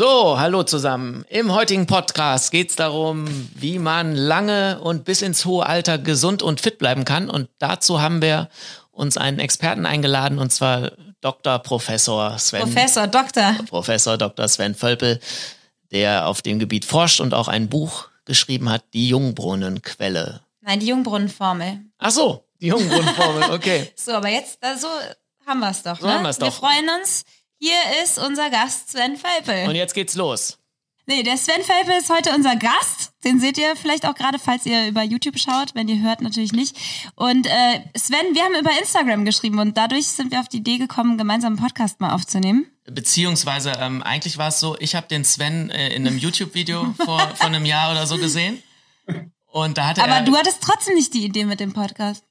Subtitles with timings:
[0.00, 1.26] So, hallo zusammen.
[1.28, 6.42] Im heutigen Podcast geht es darum, wie man lange und bis ins hohe Alter gesund
[6.42, 7.28] und fit bleiben kann.
[7.28, 8.48] Und dazu haben wir
[8.92, 11.58] uns einen Experten eingeladen, und zwar Dr.
[11.58, 12.62] Professor Sven.
[12.62, 13.56] Professor, Doktor.
[13.68, 14.48] Professor Dr.
[14.48, 15.20] Sven Völpel,
[15.92, 20.40] der auf dem Gebiet forscht und auch ein Buch geschrieben hat, die Jungbrunnenquelle.
[20.62, 21.78] Nein, die Jungbrunnenformel.
[21.98, 23.92] Ach so, die Jungbrunnenformel, okay.
[23.96, 24.88] so, aber jetzt, so
[25.46, 26.00] haben wir es doch.
[26.00, 26.14] So ne?
[26.14, 26.54] haben wir's Wir doch.
[26.54, 27.24] freuen uns.
[27.62, 29.68] Hier ist unser Gast Sven Völpel.
[29.68, 30.56] Und jetzt geht's los.
[31.04, 33.12] Nee, der Sven Völpel ist heute unser Gast.
[33.22, 35.74] Den seht ihr vielleicht auch gerade, falls ihr über YouTube schaut.
[35.74, 36.74] Wenn ihr hört, natürlich nicht.
[37.16, 40.78] Und äh, Sven, wir haben über Instagram geschrieben und dadurch sind wir auf die Idee
[40.78, 42.66] gekommen, gemeinsam einen Podcast mal aufzunehmen.
[42.90, 47.20] Beziehungsweise, ähm, eigentlich war es so, ich habe den Sven äh, in einem YouTube-Video vor,
[47.34, 48.62] vor einem Jahr oder so gesehen.
[49.48, 50.22] Und da hatte Aber er.
[50.22, 52.24] du hattest trotzdem nicht die Idee mit dem Podcast.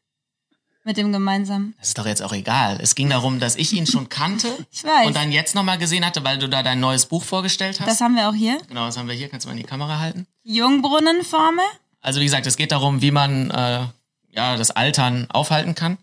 [0.85, 1.75] Mit dem gemeinsamen.
[1.77, 2.79] Das ist doch jetzt auch egal.
[2.81, 5.07] Es ging darum, dass ich ihn schon kannte Ich weiß.
[5.07, 7.88] und dann jetzt nochmal gesehen hatte, weil du da dein neues Buch vorgestellt hast.
[7.88, 8.57] Das haben wir auch hier.
[8.67, 9.27] genau, das haben wir hier.
[9.29, 10.25] Kannst du mal in die Kamera halten?
[10.43, 11.66] Jungbrunnenformel.
[12.02, 13.86] Also wie gesagt, es geht darum, wie man äh,
[14.31, 15.97] ja das Altern aufhalten kann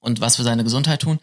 [0.00, 1.20] und was für seine Gesundheit tun.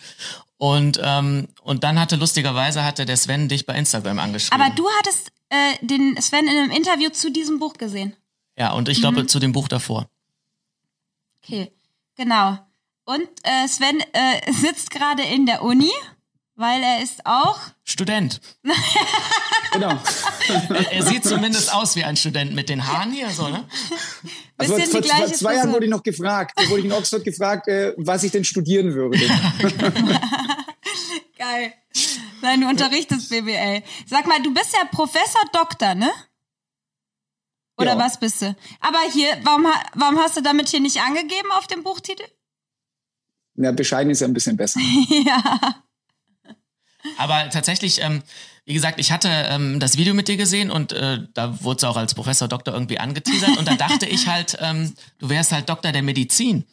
[0.58, 4.61] Und ähm, und dann hatte lustigerweise hatte der Sven dich bei Instagram angeschrieben.
[4.61, 8.16] Aber du hattest äh, den Sven in einem Interview zu diesem Buch gesehen.
[8.58, 9.02] ja und ich Mhm.
[9.02, 10.08] glaube zu dem Buch davor.
[11.44, 11.72] Okay,
[12.22, 12.59] genau.
[13.05, 15.91] Und äh, Sven äh, sitzt gerade in der Uni,
[16.55, 17.59] weil er ist auch.
[17.83, 18.39] Student.
[19.73, 19.97] Genau.
[20.91, 23.66] Er sieht zumindest aus wie ein Student mit den Haaren hier so ne?
[24.58, 26.91] Also vor, die vor gleiche zwei Jahren wurde ich noch gefragt, da wurde ich in
[26.91, 29.17] Oxford gefragt, äh, was ich denn studieren würde.
[31.38, 31.73] Geil.
[32.41, 33.83] Nein, du unterrichtest BWL.
[34.08, 36.11] Sag mal, du bist ja Professor Doktor, ne?
[37.82, 38.00] Oder Ja.
[38.00, 38.56] was bist du?
[38.80, 39.66] Aber hier, warum,
[39.96, 42.24] warum hast du damit hier nicht angegeben auf dem Buchtitel?
[43.56, 44.80] Ja, bescheiden ist ja ein bisschen besser.
[45.10, 45.76] ja.
[47.18, 48.22] Aber tatsächlich, ähm,
[48.66, 51.84] wie gesagt, ich hatte ähm, das Video mit dir gesehen und äh, da wurde es
[51.84, 55.68] auch als Professor Doktor irgendwie angeteasert und da dachte ich halt, ähm, du wärst halt
[55.68, 56.66] Doktor der Medizin.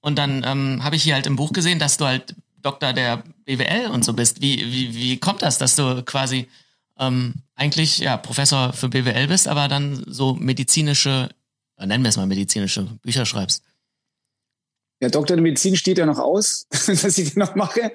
[0.00, 3.22] Und dann ähm, habe ich hier halt im Buch gesehen, dass du halt Doktor der
[3.46, 4.42] BWL und so bist.
[4.42, 6.48] Wie, wie, wie kommt das, dass du quasi
[6.98, 11.28] ähm, eigentlich ja Professor für BWL bist, aber dann so medizinische,
[11.76, 13.62] äh, nennen wir es mal medizinische Bücher schreibst?
[15.00, 17.92] Ja, Doktor der Medizin steht ja noch aus, dass ich den noch mache.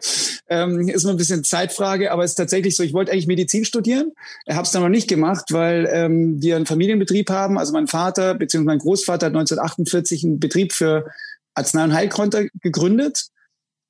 [0.47, 3.65] Ähm, ist nur ein bisschen Zeitfrage, aber es ist tatsächlich so, ich wollte eigentlich Medizin
[3.65, 4.11] studieren,
[4.47, 7.57] habe es dann noch nicht gemacht, weil ähm, wir einen Familienbetrieb haben.
[7.57, 8.63] Also mein Vater bzw.
[8.63, 11.05] mein Großvater hat 1948 einen Betrieb für
[11.55, 13.29] Arznei- und Heilkräuter gegründet.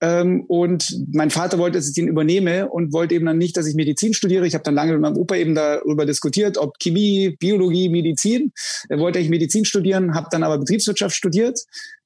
[0.02, 3.68] Ähm, und mein Vater wollte, dass ich den übernehme und wollte eben dann nicht, dass
[3.68, 4.48] ich Medizin studiere.
[4.48, 8.52] Ich habe dann lange mit meinem Opa eben darüber diskutiert, ob Chemie, Biologie, Medizin.
[8.88, 11.60] Er wollte eigentlich Medizin studieren, habe dann aber Betriebswirtschaft studiert.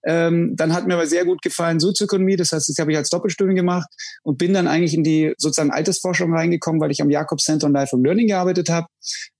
[0.05, 3.09] Ähm, dann hat mir aber sehr gut gefallen Sozioökonomie, das heißt, das habe ich als
[3.09, 3.87] Doppelstudium gemacht
[4.23, 7.73] und bin dann eigentlich in die sozusagen Altersforschung reingekommen, weil ich am Jakobs Center on
[7.73, 8.87] Life and Learning gearbeitet habe.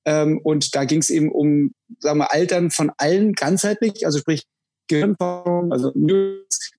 [0.06, 4.44] Ähm, und da ging es eben um, sagen wir, Altern von allen ganzheitlich, also sprich
[4.88, 5.92] Gehirnforschung, also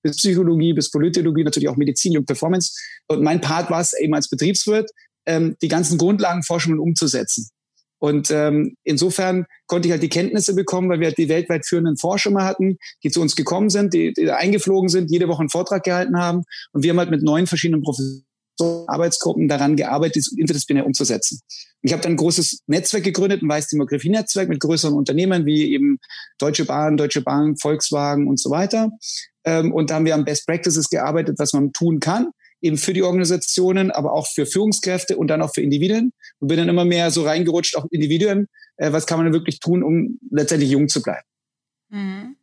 [0.05, 2.73] bis Psychologie, bis Politologie, natürlich auch Medizin und Performance.
[3.07, 4.91] Und mein Part war es eben als Betriebswirt,
[5.25, 7.49] ähm, die ganzen Grundlagenforschungen umzusetzen.
[7.97, 11.97] Und ähm, insofern konnte ich halt die Kenntnisse bekommen, weil wir halt die weltweit führenden
[11.97, 15.49] Forscher mal hatten, die zu uns gekommen sind, die, die eingeflogen sind, jede Woche einen
[15.49, 16.43] Vortrag gehalten haben.
[16.71, 18.25] Und wir haben halt mit neun verschiedenen Professoren,
[18.59, 21.39] Arbeitsgruppen daran gearbeitet, das interdisziplinär umzusetzen.
[21.81, 25.99] Ich habe dann ein großes Netzwerk gegründet, ein Weiß-Demographie-Netzwerk mit größeren Unternehmen wie eben
[26.39, 28.89] Deutsche Bahn, Deutsche Bahn, Volkswagen und so weiter.
[29.43, 32.93] Ähm, und da haben wir an Best Practices gearbeitet, was man tun kann, eben für
[32.93, 36.11] die Organisationen, aber auch für Führungskräfte und dann auch für Individuen.
[36.39, 38.47] Und bin dann immer mehr so reingerutscht, auch Individuen.
[38.77, 41.25] Äh, was kann man denn wirklich tun, um letztendlich jung zu bleiben?
[41.89, 42.35] Mhm.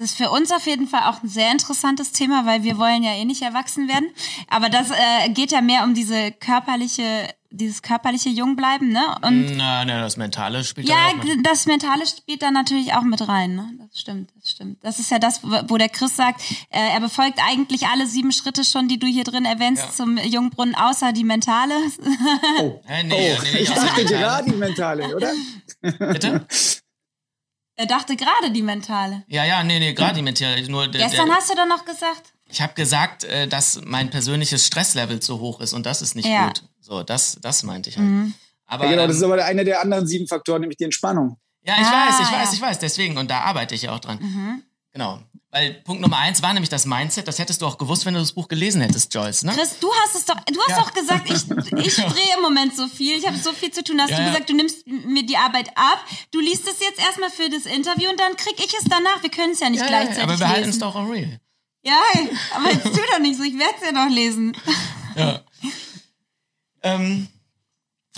[0.00, 3.02] Das ist für uns auf jeden Fall auch ein sehr interessantes Thema, weil wir wollen
[3.02, 4.08] ja eh nicht erwachsen werden.
[4.48, 9.02] Aber das äh, geht ja mehr um diese körperliche, dieses körperliche Jungbleiben, ne?
[9.20, 11.46] Und Na, na, das Mentale spielt ja, da auch mit.
[11.46, 13.70] das Mentale spielt da natürlich auch mit rein, ne?
[13.78, 14.78] Das stimmt, das stimmt.
[14.82, 16.40] Das ist ja das, wo der Chris sagt,
[16.70, 19.92] äh, er befolgt eigentlich alle sieben Schritte schon, die du hier drin erwähnst Ja.
[19.92, 21.74] zum Jungbrunnen, außer die mentale.
[22.60, 23.42] Oh, Hä, nee, oh.
[23.42, 25.32] nee, nee, ich dachte gerade die mentale, oder?
[25.82, 26.46] Bitte?
[27.80, 29.24] Er dachte gerade die mentale.
[29.26, 30.68] Ja, ja, nee, nee, gerade die Mentale.
[30.68, 32.32] Nur der, Gestern der, hast du doch noch gesagt.
[32.46, 36.28] ich habe gesagt, äh, dass mein persönliches Stresslevel zu hoch ist und das ist nicht
[36.28, 36.46] Ja.
[36.48, 36.62] gut.
[36.80, 38.06] So, das, das meinte ich halt.
[38.06, 38.34] Mhm.
[38.66, 41.38] Aber Ja, genau, das ist ähm, aber einer der anderen sieben Faktoren, nämlich die Entspannung.
[41.62, 42.38] ja, ich Ah, weiß, ich ja.
[42.40, 42.78] weiß, ich weiß.
[42.78, 44.18] Deswegen und da arbeite ich ja auch dran.
[44.20, 44.62] Mhm.
[44.92, 45.20] Genau.
[45.52, 47.26] Weil Punkt Nummer eins war nämlich das Mindset.
[47.26, 49.42] Das hättest du auch gewusst, wenn du das Buch gelesen hättest, Joyce.
[49.44, 49.52] Ne?
[49.52, 50.80] Chris, du hast es doch, du hast Ja.
[50.80, 54.00] doch gesagt, ich, ich drehe im Moment so viel, ich habe so viel zu tun.
[54.00, 57.30] Hast Ja, du gesagt, du nimmst mir die Arbeit ab, du liest es jetzt erstmal
[57.30, 59.22] für das Interview und dann krieg ich es danach.
[59.22, 61.40] Wir können es ja nicht Ja, ja, gleichzeitig aber wir halten es doch on real.
[61.82, 61.98] Ja,
[62.54, 64.56] aber jetzt tu doch nicht so, ich werde es ja noch lesen.
[65.16, 65.40] Ja.
[66.82, 67.26] ähm,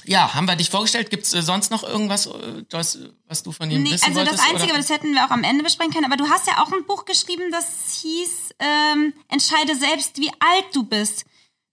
[0.05, 1.11] Ja, haben wir dich vorgestellt?
[1.11, 4.17] Gibt es äh, sonst noch irgendwas, äh, Joyce, was du von ihm nee, wissen also
[4.17, 4.39] wolltest?
[4.39, 6.05] Also das Einzige, aber das hätten wir auch am Ende besprechen können.
[6.05, 10.67] Aber du hast ja auch ein Buch geschrieben, das hieß ähm, Entscheide selbst, wie alt
[10.75, 11.25] du bist.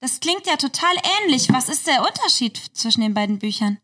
[0.02, 1.52] Das klingt ja total ähnlich.
[1.52, 3.80] Was ist der Unterschied zwischen den beiden Büchern?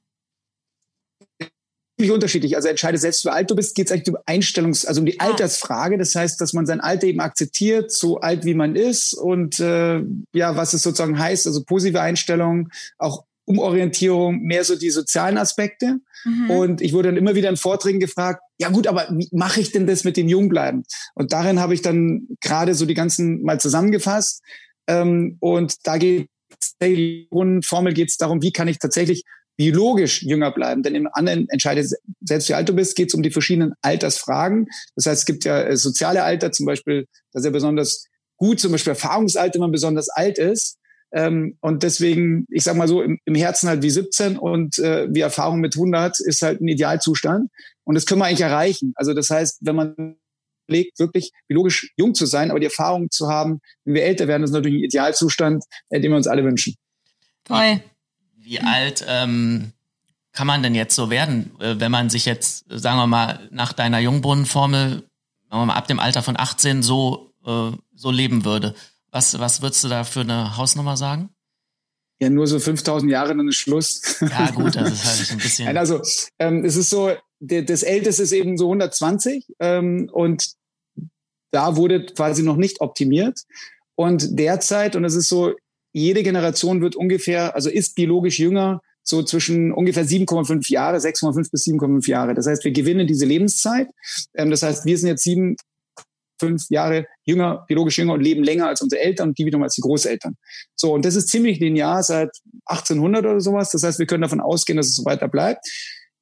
[1.98, 2.56] ziemlich unterschiedlich.
[2.56, 5.20] Also entscheide selbst, wie alt du bist, geht es eigentlich um Einstellungs-, also um die
[5.20, 5.98] Altersfrage.
[5.98, 10.04] Das heißt, dass man sein Alter eben akzeptiert, so alt wie man ist und äh,
[10.34, 16.00] ja, was es sozusagen heißt, also positive Einstellung, auch Umorientierung, mehr so die sozialen Aspekte.
[16.24, 16.50] Mhm.
[16.50, 19.72] Und ich wurde dann immer wieder in Vorträgen gefragt, ja gut, aber wie mache ich
[19.72, 20.84] denn das mit den Jungbleiben?
[21.14, 24.42] Und darin habe ich dann gerade so die ganzen mal zusammengefasst.
[24.88, 26.30] Ähm, und da geht
[26.82, 29.24] die Grundformel geht es darum, wie kann ich tatsächlich
[29.58, 30.84] biologisch jünger bleiben.
[30.84, 34.68] Denn im anderen entscheidet selbst wie alt du bist, geht es um die verschiedenen Altersfragen.
[34.96, 38.06] Das heißt, es gibt ja äh, soziale Alter, zum Beispiel, das ist ja besonders
[38.38, 40.78] gut, zum Beispiel Erfahrungsalter, wenn man besonders alt ist.
[41.12, 45.08] Ähm, und deswegen, ich sag mal so, im, im Herzen halt wie 17 und äh,
[45.14, 47.50] wie Erfahrung mit 100 ist halt ein Idealzustand.
[47.84, 48.94] Und das können wir eigentlich erreichen.
[48.96, 50.18] Also das heißt, wenn man
[50.68, 54.44] legt, wirklich biologisch jung zu sein, aber die Erfahrung zu haben, wenn wir älter werden,
[54.44, 56.76] ist natürlich ein Idealzustand, äh, den wir uns alle wünschen.
[57.44, 57.82] Toll.
[58.38, 59.72] Wie alt ähm,
[60.34, 63.74] kann man denn jetzt so werden, äh, wenn man sich jetzt, sagen wir mal, nach
[63.74, 65.04] deiner Jungbrunnenformel,
[65.50, 68.76] sagen wir mal, ab dem Alter von 18 so, äh, so leben würde?
[69.16, 71.30] Was, was würdest du da für eine Hausnummer sagen?
[72.20, 74.02] Ja, nur so 5000 Jahre, dann ist Schluss.
[74.20, 75.78] Ja, gut, das ist halt ein bisschen.
[75.78, 76.02] Also,
[76.38, 80.56] ähm, es ist so, das Älteste ist eben so 120 ähm, und
[81.52, 83.40] da wurde quasi noch nicht optimiert.
[83.96, 85.54] Und derzeit, und es ist so,
[85.94, 91.64] jede Generation wird ungefähr, also ist biologisch jünger, so zwischen ungefähr 7,5 Jahre, 6,5 bis
[91.64, 92.34] 7,5 Jahre.
[92.34, 93.88] Das heißt, wir gewinnen diese Lebenszeit.
[94.34, 95.56] Ähm, das heißt, wir sind jetzt sieben,
[96.40, 99.76] fünf Jahre jünger, biologisch jünger und leben länger als unsere Eltern und die wiederum als
[99.76, 100.36] die Großeltern.
[100.76, 102.30] So, und das ist ziemlich linear seit
[102.66, 103.72] 1800 oder sowas.
[103.72, 105.66] Das heißt, wir können davon ausgehen, dass es so weiter bleibt.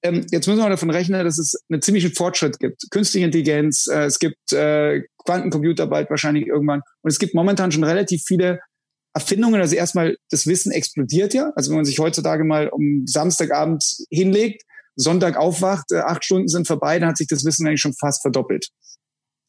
[0.04, 2.83] Ähm, jetzt müssen wir davon rechnen, dass es einen ziemlichen Fortschritt gibt.
[2.92, 6.81] Künstliche Intelligenz, äh, es gibt äh, Quantencomputer bald wahrscheinlich irgendwann.
[7.01, 8.59] Und es gibt momentan schon relativ viele
[9.16, 11.51] Erfindungen, also erstmal das Wissen explodiert ja.
[11.56, 14.63] Also wenn man sich heutzutage mal um Samstagabend hinlegt,
[14.95, 18.21] Sonntag aufwacht, äh, acht Stunden sind vorbei, dann hat sich das Wissen eigentlich schon fast
[18.21, 18.69] verdoppelt.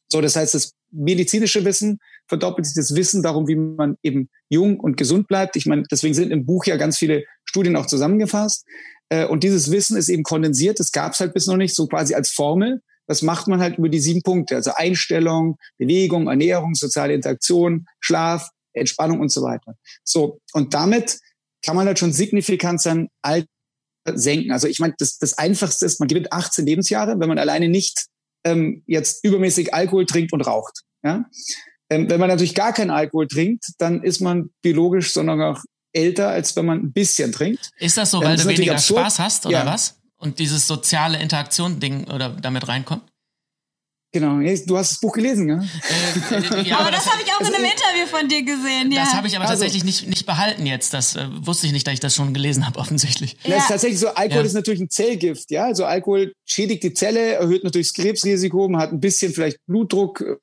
[0.08, 1.98] So, das heißt, das medizinische Wissen
[2.28, 5.56] verdoppelt sich das Wissen darum, wie man eben jung und gesund bleibt.
[5.56, 8.64] Ich meine, deswegen sind im Buch ja ganz viele Studien auch zusammengefasst.
[9.08, 10.80] Äh, und dieses Wissen ist eben kondensiert.
[10.80, 12.80] Das gab es halt bis noch nicht so quasi als Formel.
[13.06, 14.56] Das macht man halt über die sieben Punkte.
[14.56, 19.76] Also Einstellung, Bewegung, Ernährung, soziale Interaktion, Schlaf, Entspannung und so weiter.
[20.04, 21.18] So, und damit
[21.64, 23.48] kann man halt schon signifikant sein Alter
[24.06, 24.52] senken.
[24.52, 28.06] Also ich meine, das, das Einfachste ist, man gewinnt 18 Lebensjahre, wenn man alleine nicht
[28.44, 30.82] ähm, jetzt übermäßig Alkohol trinkt und raucht.
[31.02, 31.24] Ja?
[31.90, 35.62] Ähm, wenn man natürlich gar keinen Alkohol trinkt, dann ist man biologisch sondern auch
[35.92, 37.70] älter, als wenn man ein bisschen trinkt.
[37.78, 39.00] Ist das so, weil du weniger absurd.
[39.00, 39.66] Spaß hast oder ja.
[39.66, 40.00] was?
[40.16, 43.02] Und dieses soziale Interaktion-Ding oder damit reinkommt?
[44.14, 45.56] Genau, du hast das Buch gelesen, ja?
[45.56, 48.92] Äh, ja aber, das, das habe ich auch in einem Interview von dir gesehen.
[48.92, 49.02] Ja.
[49.02, 50.94] Das habe ich aber also, tatsächlich nicht, nicht behalten jetzt.
[50.94, 53.36] Das äh, wusste ich nicht, dass ich das schon gelesen habe, offensichtlich.
[53.42, 53.56] Ja.
[53.56, 54.46] Das ist tatsächlich so, Alkohol ja.
[54.46, 55.64] ist natürlich ein Zellgift, ja.
[55.64, 60.20] Also Alkohol schädigt die Zelle, erhöht natürlich das Krebsrisiko, man hat ein bisschen vielleicht Blutdruck,
[60.20, 60.36] äh,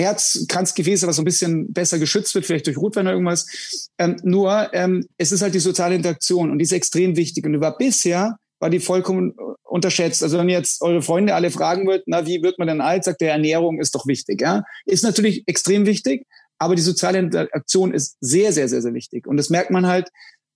[0.00, 3.88] Herzkranzgefäße, was so ein bisschen besser geschützt wird, vielleicht durch Rotwein oder irgendwas.
[3.98, 7.44] Ähm, nur, ähm, es ist halt die soziale Interaktion und die ist extrem wichtig.
[7.44, 9.34] Und über bisher war die vollkommen
[9.68, 10.22] unterschätzt.
[10.22, 13.20] Also wenn jetzt eure Freunde alle fragen würdet, na, wie wird man denn alt, sagt
[13.20, 14.40] der Ernährung ist doch wichtig.
[14.40, 14.64] Ja?
[14.86, 16.26] Ist natürlich extrem wichtig,
[16.58, 19.26] aber die soziale Interaktion ist sehr, sehr, sehr, sehr wichtig.
[19.26, 20.08] Und das merkt man halt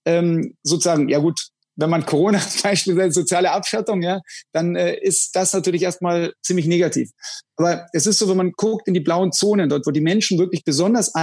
[0.05, 1.39] ähm, sozusagen, ja gut,
[1.75, 4.21] wenn man Corona beispielsweise soziale Abschattung, ja,
[4.51, 7.11] dann äh, ist das natürlich erstmal ziemlich negativ.
[7.55, 10.37] Aber es ist so, wenn man guckt in die blauen Zonen, dort, wo die Menschen
[10.39, 11.13] wirklich besonders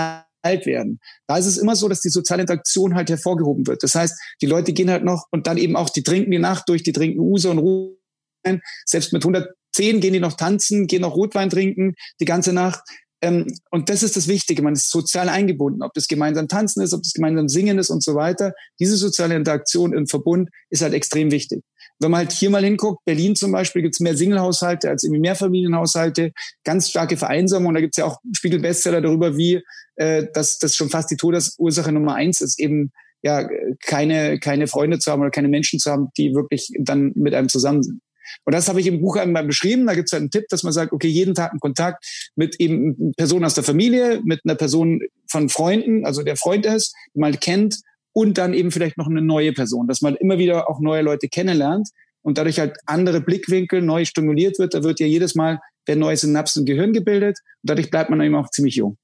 [0.43, 1.01] alt werden.
[1.27, 3.83] Da ist es immer so, dass die soziale Interaktion halt hervorgehoben wird.
[3.83, 6.69] Das heißt, die Leute gehen halt noch und dann eben auch, die trinken die Nacht
[6.69, 8.63] durch, die trinken Uso und Rotwein.
[8.87, 12.83] Selbst mit 110 gehen die noch tanzen, gehen noch Rotwein trinken die ganze Nacht.
[13.23, 14.63] Ähm, und das ist das Wichtige.
[14.63, 18.03] Man ist sozial eingebunden, ob das gemeinsam tanzen ist, ob das gemeinsam singen ist und
[18.03, 18.55] so weiter.
[18.79, 21.63] Diese soziale Interaktion im Verbund ist halt extrem wichtig.
[22.01, 25.21] Wenn man halt hier mal hinguckt, Berlin zum Beispiel, gibt es mehr Singlehaushalte als irgendwie
[25.21, 26.33] Mehrfamilienhaushalte,
[26.65, 27.75] ganz starke Vereinsamung.
[27.75, 29.63] Da gibt es ja auch Spiegel-Bestseller darüber, wie
[29.97, 32.91] äh, dass das schon fast die Todesursache Nummer eins ist, eben
[33.23, 33.47] ja
[33.85, 37.51] keine, keine Freunde zu haben oder keine Menschen zu haben, die wirklich dann mit einem
[37.51, 38.01] zusammen sind.
[38.45, 39.87] Und das habe ich im Buch einmal beschrieben.
[39.87, 42.05] Da gibt es halt einen Tipp, dass man sagt, okay, jeden Tag einen Kontakt
[42.37, 46.65] mit eben einer Person aus der Familie, mit einer Person von Freunden, also der Freund
[46.65, 47.81] ist, die man kennt
[48.13, 51.29] und dann eben vielleicht noch eine neue Person, dass man immer wieder auch neue Leute
[51.29, 51.89] kennenlernt
[52.23, 54.75] und dadurch halt andere Blickwinkel neu stimuliert wird.
[54.75, 58.21] Da wird ja jedes Mal werden neue Synapsen im Gehirn gebildet und dadurch bleibt man
[58.21, 58.97] eben auch ziemlich jung.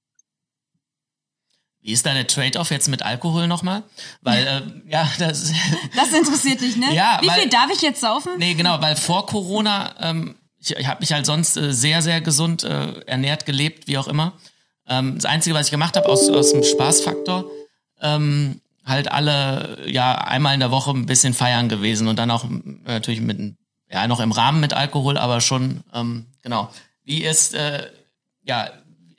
[1.80, 3.84] Wie ist da der Trade-off jetzt mit Alkohol nochmal?
[4.20, 5.52] Weil, äh, ja, das.
[5.94, 6.86] Das interessiert dich, ne?
[6.94, 8.32] Ja, Wie weil- viel darf ich jetzt saufen?
[8.38, 12.20] Nee, genau, weil vor Corona, ähm, ich, ich habe mich halt sonst äh, sehr, sehr
[12.20, 14.32] gesund äh, ernährt, gelebt, wie auch immer.
[14.88, 17.48] Ähm, das Einzige, was ich gemacht habe aus, aus dem Spaßfaktor,
[18.00, 22.44] ähm, halt alle, ja, einmal in der Woche ein bisschen feiern gewesen und dann auch
[22.44, 22.48] äh,
[22.86, 23.56] natürlich mit,
[23.90, 26.70] ja, noch im Rahmen mit Alkohol, aber schon, ähm, genau.
[27.04, 27.86] Wie ist, äh,
[28.42, 28.70] ja,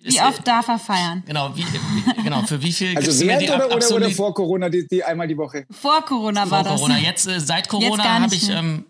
[0.01, 1.23] ist, Wie oft darf er feiern?
[1.25, 4.69] Genau, wie, wie, genau, für wie viel Also während die oder, oder, oder vor Corona,
[4.69, 5.65] die, die einmal die Woche?
[5.69, 6.79] Vor Corona war vor das.
[6.79, 6.97] Corona.
[6.99, 8.85] Jetzt, äh, seit Corona habe ich ähm,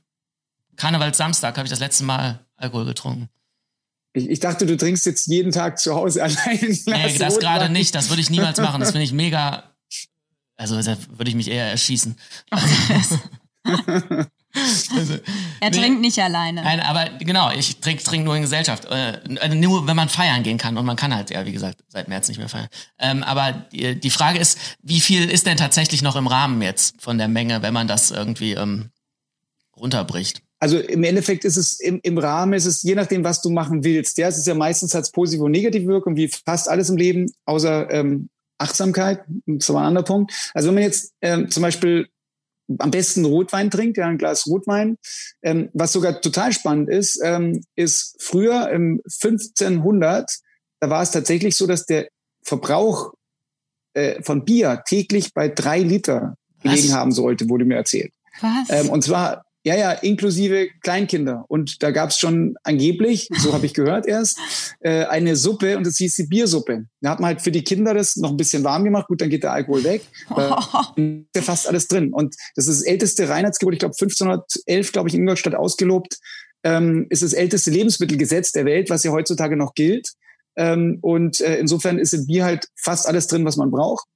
[0.75, 3.29] Karnevalssamstag habe ich das letzte Mal Alkohol getrunken.
[4.13, 7.95] Ich, ich dachte, du trinkst jetzt jeden Tag zu Hause allein Nee, das gerade nicht.
[7.95, 8.79] Das würde ich niemals machen.
[8.79, 9.63] Das finde ich mega.
[10.57, 12.15] Also da würde ich mich eher erschießen.
[12.51, 13.19] also,
[15.59, 15.77] Er Nee.
[15.77, 16.63] trinkt nicht alleine.
[16.63, 18.85] nein, aber genau, ich trinke trink nur in Gesellschaft.
[18.85, 20.77] Äh, also nur wenn man feiern gehen kann.
[20.77, 22.67] Und man kann halt, ja, wie gesagt, seit März nicht mehr feiern.
[22.97, 26.99] Ähm, aber die, die Frage ist, wie viel ist denn tatsächlich noch im Rahmen jetzt
[27.01, 28.89] von der Menge, wenn man das irgendwie ähm,
[29.75, 30.41] runterbricht?
[30.59, 33.83] Also im Endeffekt ist es im, im Rahmen, ist es je nachdem, was du machen
[33.83, 34.17] willst.
[34.17, 37.31] Ja, es ist ja meistens als positive und negative Wirkung, wie fast alles im Leben,
[37.45, 39.23] außer ähm, Achtsamkeit.
[39.45, 40.33] Das war ein anderer Punkt.
[40.53, 42.07] Also wenn man jetzt ähm, zum Beispiel
[42.79, 44.97] am besten Rotwein trinkt, ja, ein Glas Rotwein,
[45.41, 50.29] ähm, was sogar total spannend ist, ähm, ist früher im 1500,
[50.79, 52.09] da war es tatsächlich so, dass der
[52.43, 53.13] Verbrauch
[53.93, 56.75] äh, von Bier täglich bei drei Liter Was?
[56.75, 58.13] gelegen haben sollte, wurde mir erzählt.
[58.41, 58.69] Was?
[58.69, 61.43] Ähm, und zwar, ja, ja, inklusive Kleinkinder.
[61.49, 64.39] Und da gab es schon angeblich, so habe ich gehört erst,
[64.79, 66.85] äh, eine Suppe und das hieß die Biersuppe.
[67.01, 69.07] Da hat man halt für die Kinder das noch ein bisschen warm gemacht.
[69.09, 70.03] Gut, dann geht der Alkohol weg.
[70.33, 72.13] Da ist ja fast alles drin.
[72.13, 76.17] Und das ist das älteste Reinheitsgebot, ich glaube 1511, glaube ich, in Ingolstadt ausgelobt,
[76.63, 80.13] ähm, ist das älteste Lebensmittelgesetz der Welt, was ja heutzutage noch gilt.
[80.55, 84.07] Ähm, und äh, insofern ist im Bier halt fast alles drin, was man braucht.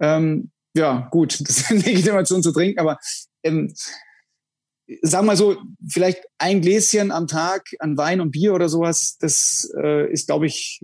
[0.00, 2.98] Ähm, ja, gut, das ist eine Legitimation zu trinken, aber
[3.44, 3.72] ähm,
[5.02, 5.56] sag mal so,
[5.88, 10.46] vielleicht ein Gläschen am Tag an Wein und Bier oder sowas, das äh, ist, glaube
[10.46, 10.80] ich,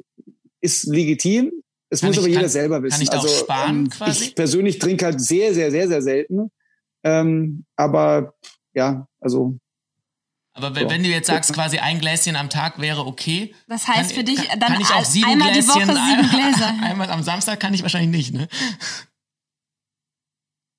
[0.61, 1.53] ist legitim.
[1.89, 2.93] Es Kann muss ich- aber jeder kann- selber wissen.
[2.95, 4.25] kann ich da auch also, sparen ähm, quasi?
[4.25, 6.51] Ich persönlich trinke halt sehr, sehr, sehr, sehr selten.
[7.05, 8.35] Ähm, aber
[8.75, 9.59] ja, also
[10.55, 10.91] Aber wenn, So.
[10.91, 13.55] wenn du jetzt sagst, quasi ein Gläschen am Tag wäre okay.
[13.69, 15.89] Das heißt kann- für dich kann, dann kann ich auch ein- sieben einmal die Gläschen,
[15.89, 16.75] Woche sieben Gläser.
[16.83, 18.49] Einmal am Samstag kann ich wahrscheinlich nicht, ne?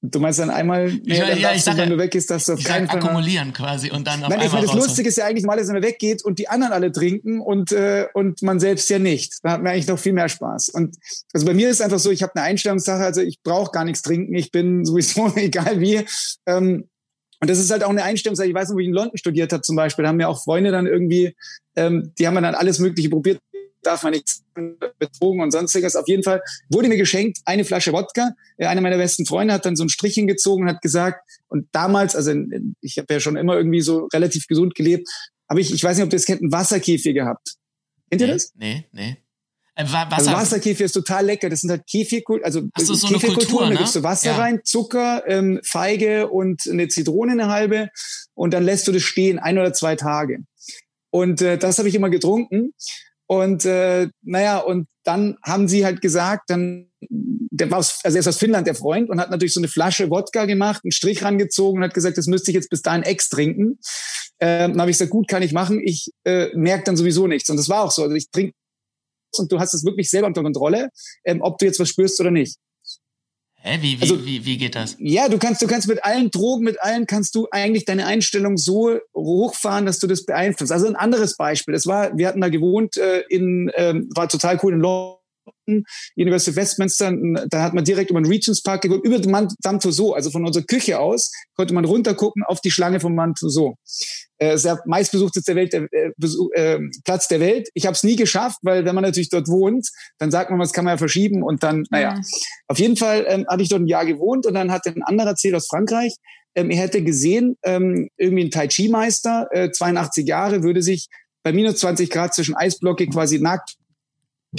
[0.05, 2.45] Du meinst dann einmal, nee, Ich- dann ja, ich du, sag- wenn du weggehst, dass
[2.45, 2.97] du auf Ich keinen Fall.
[3.01, 4.75] akkumulieren quasi und dann auf Nein, ich meine, das.
[4.75, 8.07] Lustige ist ja eigentlich, mal, dass er weggeht und die anderen alle trinken und, äh,
[8.13, 9.35] und man selbst ja nicht.
[9.43, 10.69] Da hat man eigentlich noch viel mehr Spaß.
[10.69, 10.97] Und
[11.33, 14.01] also bei mir ist einfach so, ich habe eine Einstellungssache, also ich brauche gar nichts
[14.01, 16.05] trinken, ich bin sowieso egal wie.
[16.45, 16.87] Ähm,
[17.39, 18.47] und das ist halt auch eine Einstellungssache.
[18.47, 20.43] Ich weiß noch, wo ich in London studiert habe zum Beispiel, da haben mir auch
[20.43, 21.35] Freunde dann irgendwie,
[21.75, 23.39] ähm, die haben mir dann alles Mögliche probiert,
[23.81, 24.42] darf man nichts
[24.99, 25.95] betrogen und sonstiges.
[25.95, 28.31] Auf jeden Fall wurde mir geschenkt eine Flasche Wodka.
[28.57, 31.67] Äh, Einer meiner besten Freunde hat dann so ein Strich hingezogen und hat gesagt, und
[31.71, 32.33] damals, also
[32.81, 35.07] ich habe ja schon immer irgendwie so relativ gesund gelebt,
[35.49, 37.55] habe ich, ich weiß nicht, ob ihr das kennt, einen Wasserkäfig gehabt.
[38.09, 38.51] Kennt ihr nee, das?
[38.55, 39.17] Nee, nee.
[39.75, 41.49] Äh, Wa- Also Wasser, Wasserkäfig ist total lecker.
[41.49, 43.71] Das sind halt Käfigkulturen, also so, so Kultur, ne?
[43.73, 44.37] da gibst du Wasser Ja.
[44.37, 47.89] rein, Zucker, ähm, Feige und eine Zitrone eine halbe
[48.35, 50.43] und dann lässt du das stehen, ein oder zwei Tage.
[51.09, 52.73] Und äh, das habe ich immer getrunken.
[53.41, 58.19] Und äh, naja, und dann haben sie halt gesagt, dann, der war aus, also er
[58.19, 61.23] ist aus Finnland, der Freund, und hat natürlich so eine Flasche Wodka gemacht, einen Strich
[61.23, 63.79] rangezogen und hat gesagt, das müsste ich jetzt bis dahin Ex trinken.
[64.39, 65.81] Ähm, dann habe ich gesagt, gut, kann ich machen.
[65.83, 67.49] Ich äh, merke dann sowieso nichts.
[67.49, 68.03] Und das war auch so.
[68.03, 68.53] Also ich trinke
[69.37, 70.89] und du hast es wirklich selber unter Kontrolle,
[71.25, 72.57] ähm, ob du jetzt was spürst oder nicht.
[73.65, 74.97] Hä, wie, wie, also- wie, wie geht das?
[74.99, 78.57] Ja, du kannst, du kannst mit allen Drogen, mit allen kannst du eigentlich deine Einstellung
[78.57, 80.73] so hochfahren, dass du das beeinflusst.
[80.73, 81.73] Also ein anderes Beispiel.
[81.73, 85.17] Das war, wir hatten da gewohnt äh, in, ähm, war total cool in London,
[86.15, 87.13] University of Westminster.
[87.49, 90.45] Da hat man direkt über den Regents Park geguckt, über den Mont Tussauds, also von
[90.45, 94.29] unserer Küche aus, konnte man runtergucken auf die Schlange vom Mont Tussauds.
[94.37, 97.69] Äh, ist der meistbesuchteste Welt, der, äh, Besuch, äh, Platz der Welt.
[97.73, 100.73] Ich habe es nie geschafft, weil wenn man natürlich dort wohnt, dann sagt man, das
[100.73, 102.15] kann man ja verschieben und dann, naja.
[102.15, 102.23] Mhm.
[102.67, 105.29] Auf jeden Fall ähm, hatte ich dort ein Jahr gewohnt und dann hat ein anderer
[105.29, 106.15] erzählt aus Frankreich,
[106.55, 111.07] ähm, er hätte gesehen, ähm, irgendwie ein Tai Chi Meister, äh, 82 Jahre, würde sich
[111.43, 113.75] bei minus 20 Grad zwischen Eisblocke quasi nackt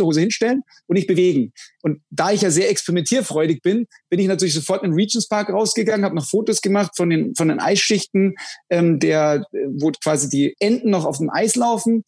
[0.02, 1.52] Hose hinstellen und nicht bewegen.
[1.82, 5.50] Und da ich ja sehr experimentierfreudig bin, bin ich natürlich sofort in den Regents Park
[5.50, 8.34] rausgegangen, habe noch Fotos gemacht von den von den Eisschichten,
[8.70, 12.04] ähm, der äh, wo quasi die Enten noch auf dem Eis laufen.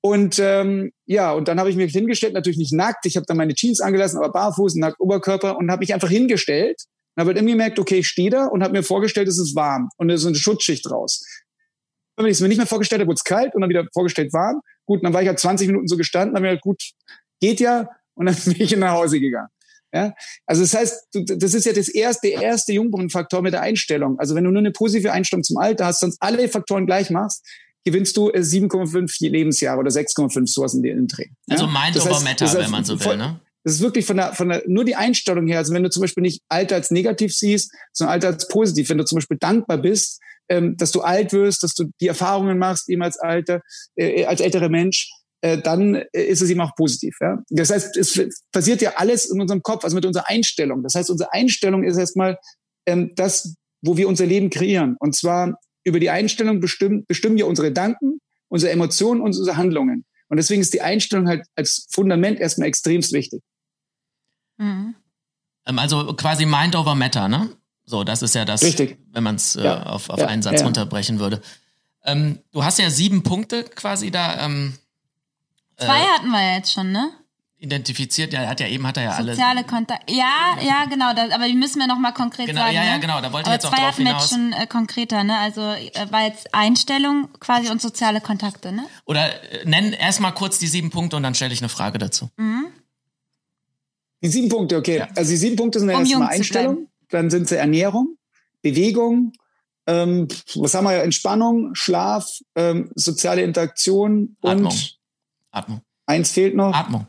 [0.00, 3.04] Und ähm, ja, und dann habe ich mich hingestellt, natürlich nicht nackt.
[3.04, 6.76] Ich habe dann meine Jeans angelassen, aber barfuß, nackt Oberkörper und habe mich einfach hingestellt
[7.16, 9.56] und habe halt irgendwie gemerkt, okay, ich stehe da und habe mir vorgestellt, es ist
[9.56, 11.24] warm und da ist eine Schutzschicht raus.
[12.16, 14.32] Wenn ich es mir nicht mehr vorgestellt habe, wurde es kalt und dann wieder vorgestellt
[14.32, 14.60] warm.
[14.88, 16.82] Gut, dann war ich halt 20 Minuten so gestanden, habe mir halt gut,
[17.40, 19.48] geht ja und dann bin ich nach Hause gegangen.
[19.92, 20.14] Ja?
[20.46, 24.18] Also das heißt, das ist ja das erste, der erste Jungbrunnenfaktor mit der Einstellung.
[24.18, 27.44] Also wenn du nur eine positive Einstellung zum Alter hast, sonst alle Faktoren gleich machst,
[27.84, 31.26] gewinnst du 7,5 äh, Lebensjahre oder 6,5 sowas in den Dreh.
[31.46, 31.56] Ja?
[31.56, 33.40] Also Mind das over Matter, wenn man so will, ne?
[33.64, 35.58] Das ist wirklich von der, von der, nur die Einstellung her.
[35.58, 38.88] Also wenn du zum Beispiel nicht Alter als negativ siehst, sondern Alter als positiv.
[38.88, 42.58] Wenn du zum Beispiel dankbar bist, ähm, dass du alt wirst, dass du die Erfahrungen
[42.58, 43.60] machst, eben als alter,
[43.96, 47.16] äh, als älterer Mensch, äh, dann äh, ist es eben auch positiv.
[47.20, 47.42] Ja?
[47.50, 50.82] Das heißt, es passiert ja alles in unserem Kopf, also mit unserer Einstellung.
[50.82, 52.38] Das heißt, unsere Einstellung ist erstmal
[52.86, 54.96] ähm, das, wo wir unser Leben kreieren.
[54.98, 60.04] Und zwar über die Einstellung bestimmen, bestimmen wir unsere Gedanken, unsere Emotionen und unsere Handlungen.
[60.28, 63.40] Und deswegen ist die Einstellung halt als Fundament erstmal extremst wichtig.
[64.58, 64.96] Mhm.
[65.66, 67.50] Ähm, also quasi Mind over Matter, ne?
[67.88, 68.98] So, das ist ja das, Richtig.
[69.12, 69.84] wenn man es äh, ja.
[69.84, 70.26] auf, auf ja.
[70.26, 70.66] einen Satz ja.
[70.66, 71.40] runterbrechen würde.
[72.04, 74.44] Ähm, du hast ja sieben Punkte quasi da.
[74.44, 74.74] Ähm,
[75.78, 77.10] Zwei äh, hatten wir jetzt schon, ne?
[77.56, 79.32] Identifiziert, ja, hat ja eben hat er ja alle.
[79.32, 80.12] Soziale Kontakte.
[80.12, 82.74] Ja, ja, genau, das, aber die müssen wir noch mal konkret genau, sagen.
[82.74, 83.00] Ja, ja, ne?
[83.00, 84.30] genau, da wollte aber ich jetzt auch drauf hinaus.
[84.30, 85.38] Jetzt schon äh, konkreter, ne?
[85.38, 88.84] Also äh, war jetzt Einstellung quasi und soziale Kontakte, ne?
[89.06, 92.28] Oder äh, nenn erstmal kurz die sieben Punkte und dann stelle ich eine Frage dazu.
[92.36, 92.66] Mhm.
[94.22, 94.98] Die sieben Punkte, okay.
[94.98, 95.08] Ja.
[95.16, 98.16] Also die sieben Punkte sind um erstmal Einstellung, dann sind sie Ernährung,
[98.62, 99.32] Bewegung,
[99.86, 104.74] ähm, was haben wir ja, Entspannung, Schlaf, ähm, soziale Interaktion und Atmung.
[105.50, 105.80] Atmung.
[106.04, 106.74] Eins fehlt noch.
[106.74, 107.06] Atmung.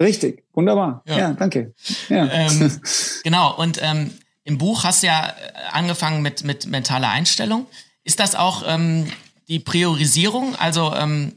[0.00, 1.02] Richtig, wunderbar.
[1.06, 1.74] Ja, ja danke.
[2.08, 2.30] Ja.
[2.30, 2.80] Ähm,
[3.24, 4.12] genau, und ähm,
[4.44, 5.34] im Buch hast du ja
[5.72, 7.66] angefangen mit, mit mentaler Einstellung.
[8.04, 9.06] Ist das auch ähm,
[9.48, 10.54] die Priorisierung?
[10.56, 11.32] Also ähm,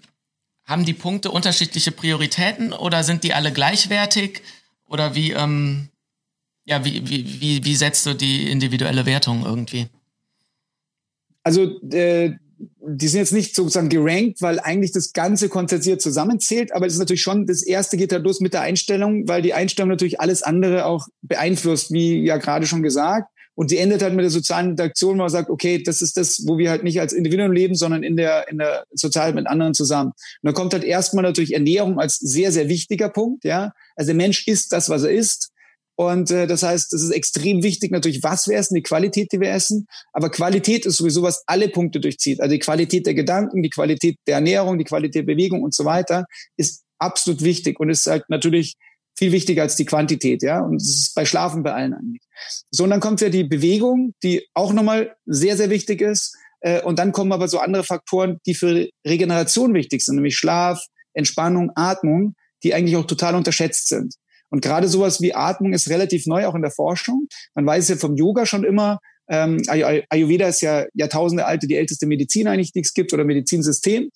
[0.66, 4.42] haben die Punkte unterschiedliche Prioritäten oder sind die alle gleichwertig?
[4.88, 5.90] Oder wie, ähm,
[6.66, 9.88] ja, wie, wie, wie, wie setzt du die individuelle Wertung irgendwie?
[11.44, 12.32] Also äh,
[12.86, 17.00] die sind jetzt nicht sozusagen gerankt, weil eigentlich das ganze konzentriert zusammenzählt, aber es ist
[17.00, 20.44] natürlich schon, das erste geht halt los mit der Einstellung, weil die Einstellung natürlich alles
[20.44, 23.30] andere auch beeinflusst, wie ja gerade schon gesagt.
[23.56, 26.44] Und sie endet halt mit der sozialen Interaktion, wo man sagt, okay, das ist das,
[26.48, 29.76] wo wir halt nicht als Individuum leben, sondern in der, in der Sozial mit anderen
[29.76, 30.10] zusammen.
[30.10, 30.16] Und
[30.48, 33.72] dann kommt halt erstmal natürlich Ernährung als sehr, sehr wichtiger Punkt, ja.
[33.96, 35.52] Also der Mensch isst das, was er isst.
[35.96, 39.40] Und äh, das heißt, es ist extrem wichtig natürlich, was wir essen, die Qualität, die
[39.40, 39.86] wir essen.
[40.12, 42.42] Aber Qualität ist sowieso, was alle Punkte durchzieht.
[42.42, 45.86] Also die Qualität der Gedanken, die Qualität der Ernährung, die Qualität der Bewegung und so
[45.86, 46.26] weiter
[46.58, 48.76] ist absolut wichtig und ist halt natürlich
[49.16, 50.62] viel wichtiger als die Quantität, ja.
[50.62, 52.24] Und das ist bei Schlafen bei allen eigentlich.
[52.72, 56.36] So, und dann kommt ja die Bewegung, die auch nochmal sehr, sehr wichtig ist.
[56.62, 60.84] Äh, und dann kommen aber so andere Faktoren, die für Regeneration wichtig sind, nämlich Schlaf,
[61.14, 64.16] Entspannung, Atmung, die eigentlich auch total unterschätzt sind.
[64.54, 67.28] Und gerade sowas wie Atmung ist relativ neu auch in der Forschung.
[67.56, 72.06] Man weiß ja vom Yoga schon immer, ähm, Ayurveda ist ja Jahrtausende alte, die älteste
[72.06, 74.12] Medizin eigentlich, die es gibt oder Medizinsystem.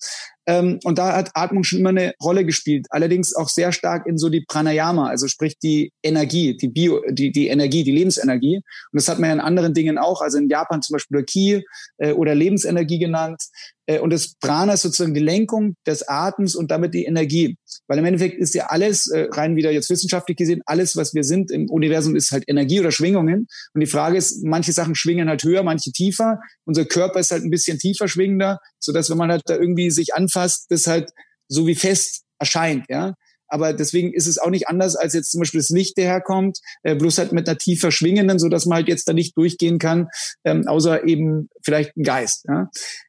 [0.46, 2.86] Ähm, und da hat Atmung schon immer eine Rolle gespielt.
[2.90, 7.32] Allerdings auch sehr stark in so die Pranayama, also sprich die Energie, die Bio, die,
[7.32, 8.56] die Energie, die Lebensenergie.
[8.56, 11.64] Und das hat man ja in anderen Dingen auch, also in Japan zum Beispiel Ki
[11.96, 13.42] äh, oder Lebensenergie genannt.
[13.88, 17.56] Äh, und das Prana ist sozusagen die Lenkung des Atems und damit die Energie.
[17.88, 21.24] Weil im Endeffekt ist ja alles, äh, rein wieder jetzt wissenschaftlich gesehen, alles, was wir
[21.24, 23.46] sind im Universum, ist halt Energie oder Schwingungen.
[23.74, 26.38] Und die Frage ist, manche Sachen schwingen halt höher, manche tiefer.
[26.64, 29.90] Unser Körper ist halt ein bisschen tiefer schwingender, so dass wenn man halt da irgendwie
[29.90, 31.10] sich anfasst, das halt
[31.48, 33.14] so wie fest erscheint, ja.
[33.50, 36.58] Aber deswegen ist es auch nicht anders als jetzt zum Beispiel das Licht, der herkommt,
[36.82, 39.78] äh, bloß halt mit einer tiefer schwingenden, so dass man halt jetzt da nicht durchgehen
[39.78, 40.08] kann,
[40.44, 42.44] ähm, außer eben vielleicht ein Geist.
[42.46, 42.68] Ja?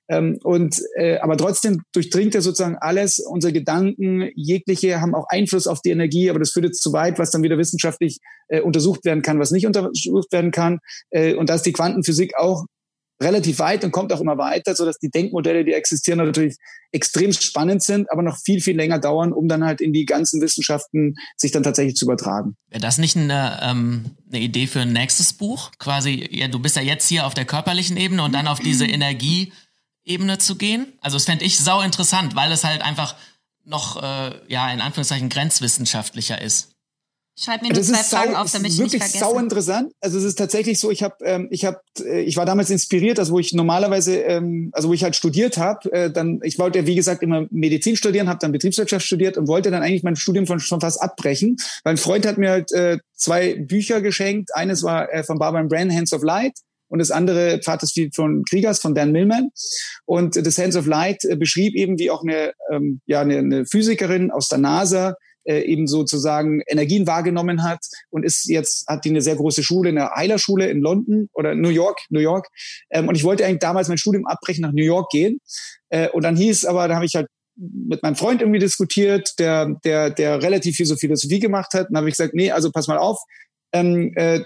[0.10, 3.20] Ähm, und äh, aber trotzdem durchdringt er sozusagen alles.
[3.20, 7.20] Unsere Gedanken, jegliche, haben auch Einfluss auf die Energie, aber das führt jetzt zu weit,
[7.20, 10.80] was dann wieder wissenschaftlich äh, untersucht werden kann, was nicht untersucht werden kann.
[11.12, 12.66] Äh, und da ist die Quantenphysik auch
[13.22, 16.56] relativ weit und kommt auch immer weiter, so dass die Denkmodelle, die existieren, natürlich
[16.92, 20.42] extrem spannend sind, aber noch viel, viel länger dauern, um dann halt in die ganzen
[20.42, 22.56] Wissenschaften sich dann tatsächlich zu übertragen.
[22.70, 25.72] Wäre das nicht eine, ähm, eine Idee für ein nächstes Buch?
[25.80, 28.86] Quasi, ja, du bist ja jetzt hier auf der körperlichen Ebene und dann auf diese
[30.06, 30.94] Energieebene zu gehen?
[31.02, 33.16] Also das fände ich sau interessant, weil es halt einfach
[33.66, 36.70] noch, äh, ja, in Anführungszeichen grenzwissenschaftlicher ist.
[37.42, 39.14] Schreib mir nur zwei Fragen sau, auf, damit ich nicht vergesse.
[39.14, 39.94] wirklich sau interessant.
[40.02, 43.18] Also es ist tatsächlich so, ich habe, ähm, ich habe, äh, ich war damals inspiriert,
[43.18, 46.80] also wo ich normalerweise, ähm, also wo ich halt studiert habe, äh, dann, ich wollte
[46.80, 50.18] ja wie gesagt immer Medizin studieren, habe dann Betriebswirtschaft studiert und wollte dann eigentlich mein
[50.18, 51.56] Studium von, schon fast abbrechen.
[51.84, 54.54] Weil ein Freund hat mir halt äh, zwei Bücher geschenkt.
[54.54, 56.60] Eines war äh, von Barbara Brand, Hands of Light
[56.90, 59.50] und das andere Pfad des von Kriegers von Dan Millman.
[60.06, 63.66] Und das Hands of Light äh, beschrieb eben, wie auch eine, ähm, ja, eine, eine
[63.66, 69.10] Physikerin aus der NASA äh, eben sozusagen Energien wahrgenommen hat und ist jetzt, hat die
[69.10, 72.48] eine sehr große Schule, eine Heilerschule in London oder New York, New York.
[72.90, 75.40] Ähm, und ich wollte eigentlich damals mein Studium abbrechen, nach New York gehen.
[75.90, 79.76] Äh, und dann hieß aber, da habe ich halt mit meinem Freund irgendwie diskutiert, der,
[79.84, 81.88] der, der relativ viel so Philosophie gemacht hat.
[81.90, 83.20] Dann habe ich gesagt, nee, also pass mal auf.
[83.74, 84.42] Ähm, äh,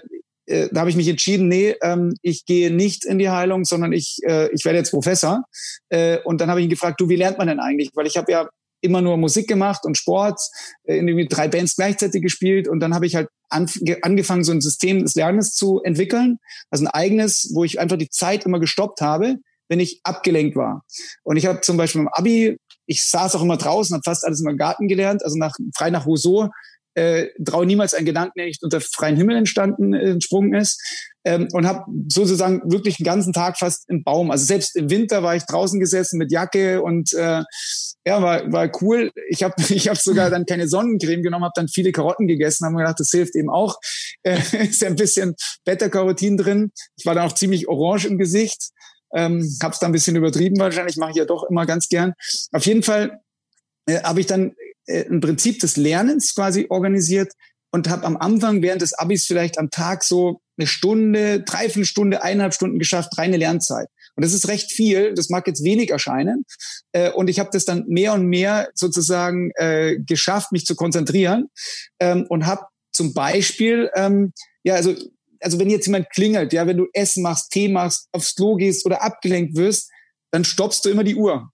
[0.46, 3.92] äh, da habe ich mich entschieden, nee, ähm, ich gehe nicht in die Heilung, sondern
[3.92, 5.44] ich, äh, ich werde jetzt Professor.
[5.88, 7.90] Äh, und dann habe ich ihn gefragt, du, wie lernt man denn eigentlich?
[7.94, 8.48] Weil ich habe ja
[8.80, 10.38] immer nur Musik gemacht und Sport,
[10.84, 14.60] äh, in irgendwie drei Bands gleichzeitig gespielt und dann habe ich halt angefangen, so ein
[14.60, 16.38] System des Lernens zu entwickeln,
[16.70, 19.36] also ein eigenes, wo ich einfach die Zeit immer gestoppt habe,
[19.68, 20.82] wenn ich abgelenkt war.
[21.22, 24.40] Und ich habe zum Beispiel im Abi, ich saß auch immer draußen, habe fast alles
[24.40, 26.50] im Garten gelernt, also nach, frei nach Rousseau,
[26.94, 30.80] äh, traue niemals einen Gedanken, der nicht unter freiem Himmel entstanden, äh, entsprungen ist.
[31.26, 34.30] Ähm, und habe sozusagen wirklich den ganzen Tag fast im Baum.
[34.30, 37.42] Also selbst im Winter war ich draußen gesessen mit Jacke und äh,
[38.06, 39.10] ja, war, war cool.
[39.28, 42.76] Ich habe ich hab sogar dann keine Sonnencreme genommen, habe dann viele Karotten gegessen, haben
[42.76, 43.78] gedacht, das hilft eben auch.
[44.22, 46.70] Äh, ist ja ein bisschen Beta-Carotin drin.
[46.96, 48.70] Ich war dann auch ziemlich orange im Gesicht.
[49.14, 52.14] Ähm, habe es dann ein bisschen übertrieben wahrscheinlich, mache ich ja doch immer ganz gern.
[52.52, 53.20] Auf jeden Fall
[53.86, 54.54] äh, habe ich dann
[54.86, 57.32] äh, ein Prinzip des Lernens quasi organisiert
[57.70, 62.22] und habe am Anfang während des Abis vielleicht am Tag so eine Stunde, dreiviertel Stunde,
[62.22, 63.88] eineinhalb Stunden geschafft, reine Lernzeit.
[64.14, 65.14] Und das ist recht viel.
[65.14, 66.44] Das mag jetzt wenig erscheinen.
[66.92, 71.46] Äh, und ich habe das dann mehr und mehr sozusagen äh, geschafft, mich zu konzentrieren
[71.98, 74.94] ähm, und habe zum Beispiel, ähm, ja, also
[75.40, 78.86] also wenn jetzt jemand klingelt, ja, wenn du Essen machst, Tee machst, aufs Klo gehst
[78.86, 79.90] oder abgelenkt wirst,
[80.30, 81.50] dann stoppst du immer die Uhr.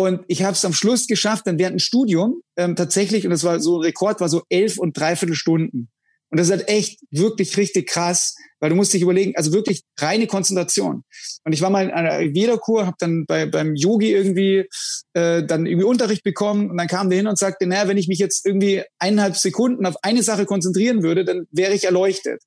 [0.00, 3.42] Und ich habe es am Schluss geschafft, dann während dem Studium ähm, tatsächlich, und das
[3.42, 5.88] war so ein Rekord, war so elf und dreiviertel Stunden.
[6.30, 9.82] Und das ist halt echt wirklich richtig krass, weil du musst dich überlegen, also wirklich
[9.98, 11.02] reine Konzentration.
[11.44, 14.68] Und ich war mal in einer Ayurveda-Kur, habe dann bei, beim Yogi irgendwie
[15.14, 18.06] äh, dann irgendwie Unterricht bekommen und dann kam der hin und sagte, naja, wenn ich
[18.06, 22.40] mich jetzt irgendwie eineinhalb Sekunden auf eine Sache konzentrieren würde, dann wäre ich erleuchtet.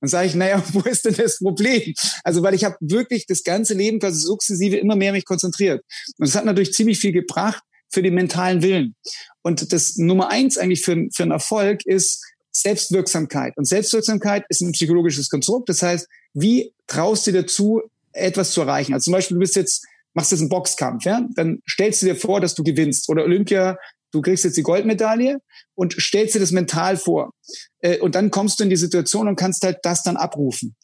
[0.00, 1.94] Dann sage ich, naja, wo ist denn das Problem?
[2.24, 5.82] Also, weil ich habe wirklich das ganze Leben quasi sukzessive immer mehr mich konzentriert.
[6.18, 8.94] Und das hat natürlich ziemlich viel gebracht für den mentalen Willen.
[9.42, 13.56] Und das Nummer eins eigentlich für, für einen Erfolg ist Selbstwirksamkeit.
[13.56, 15.68] Und Selbstwirksamkeit ist ein psychologisches Konstrukt.
[15.68, 17.82] Das heißt, wie traust du dir dazu,
[18.12, 18.94] etwas zu erreichen?
[18.94, 21.26] Also zum Beispiel, du bist jetzt, machst jetzt einen Boxkampf, ja?
[21.34, 23.08] Dann stellst du dir vor, dass du gewinnst.
[23.08, 23.78] Oder Olympia
[24.12, 25.38] du kriegst jetzt die Goldmedaille
[25.74, 27.32] und stellst dir das mental vor.
[27.80, 30.76] Äh, und dann kommst du in die Situation und kannst halt das dann abrufen.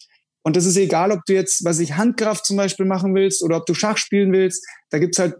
[0.42, 3.56] Und das ist egal, ob du jetzt, was ich Handkraft zum Beispiel machen willst oder
[3.56, 4.64] ob du Schach spielen willst.
[4.90, 5.36] Da gibt's halt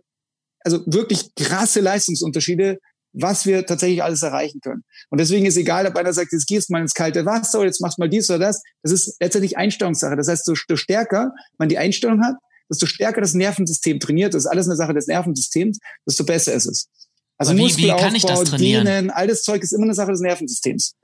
[0.65, 2.79] also wirklich krasse Leistungsunterschiede,
[3.13, 4.83] was wir tatsächlich alles erreichen können.
[5.11, 7.83] Und deswegen ist egal, ob einer sagt, jetzt gehst mal ins kalte Wasser oder jetzt
[7.83, 8.63] machst mal dies oder das.
[8.83, 10.17] Das ist letztendlich Einstellungssache.
[10.17, 12.37] Das heißt, desto stärker man die Einstellung hat,
[12.71, 16.67] desto stärker das Nervensystem trainiert, das ist alles eine Sache des Nervensystems, desto besser ist
[16.67, 16.89] es.
[17.37, 18.87] Also Aber wie, wie kann ich das trainieren?
[18.87, 20.95] Dehnen, all das Zeug ist immer eine Sache des Nervensystems.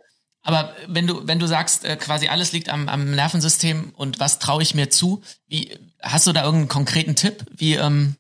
[0.42, 4.38] Aber wenn du, wenn du sagst, äh, quasi alles liegt am, am Nervensystem und was
[4.38, 8.16] traue ich mir zu, wie, hast du da irgendeinen konkreten Tipp, wie, ähm,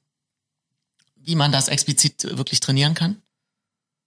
[1.16, 3.22] wie man das explizit wirklich trainieren kann?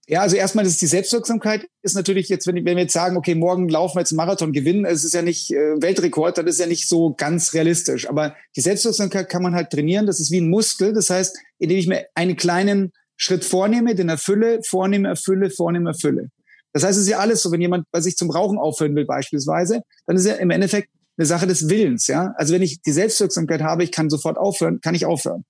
[0.06, 3.36] Ja, also erstmal ist die Selbstwirksamkeit ist natürlich jetzt, wenn, wenn wir jetzt sagen, okay,
[3.36, 6.60] morgen laufen wir jetzt einen Marathon gewinnen, es ist ja nicht äh, Weltrekord, das ist
[6.60, 8.10] ja nicht so ganz realistisch.
[8.10, 10.06] Aber die Selbstwirksamkeit kann man halt trainieren.
[10.06, 10.94] Das ist wie ein Muskel.
[10.94, 12.92] Das heißt, indem ich mir einen kleinen
[13.24, 16.30] Schritt vornehme, den erfülle, vornehme, erfülle, vornehme, erfülle.
[16.74, 19.06] Das heißt, es ist ja alles so, wenn jemand bei sich zum Rauchen aufhören will
[19.06, 22.34] beispielsweise, dann ist ja im Endeffekt eine Sache des Willens, ja.
[22.38, 25.46] Also wenn ich die Selbstwirksamkeit habe, ich kann sofort aufhören, kann ich aufhören.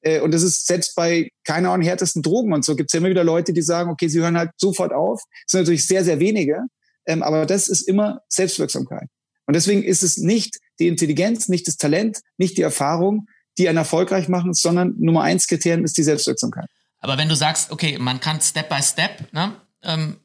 [0.00, 2.98] Äh, und das ist selbst bei, keine Ahnung, härtesten Drogen und so, gibt es ja
[2.98, 5.22] immer wieder Leute, die sagen, okay, sie hören halt sofort auf.
[5.44, 6.62] Das sind natürlich sehr, sehr wenige,
[7.06, 9.08] ähm, aber das ist immer Selbstwirksamkeit.
[9.46, 13.26] Und deswegen ist es nicht die Intelligenz, nicht das Talent, nicht die Erfahrung,
[13.58, 16.68] die einen erfolgreich machen, sondern Nummer eins Kriterium ist die Selbstwirksamkeit.
[17.02, 20.16] Aber wenn du sagst, okay, man kann Step by Step, ne, ähm,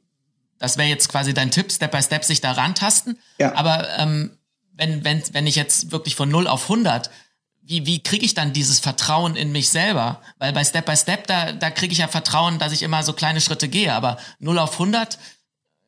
[0.59, 3.17] das wäre jetzt quasi dein Tipp, Step by Step sich da rantasten.
[3.39, 3.53] Ja.
[3.55, 4.31] Aber ähm,
[4.73, 7.09] wenn, wenn, wenn ich jetzt wirklich von 0 auf 100,
[7.63, 10.21] wie, wie kriege ich dann dieses Vertrauen in mich selber?
[10.37, 13.13] Weil bei Step by Step, da, da kriege ich ja Vertrauen, dass ich immer so
[13.13, 13.93] kleine Schritte gehe.
[13.93, 15.17] Aber 0 auf 100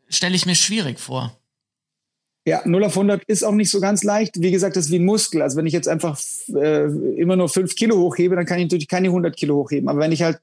[0.10, 1.36] stelle ich mir schwierig vor.
[2.46, 4.42] Ja, 0 auf 100 ist auch nicht so ganz leicht.
[4.42, 5.42] Wie gesagt, das ist wie ein Muskel.
[5.44, 6.20] Also wenn ich jetzt einfach
[6.56, 9.88] äh, immer nur 5 Kilo hochhebe, dann kann ich natürlich keine 100 Kilo hochheben.
[9.88, 10.40] Aber wenn ich halt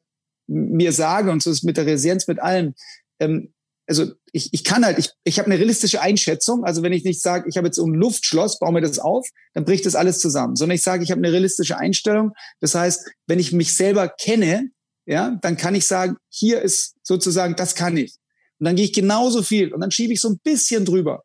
[0.47, 2.75] mir sage, und so ist mit der Resilienz, mit allem,
[3.21, 3.53] ähm,
[3.89, 6.65] also ich, ich kann halt, ich, ich habe eine realistische Einschätzung.
[6.65, 9.65] Also wenn ich nicht sage, ich habe jetzt ein Luftschloss, baue mir das auf, dann
[9.65, 10.57] bricht das alles zusammen.
[10.57, 12.33] Sondern ich sage, ich habe eine realistische Einstellung.
[12.61, 14.71] Das heißt, wenn ich mich selber kenne,
[15.07, 18.17] ja, dann kann ich sagen, hier ist sozusagen, das kann ich.
[18.59, 21.23] Und dann gehe ich genauso viel und dann schiebe ich so ein bisschen drüber.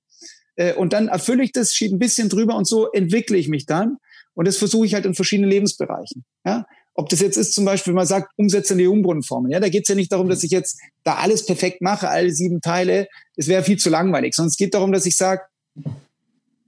[0.55, 3.65] Äh, und dann erfülle ich das, schiebe ein bisschen drüber und so entwickle ich mich
[3.65, 3.97] dann.
[4.33, 6.23] Und das versuche ich halt in verschiedenen Lebensbereichen.
[6.45, 6.65] Ja?
[6.93, 9.51] Ob das jetzt ist, zum Beispiel, man sagt, Umsetzen der Jungbrunnenformel.
[9.51, 12.31] Ja, da geht es ja nicht darum, dass ich jetzt da alles perfekt mache, alle
[12.31, 13.07] sieben Teile.
[13.37, 14.35] Es wäre viel zu langweilig.
[14.35, 15.41] Sondern es geht darum, dass ich sage,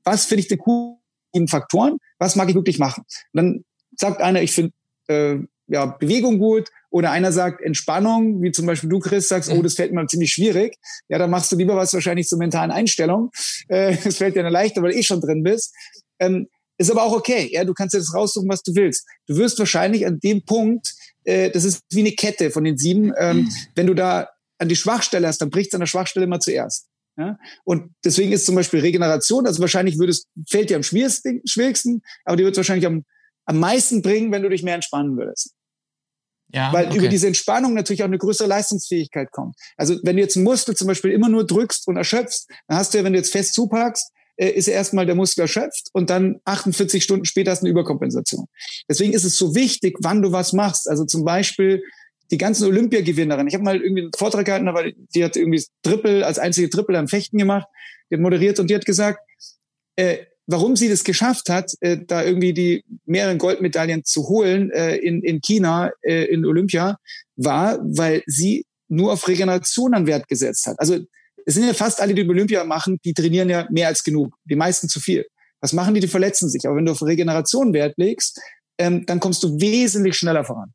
[0.03, 1.97] was finde ich den coolen Faktoren?
[2.19, 3.03] Was mag ich wirklich machen?
[3.33, 3.65] Und dann
[3.97, 4.73] sagt einer, ich finde
[5.07, 9.61] äh, ja, Bewegung gut oder einer sagt Entspannung, wie zum Beispiel du, Chris, sagst, oh,
[9.61, 10.77] das fällt mir ziemlich schwierig.
[11.09, 13.31] Ja, dann machst du lieber was wahrscheinlich zur mentalen Einstellung.
[13.67, 15.75] Äh, das fällt dir dann leichter, weil du eh schon drin bist.
[16.19, 17.49] Ähm, ist aber auch okay.
[17.51, 19.05] Ja, du kannst dir das raussuchen, was du willst.
[19.27, 23.13] Du wirst wahrscheinlich an dem Punkt, äh, das ist wie eine Kette von den sieben,
[23.17, 23.49] ähm, mhm.
[23.75, 26.87] wenn du da an die Schwachstelle hast, dann bricht es an der Schwachstelle immer zuerst.
[27.17, 27.37] Ja?
[27.63, 32.37] Und deswegen ist zum Beispiel Regeneration, also wahrscheinlich würdest, fällt dir am schwierigsten, schwierigsten aber
[32.37, 33.03] die wird wahrscheinlich am,
[33.45, 35.53] am meisten bringen, wenn du dich mehr entspannen würdest.
[36.53, 36.97] Ja, Weil okay.
[36.97, 39.55] über diese Entspannung natürlich auch eine größere Leistungsfähigkeit kommt.
[39.75, 42.93] Also wenn du jetzt einen Muskel zum Beispiel immer nur drückst und erschöpfst, dann hast
[42.93, 46.39] du ja, wenn du jetzt fest zupackst, äh, ist erstmal der Muskel erschöpft und dann
[46.45, 48.45] 48 Stunden später du eine Überkompensation.
[48.89, 50.89] Deswegen ist es so wichtig, wann du was machst.
[50.89, 51.83] Also zum Beispiel
[52.31, 53.47] die ganzen Olympiagewinnerinnen.
[53.47, 56.97] Ich habe mal irgendwie einen Vortrag gehalten, aber die hat irgendwie Triple als einzige Triple
[56.97, 57.67] am Fechten gemacht.
[58.09, 59.19] Die hat moderiert und die hat gesagt,
[59.95, 60.17] äh,
[60.47, 65.21] warum sie das geschafft hat, äh, da irgendwie die mehreren Goldmedaillen zu holen äh, in,
[65.21, 66.97] in China, äh, in Olympia,
[67.35, 70.79] war, weil sie nur auf Regeneration an Wert gesetzt hat.
[70.79, 70.99] Also
[71.45, 74.55] es sind ja fast alle, die Olympia machen, die trainieren ja mehr als genug, die
[74.55, 75.25] meisten zu viel.
[75.61, 76.01] Was machen die?
[76.01, 76.65] Die verletzen sich.
[76.65, 78.41] Aber wenn du auf Regeneration Wert legst,
[78.77, 80.73] ähm, dann kommst du wesentlich schneller voran.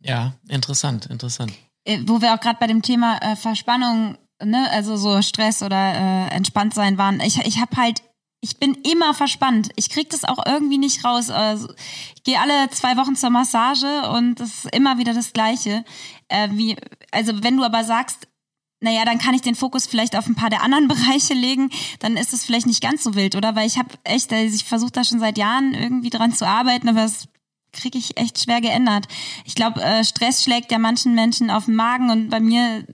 [0.00, 1.52] Ja, interessant, interessant.
[1.84, 5.76] Äh, wo wir auch gerade bei dem Thema äh, Verspannung, ne, also so Stress oder
[5.76, 7.20] äh, entspannt sein waren.
[7.20, 8.02] Ich, ich habe halt
[8.44, 9.68] ich bin immer verspannt.
[9.76, 11.30] Ich krieg das auch irgendwie nicht raus.
[11.30, 11.72] Also,
[12.16, 15.84] ich gehe alle zwei Wochen zur Massage und das ist immer wieder das Gleiche.
[16.26, 16.76] Äh, wie,
[17.12, 18.26] also wenn du aber sagst,
[18.82, 22.16] naja, dann kann ich den Fokus vielleicht auf ein paar der anderen Bereiche legen, dann
[22.16, 23.54] ist es vielleicht nicht ganz so wild, oder?
[23.54, 26.88] Weil ich habe echt, also ich versuche da schon seit Jahren irgendwie dran zu arbeiten,
[26.88, 27.28] aber es
[27.72, 29.08] kriege ich echt schwer geändert.
[29.46, 32.84] Ich glaube, äh, Stress schlägt ja manchen Menschen auf den Magen und bei mir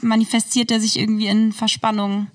[0.00, 2.28] manifestiert er sich irgendwie in Verspannung.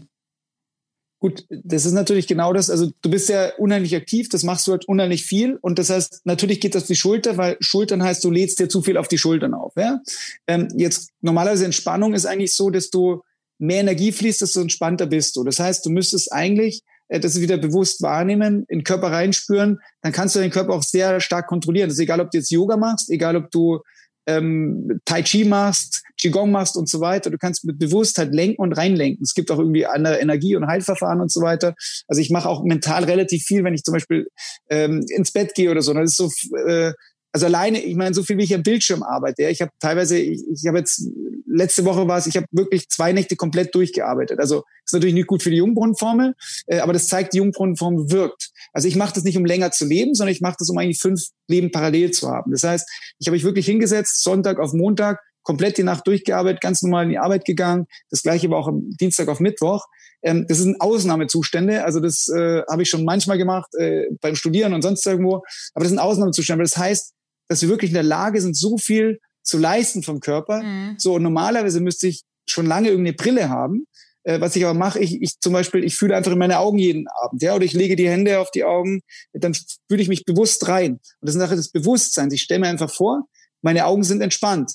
[1.26, 2.70] Gut, das ist natürlich genau das.
[2.70, 6.22] Also du bist ja unheimlich aktiv, das machst du halt unheimlich viel und das heißt,
[6.24, 9.08] natürlich geht das auf die Schulter, weil Schultern heißt, du lädst dir zu viel auf
[9.08, 9.74] die Schultern auf.
[9.76, 10.02] Ja?
[10.46, 13.24] Ähm, jetzt normalerweise Entspannung ist eigentlich so, dass du
[13.58, 15.44] mehr Energie fließt, desto entspannter bist du.
[15.44, 20.12] Das heißt, du müsstest eigentlich äh, das wieder bewusst wahrnehmen, in den Körper reinspüren, dann
[20.12, 21.90] kannst du den Körper auch sehr stark kontrollieren.
[21.90, 23.80] Das ist egal, ob du jetzt Yoga machst, egal, ob du
[24.28, 27.30] ähm, Tai Chi machst, Qigong machst und so weiter.
[27.30, 29.24] Du kannst mit Bewusstheit lenken und reinlenken.
[29.24, 31.76] Es gibt auch irgendwie andere Energie- und Heilverfahren und so weiter.
[32.08, 34.28] Also ich mache auch mental relativ viel, wenn ich zum Beispiel
[34.70, 35.94] ähm, ins Bett gehe oder so.
[35.94, 36.32] Das ist so
[36.68, 36.94] äh,
[37.36, 39.44] also alleine, ich meine, so viel wie ich am Bildschirm arbeite.
[39.44, 41.04] Ja, ich habe teilweise, ich, ich habe jetzt
[41.46, 44.40] letzte Woche war es, ich habe wirklich zwei Nächte komplett durchgearbeitet.
[44.40, 46.34] Also ist natürlich nicht gut für die Jungbrunnenformel,
[46.68, 48.52] äh, aber das zeigt, die Jungbrunnenformel wirkt.
[48.76, 51.00] Also ich mache das nicht, um länger zu leben, sondern ich mache das, um eigentlich
[51.00, 52.52] fünf Leben parallel zu haben.
[52.52, 52.86] Das heißt,
[53.20, 57.12] ich habe mich wirklich hingesetzt, Sonntag auf Montag, komplett die Nacht durchgearbeitet, ganz normal in
[57.12, 57.86] die Arbeit gegangen.
[58.10, 59.86] Das gleiche war auch am Dienstag auf Mittwoch.
[60.24, 61.86] Ähm, das sind Ausnahmezustände.
[61.86, 65.44] Also das äh, habe ich schon manchmal gemacht äh, beim Studieren und sonst irgendwo.
[65.74, 66.66] Aber das sind Ausnahmezustände.
[66.66, 67.14] Das heißt,
[67.48, 70.62] dass wir wirklich in der Lage sind, so viel zu leisten vom Körper.
[70.62, 70.96] Mhm.
[70.98, 73.86] So, und normalerweise müsste ich schon lange irgendeine Brille haben.
[74.26, 76.80] Äh, was ich aber mache, ich, ich zum Beispiel, ich fühle einfach in meine Augen
[76.80, 79.02] jeden Abend, ja, oder ich lege die Hände auf die Augen,
[79.34, 80.94] dann fühle ich mich bewusst rein.
[80.94, 82.34] Und das ist eine Sache des Bewusstseins.
[82.34, 83.28] Ich stelle mir einfach vor,
[83.62, 84.74] meine Augen sind entspannt.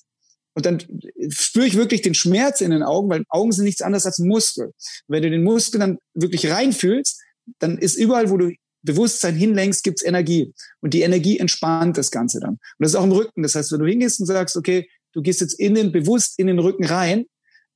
[0.55, 0.83] Und dann
[1.31, 4.73] spüre ich wirklich den Schmerz in den Augen, weil Augen sind nichts anderes als Muskel.
[5.09, 7.21] Wenn du den Muskel dann wirklich reinfühlst,
[7.59, 10.55] dann ist überall, wo du Bewusstsein hinlenkst, gibt's Energie.
[10.81, 12.53] Und die Energie entspannt das Ganze dann.
[12.53, 13.43] Und das ist auch im Rücken.
[13.43, 16.47] Das heißt, wenn du hingehst und sagst, okay, du gehst jetzt in den, bewusst in
[16.47, 17.27] den Rücken rein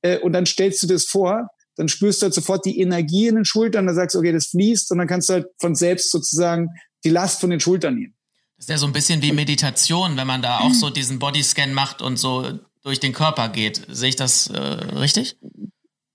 [0.01, 3.35] äh, und dann stellst du das vor, dann spürst du halt sofort die Energie in
[3.35, 6.11] den Schultern, dann sagst du, okay, das fließt und dann kannst du halt von selbst
[6.11, 6.69] sozusagen
[7.03, 8.15] die Last von den Schultern nehmen.
[8.57, 11.73] Das ist ja so ein bisschen wie Meditation, wenn man da auch so diesen Bodyscan
[11.73, 13.85] macht und so durch den Körper geht.
[13.89, 15.37] Sehe ich das äh, richtig?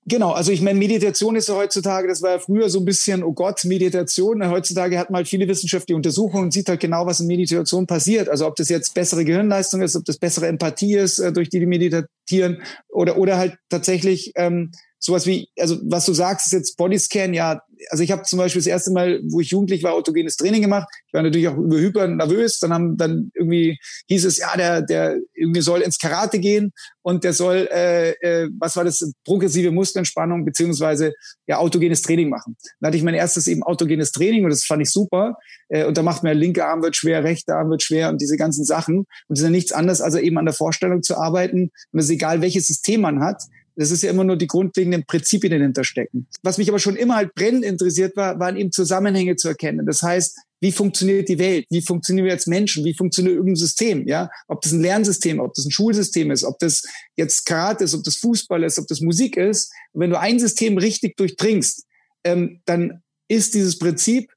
[0.06, 3.22] Genau, also ich meine, Meditation ist ja heutzutage, das war ja früher so ein bisschen,
[3.22, 4.44] oh Gott, Meditation.
[4.48, 8.28] Heutzutage hat man halt viele wissenschaftliche Untersuchungen und sieht halt genau, was in Meditation passiert.
[8.28, 11.60] Also ob das jetzt bessere Gehirnleistung ist, ob das bessere Empathie ist, äh, durch die
[11.60, 16.76] die meditieren oder, oder halt tatsächlich ähm, sowas wie, also was du sagst, ist jetzt
[16.76, 20.36] Bodyscan, ja, also ich habe zum Beispiel das erste Mal, wo ich jugendlich war, autogenes
[20.36, 20.86] Training gemacht.
[21.06, 22.58] Ich war natürlich auch hyper nervös.
[22.58, 27.24] Dann haben dann irgendwie hieß es, ja, der, der irgendwie soll ins Karate gehen und
[27.24, 31.14] der soll, äh, äh, was war das, progressive Muskelentspannung beziehungsweise
[31.46, 32.56] ja autogenes Training machen.
[32.80, 35.36] Dann hatte ich mein erstes eben autogenes Training und das fand ich super.
[35.68, 38.36] Äh, und da macht mir linke Arm wird schwer, rechter Arm wird schwer und diese
[38.36, 38.98] ganzen Sachen.
[38.98, 41.70] Und das ist ja nichts anderes, als eben an der Vorstellung zu arbeiten.
[41.92, 43.42] Und es ist egal, welches System man hat.
[43.76, 46.26] Das ist ja immer nur die grundlegenden Prinzipien, die dahinter stecken.
[46.42, 49.86] Was mich aber schon immer halt brennend interessiert war, waren eben Zusammenhänge zu erkennen.
[49.86, 51.66] Das heißt, wie funktioniert die Welt?
[51.70, 52.84] Wie funktionieren wir als Menschen?
[52.84, 54.06] Wie funktioniert irgendein System?
[54.06, 56.82] Ja, ob das ein Lernsystem, ob das ein Schulsystem ist, ob das
[57.16, 59.72] jetzt Karate ist, ob das Fußball ist, ob das Musik ist.
[59.92, 61.86] Und wenn du ein System richtig durchdringst,
[62.24, 64.30] ähm, dann ist dieses Prinzip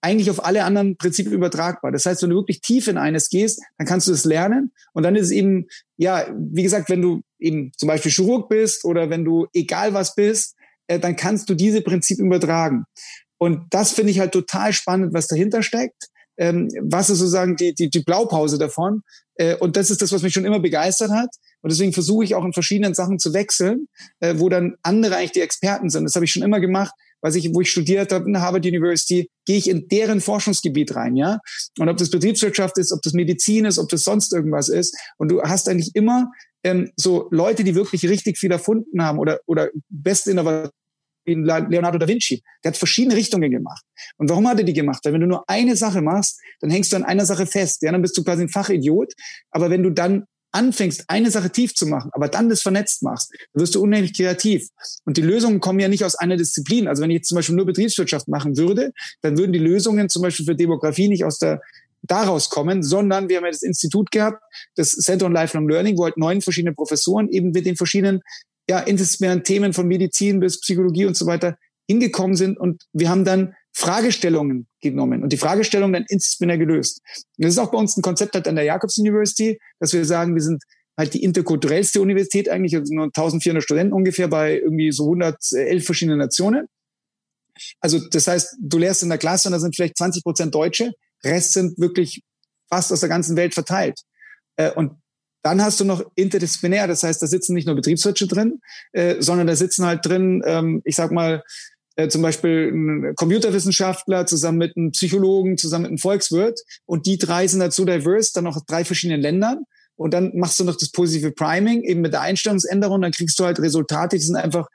[0.00, 1.92] eigentlich auf alle anderen Prinzipien übertragbar.
[1.92, 4.72] Das heißt, wenn du wirklich tief in eines gehst, dann kannst du es lernen.
[4.92, 8.84] Und dann ist es eben, ja, wie gesagt, wenn du eben zum Beispiel Chirurg bist
[8.84, 10.54] oder wenn du egal was bist,
[10.86, 12.84] äh, dann kannst du diese Prinzipien übertragen.
[13.38, 16.08] Und das finde ich halt total spannend, was dahinter steckt.
[16.36, 19.02] Ähm, was ist sozusagen die, die, die Blaupause davon?
[19.34, 21.30] Äh, und das ist das, was mich schon immer begeistert hat.
[21.62, 23.88] Und deswegen versuche ich auch in verschiedenen Sachen zu wechseln,
[24.20, 26.04] äh, wo dann andere eigentlich die Experten sind.
[26.04, 26.92] Das habe ich schon immer gemacht.
[27.20, 31.16] Weiß ich, wo ich studiert habe in Harvard University, gehe ich in deren Forschungsgebiet rein,
[31.16, 31.40] ja.
[31.80, 34.96] Und ob das Betriebswirtschaft ist, ob das Medizin ist, ob das sonst irgendwas ist.
[35.16, 36.30] Und du hast eigentlich immer
[36.64, 40.72] ähm, so Leute, die wirklich richtig viel erfunden haben oder, oder beste Innovation
[41.28, 42.42] wie Leonardo da Vinci.
[42.64, 43.84] Der hat verschiedene Richtungen gemacht.
[44.16, 45.00] Und warum hat er die gemacht?
[45.04, 47.82] Weil wenn du nur eine Sache machst, dann hängst du an einer Sache fest.
[47.82, 49.12] Ja, dann bist du quasi ein Fachidiot.
[49.50, 53.30] Aber wenn du dann anfängst, eine Sache tief zu machen, aber dann das vernetzt machst,
[53.52, 54.66] dann wirst du unheimlich kreativ.
[55.04, 56.88] Und die Lösungen kommen ja nicht aus einer Disziplin.
[56.88, 60.22] Also wenn ich jetzt zum Beispiel nur Betriebswirtschaft machen würde, dann würden die Lösungen zum
[60.22, 61.60] Beispiel für Demografie nicht aus der
[62.02, 64.42] daraus kommen, sondern wir haben ja das Institut gehabt,
[64.76, 68.20] das Center on Lifelong Learning, wo halt neun verschiedene Professoren eben mit den verschiedenen
[68.68, 71.56] ja, interdisziplinären Themen von Medizin bis Psychologie und so weiter
[71.88, 77.00] hingekommen sind und wir haben dann Fragestellungen genommen und die Fragestellungen dann interdisziplinär gelöst.
[77.36, 80.04] Und das ist auch bei uns ein Konzept halt an der Jakobs University, dass wir
[80.04, 80.62] sagen, wir sind
[80.98, 86.18] halt die interkulturellste Universität eigentlich, also nur 1400 Studenten ungefähr bei irgendwie so 111 verschiedenen
[86.18, 86.66] Nationen.
[87.80, 90.92] Also das heißt, du lehrst in der Klasse und da sind vielleicht 20 Prozent Deutsche,
[91.24, 92.22] Rest sind wirklich
[92.68, 94.00] fast aus der ganzen Welt verteilt.
[94.56, 94.92] Äh, und
[95.42, 98.60] dann hast du noch interdisziplinär, das heißt, da sitzen nicht nur Betriebswirte drin,
[98.92, 101.42] äh, sondern da sitzen halt drin, ähm, ich sag mal,
[101.96, 106.60] äh, zum Beispiel ein Computerwissenschaftler zusammen mit einem Psychologen, zusammen mit einem Volkswirt.
[106.86, 109.64] Und die drei sind halt so diverse, dann noch drei verschiedenen Ländern.
[109.96, 113.44] Und dann machst du noch das positive Priming, eben mit der Einstellungsänderung, dann kriegst du
[113.44, 114.68] halt Resultate, die sind einfach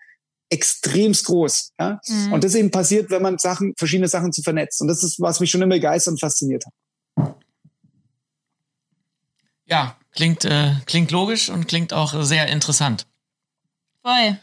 [0.53, 1.71] extremst groß.
[1.79, 1.99] Ja?
[2.07, 2.33] Mhm.
[2.33, 4.81] Und das eben passiert, wenn man Sachen, verschiedene Sachen zu vernetzt.
[4.81, 7.35] Und das ist, was mich schon immer begeistert und fasziniert hat.
[9.65, 13.07] Ja, Klingt, äh, klingt logisch und klingt auch sehr interessant.
[14.03, 14.37] Voll.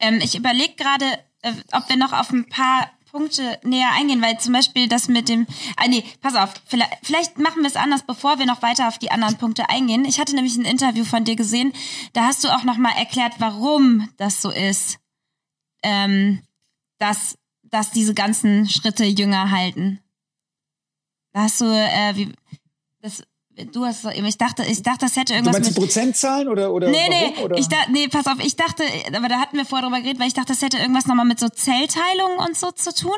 [0.00, 1.04] Ähm, ich überlege gerade,
[1.42, 5.28] äh, ob wir noch auf ein paar Punkte näher eingehen, weil zum Beispiel das mit
[5.28, 8.88] dem, ah nee, pass auf, vielleicht, vielleicht machen wir es anders, bevor wir noch weiter
[8.88, 10.04] auf die anderen Punkte eingehen.
[10.04, 11.72] Ich hatte nämlich ein Interview von dir gesehen,
[12.12, 14.98] da hast du auch nochmal erklärt, warum das so ist,
[15.86, 16.42] ähm,
[16.98, 20.00] dass, dass diese ganzen Schritte jünger halten.
[21.32, 22.32] Da hast du, äh, wie,
[23.00, 23.22] das,
[23.72, 26.90] Du hast ich dachte, ich dachte, das hätte irgendwas du meinst mit Prozentzahlen oder oder
[26.90, 27.56] Nee, warum, nee, oder?
[27.56, 28.82] ich da, nee, pass auf, ich dachte,
[29.14, 31.40] aber da hatten wir vorher drüber geredet, weil ich dachte, das hätte irgendwas nochmal mit
[31.40, 33.16] so Zellteilung und so zu tun.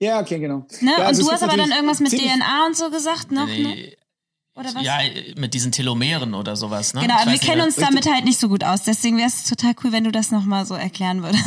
[0.00, 0.66] Ja, okay, genau.
[0.80, 0.92] Ne?
[0.98, 3.62] Ja, also und du hast aber dann irgendwas mit DNA und so gesagt noch, nee.
[3.62, 3.96] ne?
[4.58, 4.84] Oder was?
[4.84, 4.98] Ja,
[5.36, 7.02] mit diesen Telomeren oder sowas, ne?
[7.02, 8.82] Genau, aber wir kennen uns damit halt nicht so gut aus.
[8.82, 11.44] Deswegen wäre es total cool, wenn du das nochmal so erklären würdest.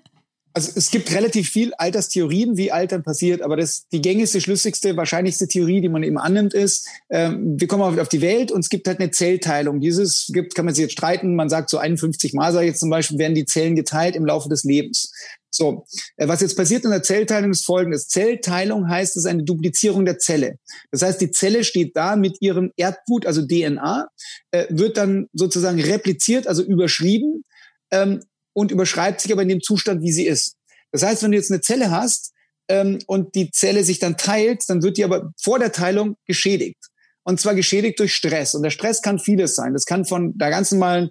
[0.54, 5.46] also es gibt relativ viel Alterstheorien, wie Altern passiert, aber das die gängigste, schlüssigste, wahrscheinlichste
[5.46, 8.86] Theorie, die man eben annimmt, ist, ähm, wir kommen auf die Welt und es gibt
[8.88, 9.80] halt eine Zellteilung.
[9.80, 12.80] Dieses gibt, kann man sich jetzt streiten, man sagt so 51 Mal, sage ich jetzt
[12.80, 15.12] zum Beispiel, werden die Zellen geteilt im Laufe des Lebens.
[15.54, 15.86] So,
[16.16, 18.08] äh, was jetzt passiert in der Zellteilung ist folgendes.
[18.08, 20.58] Zellteilung heißt, es ist eine Duplizierung der Zelle.
[20.90, 24.08] Das heißt, die Zelle steht da mit ihrem Erbgut, also DNA,
[24.50, 27.44] äh, wird dann sozusagen repliziert, also überschrieben
[27.92, 28.20] ähm,
[28.52, 30.56] und überschreibt sich aber in dem Zustand, wie sie ist.
[30.90, 32.32] Das heißt, wenn du jetzt eine Zelle hast
[32.68, 36.78] ähm, und die Zelle sich dann teilt, dann wird die aber vor der Teilung geschädigt.
[37.22, 38.54] Und zwar geschädigt durch Stress.
[38.54, 39.72] Und der Stress kann vieles sein.
[39.72, 41.10] Das kann von der ganz normalen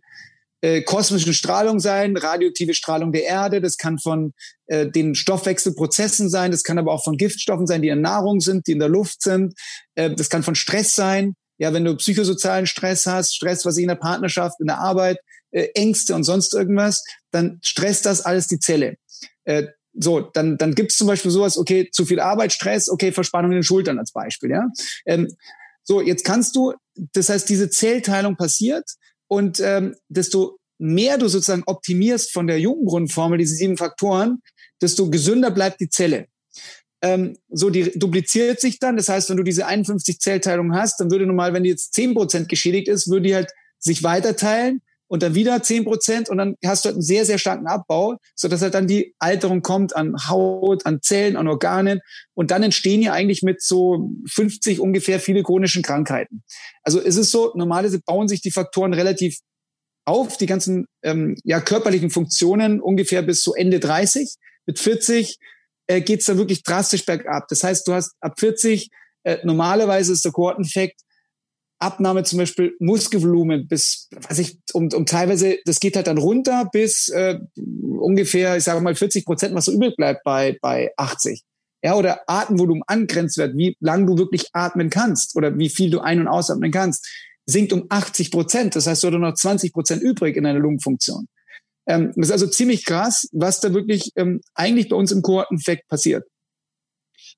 [0.64, 4.34] äh, kosmischen Strahlung sein, radioaktive Strahlung der Erde, das kann von
[4.68, 8.66] äh, den Stoffwechselprozessen sein, das kann aber auch von Giftstoffen sein, die in Nahrung sind,
[8.66, 9.56] die in der Luft sind,
[9.96, 13.84] äh, das kann von Stress sein, ja, wenn du psychosozialen Stress hast, Stress, was ich
[13.84, 15.18] in der Partnerschaft, in der Arbeit,
[15.52, 18.96] äh, Ängste und sonst irgendwas, dann stresst das alles die Zelle.
[19.44, 23.12] Äh, so, dann, dann gibt es zum Beispiel sowas, okay, zu viel Arbeit, Stress, okay,
[23.12, 24.70] Verspannung in den Schultern als Beispiel, ja.
[25.06, 25.28] Ähm,
[25.84, 28.86] so, jetzt kannst du, das heißt, diese Zellteilung passiert
[29.28, 34.40] und ähm, desto mehr du sozusagen optimierst von der Jungengrundformel, diese sieben Faktoren,
[34.82, 36.28] desto gesünder bleibt die Zelle.
[37.02, 38.98] Ähm, so, die dupliziert sich dann.
[38.98, 42.48] Das heißt, wenn du diese 51 Zellteilungen hast, dann würde normal, wenn die jetzt 10%
[42.48, 46.86] geschädigt ist, würde die halt sich weiterteilen und dann wieder 10 Prozent und dann hast
[46.86, 50.16] du halt einen sehr, sehr starken Abbau, so dass halt dann die Alterung kommt an
[50.28, 52.00] Haut, an Zellen, an Organen
[52.34, 56.44] und dann entstehen ja eigentlich mit so 50 ungefähr viele chronischen Krankheiten.
[56.84, 59.40] Also es ist so, normalerweise bauen sich die Faktoren relativ
[60.06, 64.36] auf, die ganzen ähm, ja, körperlichen Funktionen ungefähr bis so Ende 30.
[64.66, 65.38] Mit 40
[65.88, 67.48] äh, geht's dann wirklich drastisch bergab.
[67.50, 68.90] Das heißt, du hast ab 40,
[69.24, 71.02] äh, normalerweise ist der Kohorteneffekt,
[71.84, 76.70] Abnahme zum Beispiel Muskelvolumen bis, weiß ich, um, um teilweise, das geht halt dann runter
[76.72, 81.44] bis äh, ungefähr, ich sage mal 40 Prozent, was so übrig bleibt bei, bei 80.
[81.84, 86.22] ja, oder Atemvolumen angrenzwert, wie lang du wirklich atmen kannst oder wie viel du ein-
[86.22, 87.08] und ausatmen kannst,
[87.46, 88.76] sinkt um 80 Prozent.
[88.76, 91.28] Das heißt, du hast noch 20 Prozent übrig in deiner Lungenfunktion.
[91.88, 95.88] Ähm, das ist also ziemlich krass, was da wirklich ähm, eigentlich bei uns im Kohorteneffekt
[95.88, 96.26] passiert.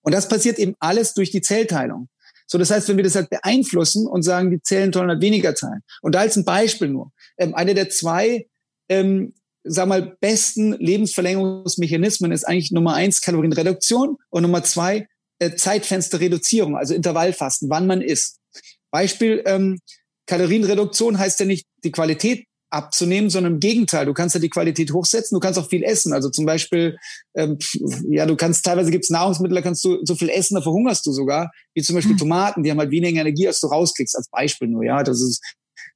[0.02, 2.10] Und das passiert eben alles durch die Zellteilung.
[2.48, 5.54] So, das heißt, wenn wir das halt beeinflussen und sagen, die Zellen sollen halt weniger
[5.56, 5.82] teilen.
[6.02, 7.12] Und da als ein Beispiel nur.
[7.38, 8.48] Ähm, eine der zwei,
[8.90, 9.34] ähm,
[9.64, 15.08] sag mal, besten Lebensverlängerungsmechanismen ist eigentlich Nummer eins Kalorienreduktion und Nummer zwei
[15.40, 18.40] äh, Zeitfensterreduzierung, also Intervallfasten, wann man isst.
[18.92, 19.80] Beispiel, ähm,
[20.28, 24.92] Kalorienreduktion heißt ja nicht die Qualität abzunehmen, sondern im Gegenteil, du kannst ja die Qualität
[24.92, 26.14] hochsetzen, du kannst auch viel essen.
[26.14, 26.98] Also zum Beispiel,
[27.36, 27.58] ähm,
[28.10, 31.12] ja, du kannst teilweise gibt's Nahrungsmittel, da kannst du so viel essen, da verhungerst du
[31.12, 32.20] sogar, wie zum Beispiel mhm.
[32.20, 34.84] Tomaten, die haben halt weniger Energie, als du rauskriegst, als Beispiel nur.
[34.84, 35.42] Ja, das ist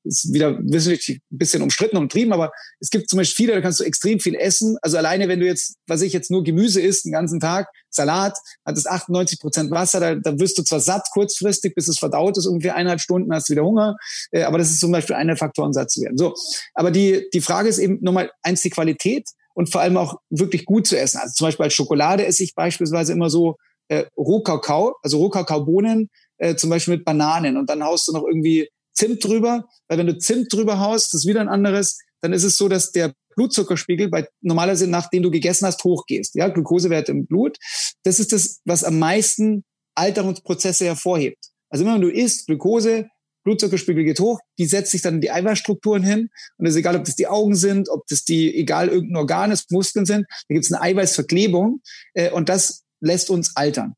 [0.04, 3.80] ist wieder wissenschaftlich ein bisschen umstritten umtrieben, aber es gibt zum Beispiel viele, da kannst
[3.80, 4.78] du extrem viel essen.
[4.82, 8.38] Also alleine, wenn du jetzt, was ich jetzt nur Gemüse isst, den ganzen Tag, Salat,
[8.66, 12.38] hat es 98 Prozent Wasser, da, da wirst du zwar satt kurzfristig, bis es verdaut
[12.38, 13.97] ist, ungefähr eineinhalb Stunden hast du wieder Hunger,
[14.32, 16.18] äh, aber das ist zum Beispiel einer der Faktoren, satt zu werden.
[16.18, 16.34] So,
[16.74, 20.66] aber die, die Frage ist eben nochmal eins, die Qualität und vor allem auch wirklich
[20.66, 21.18] gut zu essen.
[21.18, 23.58] Also zum Beispiel als Schokolade esse ich beispielsweise immer so
[23.89, 28.70] äh, Rohkakao, also Rohkakaobohnen, äh, zum Beispiel mit Bananen und dann haust du noch irgendwie
[29.00, 32.43] Zimt drüber, weil wenn du Zimt drüber haust, das ist wieder ein anderes, dann ist
[32.43, 37.26] es so, dass der Blutzuckerspiegel bei normalerweise nachdem du gegessen hast hochgehst, ja, Glukosewerte im
[37.26, 37.58] Blut.
[38.04, 39.64] Das ist das, was am meisten
[39.95, 41.45] Alterungsprozesse hervorhebt.
[41.70, 43.08] Also immer wenn du isst, Glukose,
[43.45, 46.97] Blutzuckerspiegel geht hoch, die setzt sich dann in die Eiweißstrukturen hin und es ist egal,
[46.97, 50.54] ob das die Augen sind, ob das die, egal irgendein Organ ist, Muskeln sind, da
[50.54, 51.82] gibt es eine Eiweißverklebung
[52.16, 53.95] äh, und das lässt uns altern.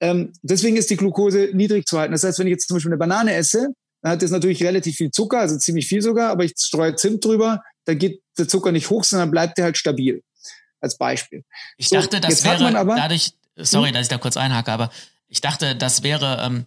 [0.00, 2.12] Ähm, deswegen ist die Glukose niedrig zu halten.
[2.12, 4.96] Das heißt, wenn ich jetzt zum Beispiel eine Banane esse, dann hat das natürlich relativ
[4.96, 8.72] viel Zucker, also ziemlich viel sogar, aber ich streue Zimt drüber, da geht der Zucker
[8.72, 10.22] nicht hoch, sondern bleibt der halt stabil.
[10.80, 11.44] Als Beispiel.
[11.76, 13.94] Ich so, dachte, das wäre aber, dadurch, sorry, hm?
[13.94, 14.90] dass ich da kurz einhacke, aber
[15.26, 16.64] ich dachte, das wäre ähm,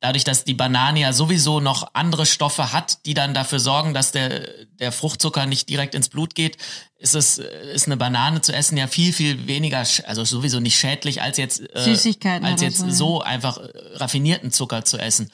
[0.00, 4.12] dadurch, dass die Banane ja sowieso noch andere Stoffe hat, die dann dafür sorgen, dass
[4.12, 4.48] der,
[4.78, 6.56] der Fruchtzucker nicht direkt ins Blut geht,
[6.96, 11.22] ist es, ist eine Banane zu essen ja viel, viel weniger, also sowieso nicht schädlich,
[11.22, 15.30] als jetzt, äh, als jetzt so, so einfach äh, raffinierten Zucker zu essen.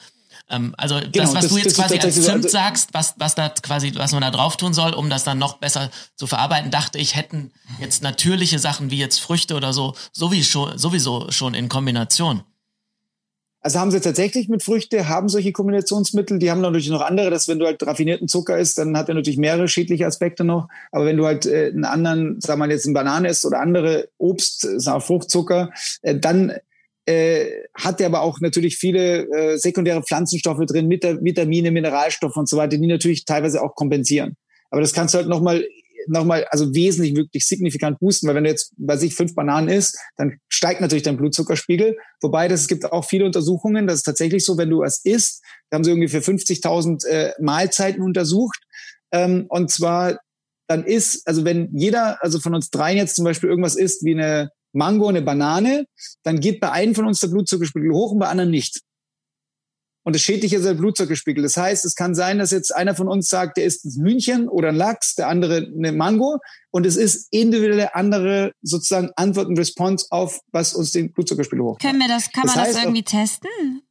[0.49, 3.35] Ähm, also genau, das, was das, du jetzt quasi als Zimt also, sagst, was, was
[3.35, 6.71] da quasi, was man da drauf tun soll, um das dann noch besser zu verarbeiten,
[6.71, 11.69] dachte ich, hätten jetzt natürliche Sachen wie jetzt Früchte oder so sowieso, sowieso schon in
[11.69, 12.43] Kombination.
[13.59, 17.49] Also haben sie tatsächlich mit Früchte, haben solche Kombinationsmittel, die haben natürlich noch andere, dass
[17.49, 20.69] wenn du halt raffinierten Zucker isst, dann hat er natürlich mehrere schädliche Aspekte noch.
[20.91, 23.59] Aber wenn du halt äh, einen anderen, sagen wir mal jetzt eine Banane isst oder
[23.59, 25.71] andere Obst, sagen Fruchtzucker,
[26.03, 26.53] äh, dann
[27.07, 32.35] äh, hat der aber auch natürlich viele äh, sekundäre Pflanzenstoffe drin, mit der Vitamine, Mineralstoffe
[32.35, 34.35] und so weiter, die natürlich teilweise auch kompensieren.
[34.69, 35.65] Aber das kannst du halt nochmal
[36.09, 39.97] nochmal, also wesentlich wirklich signifikant boosten, weil wenn du jetzt bei sich fünf Bananen isst,
[40.15, 41.97] dann steigt natürlich dein Blutzuckerspiegel.
[42.21, 45.43] Wobei, das, es gibt auch viele Untersuchungen, das ist tatsächlich so, wenn du es isst,
[45.73, 48.59] haben sie ungefähr 50.000 äh, Mahlzeiten untersucht.
[49.11, 50.19] Ähm, und zwar,
[50.67, 54.13] dann ist, also wenn jeder, also von uns dreien jetzt zum Beispiel irgendwas isst, wie
[54.13, 55.85] eine Mango, eine Banane,
[56.23, 58.81] dann geht bei einem von uns der Blutzuckerspiegel hoch und bei anderen nicht.
[60.07, 61.43] Und das schädigt ja der Blutzuckerspiegel.
[61.43, 64.47] Das heißt, es kann sein, dass jetzt einer von uns sagt, der isst ein Hühnchen
[64.47, 66.37] oder ein Lachs, der andere eine Mango.
[66.71, 71.77] Und es ist individuelle andere sozusagen Antwort und Response auf, was uns den Blutzuckerspiegel hoch.
[71.79, 73.81] Können wir das, kann das man heißt, das irgendwie testen?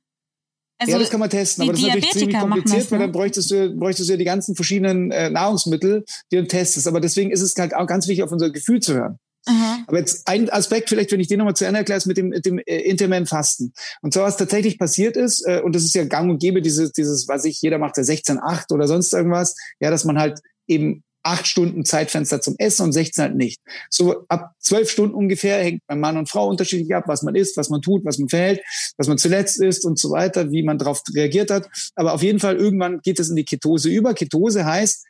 [0.79, 2.91] Also ja, das kann man testen, aber das ist natürlich ziemlich kompliziert, das, ne?
[2.93, 6.87] weil dann bräuchtest du, bräuchtest du ja die ganzen verschiedenen äh, Nahrungsmittel, die du testest.
[6.87, 9.19] Aber deswegen ist es halt auch ganz wichtig, auf unser Gefühl zu hören.
[9.47, 9.85] Aha.
[9.87, 12.33] Aber jetzt ein Aspekt, vielleicht, wenn ich den nochmal zu Ende erkläre, ist mit dem,
[12.33, 13.73] dem äh, intermittent Fasten.
[14.03, 16.93] Und zwar, was tatsächlich passiert ist, äh, und das ist ja gang und gäbe, dieses,
[16.93, 21.05] dieses, was ich, jeder macht ja 16,8 oder sonst irgendwas, ja, dass man halt eben
[21.27, 23.61] acht Stunden Zeitfenster zum Essen und 16 halt nicht.
[23.91, 27.57] So ab zwölf Stunden ungefähr hängt beim Mann und Frau unterschiedlich ab, was man isst,
[27.57, 28.61] was man tut, was man verhält,
[28.97, 31.69] was man zuletzt isst und so weiter, wie man darauf reagiert hat.
[31.97, 34.15] Aber auf jeden Fall irgendwann geht es in die Ketose über.
[34.15, 35.05] Ketose heißt,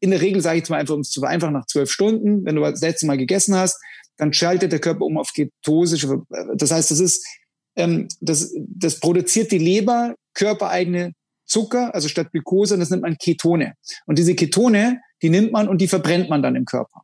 [0.00, 2.44] in der Regel sage ich jetzt mal einfach, um es zu vereinfachen, nach zwölf Stunden,
[2.44, 3.80] wenn du das letzte Mal gegessen hast,
[4.16, 6.24] dann schaltet der Körper um auf Ketose.
[6.56, 7.26] Das heißt, das ist,
[7.76, 11.12] ähm, das, das produziert die Leber körpereigene
[11.46, 13.74] Zucker, also statt Glucose, das nennt man Ketone.
[14.06, 17.02] Und diese Ketone, die nimmt man und die verbrennt man dann im Körper.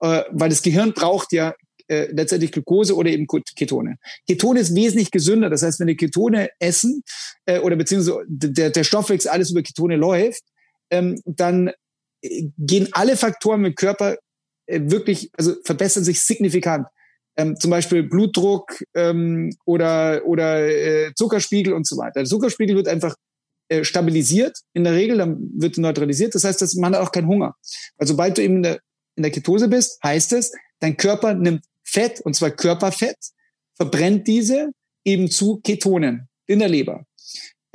[0.00, 1.54] Äh, weil das Gehirn braucht ja
[1.88, 3.96] äh, letztendlich Glucose oder eben Ketone.
[4.26, 5.48] Ketone ist wesentlich gesünder.
[5.48, 7.02] Das heißt, wenn die Ketone essen
[7.46, 10.42] äh, oder beziehungsweise der, der Stoffwechsel alles über Ketone läuft,
[10.90, 11.70] ähm, dann
[12.58, 14.16] gehen alle Faktoren im Körper
[14.66, 16.86] äh, wirklich, also verbessern sich signifikant.
[17.38, 22.20] Ähm, zum Beispiel Blutdruck ähm, oder, oder äh, Zuckerspiegel und so weiter.
[22.20, 23.14] Der Zuckerspiegel wird einfach
[23.68, 26.34] äh, stabilisiert in der Regel, dann wird neutralisiert.
[26.34, 27.54] Das heißt, dass man hat auch keinen Hunger.
[27.96, 28.80] Weil sobald du eben in der,
[29.16, 33.16] in der Ketose bist, heißt es, dein Körper nimmt Fett, und zwar Körperfett,
[33.74, 34.70] verbrennt diese
[35.04, 37.04] eben zu Ketonen in der Leber.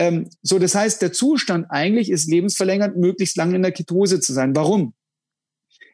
[0.01, 4.33] Ähm, so, das heißt, der Zustand eigentlich ist lebensverlängernd, möglichst lange in der Ketose zu
[4.33, 4.55] sein.
[4.55, 4.95] Warum?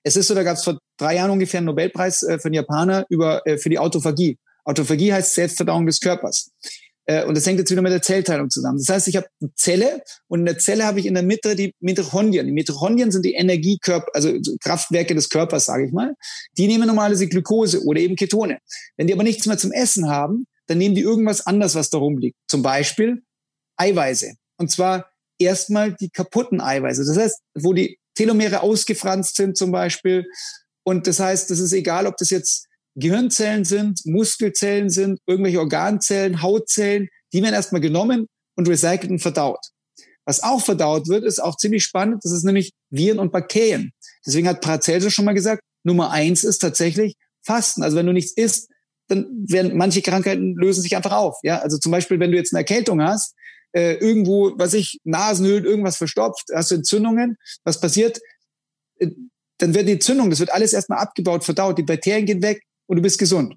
[0.02, 2.54] Es ist so, da gab es vor drei Jahren ungefähr einen Nobelpreis äh, für einen
[2.54, 4.38] Japaner über, äh, für die Autophagie.
[4.64, 6.52] Autophagie heißt Selbstverdauung des Körpers.
[7.06, 8.78] Äh, und das hängt jetzt wieder mit der Zellteilung zusammen.
[8.78, 11.58] Das heißt, ich habe eine Zelle und in der Zelle habe ich in der Mitte
[11.58, 12.46] die Mitochondrien.
[12.46, 14.32] Die Mitochondrien sind die Energiekörper, also
[14.64, 16.16] Kraftwerke des Körpers, sage ich mal.
[16.58, 18.60] Die nehmen normalerweise Glucose oder eben Ketone.
[18.96, 21.98] Wenn die aber nichts mehr zum Essen haben, dann nehmen die irgendwas anderes, was da
[21.98, 22.38] rumliegt.
[22.48, 23.24] Zum Beispiel
[23.78, 24.34] Eiweiße.
[24.58, 25.10] Und zwar
[25.40, 27.06] erstmal die kaputten Eiweiße.
[27.06, 30.26] Das heißt, wo die Telomere ausgefranst sind zum Beispiel.
[30.84, 36.42] Und das heißt, das ist egal, ob das jetzt Gehirnzellen sind, Muskelzellen sind, irgendwelche Organzellen,
[36.42, 39.60] Hautzellen, die werden erstmal genommen und recycelt und verdaut.
[40.26, 43.92] Was auch verdaut wird, ist auch ziemlich spannend, das ist nämlich Viren und Bakterien.
[44.26, 47.16] Deswegen hat Paracelsus schon mal gesagt, Nummer eins ist tatsächlich
[47.46, 47.84] Fasten.
[47.84, 48.70] Also wenn du nichts isst,
[49.08, 51.38] dann werden manche Krankheiten lösen sich einfach auf.
[51.44, 53.36] Ja, also zum Beispiel, wenn du jetzt eine Erkältung hast,
[53.78, 58.20] äh, irgendwo, was ich, Nasenhöhlen, irgendwas verstopft, hast du Entzündungen, was passiert?
[58.98, 59.12] Äh,
[59.60, 62.98] dann wird die Entzündung, das wird alles erstmal abgebaut, verdaut, die Bakterien gehen weg und
[62.98, 63.56] du bist gesund.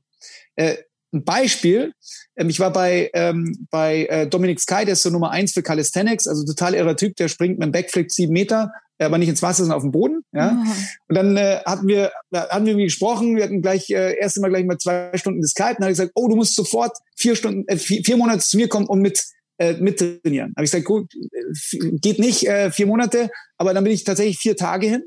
[0.56, 0.76] Äh,
[1.12, 1.92] ein Beispiel,
[2.36, 5.62] ähm, ich war bei, ähm, bei äh, Dominic Sky, der ist so Nummer eins für
[5.62, 9.42] Calisthenics, also total irrer Typ, der springt mit einem Backflip sieben Meter, aber nicht ins
[9.42, 10.22] Wasser, sondern auf dem Boden.
[10.32, 10.52] Ja?
[10.52, 10.72] Mhm.
[11.08, 14.66] Und dann äh, hatten wir hatten wir gesprochen, wir hatten gleich äh, erst einmal gleich
[14.66, 17.66] mal zwei Stunden Skype, und dann habe ich gesagt, oh, du musst sofort vier Stunden,
[17.66, 19.24] äh, vier, vier Monate zu mir kommen und mit
[19.61, 20.54] äh, mittrainieren.
[20.56, 24.38] Habe ich gesagt, gut, äh, geht nicht äh, vier Monate, aber dann bin ich tatsächlich
[24.38, 25.02] vier Tage hin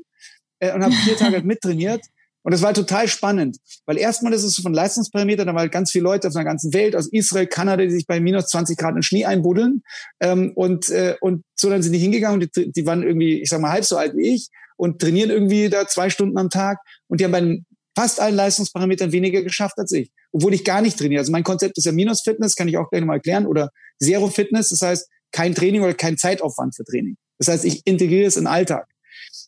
[0.60, 2.02] äh, und habe vier Tage mittrainiert.
[2.42, 5.72] Und das war total spannend, weil erstmal ist es so von Leistungsparametern, da waren halt
[5.72, 8.76] ganz viele Leute aus der ganzen Welt, aus Israel, Kanada, die sich bei minus 20
[8.76, 9.82] Grad in Schnee einbuddeln.
[10.20, 13.48] Ähm, und, äh, und so dann sind die hingegangen und die, die waren irgendwie, ich
[13.48, 16.78] sag mal, halb so alt wie ich und trainieren irgendwie da zwei Stunden am Tag.
[17.08, 17.58] Und die haben bei
[17.94, 21.20] fast allen Leistungsparametern weniger geschafft als ich, obwohl ich gar nicht trainiere.
[21.20, 23.70] Also mein Konzept ist ja Minus-Fitness, kann ich auch gleich nochmal erklären, oder
[24.02, 27.16] Zero-Fitness, das heißt kein Training oder kein Zeitaufwand für Training.
[27.38, 28.86] Das heißt, ich integriere es in den Alltag.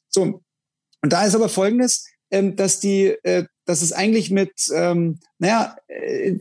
[0.09, 0.43] So,
[1.03, 5.77] und da ist aber Folgendes, ähm, dass die, äh, dass es eigentlich mit, ähm, naja,
[5.89, 6.35] äh,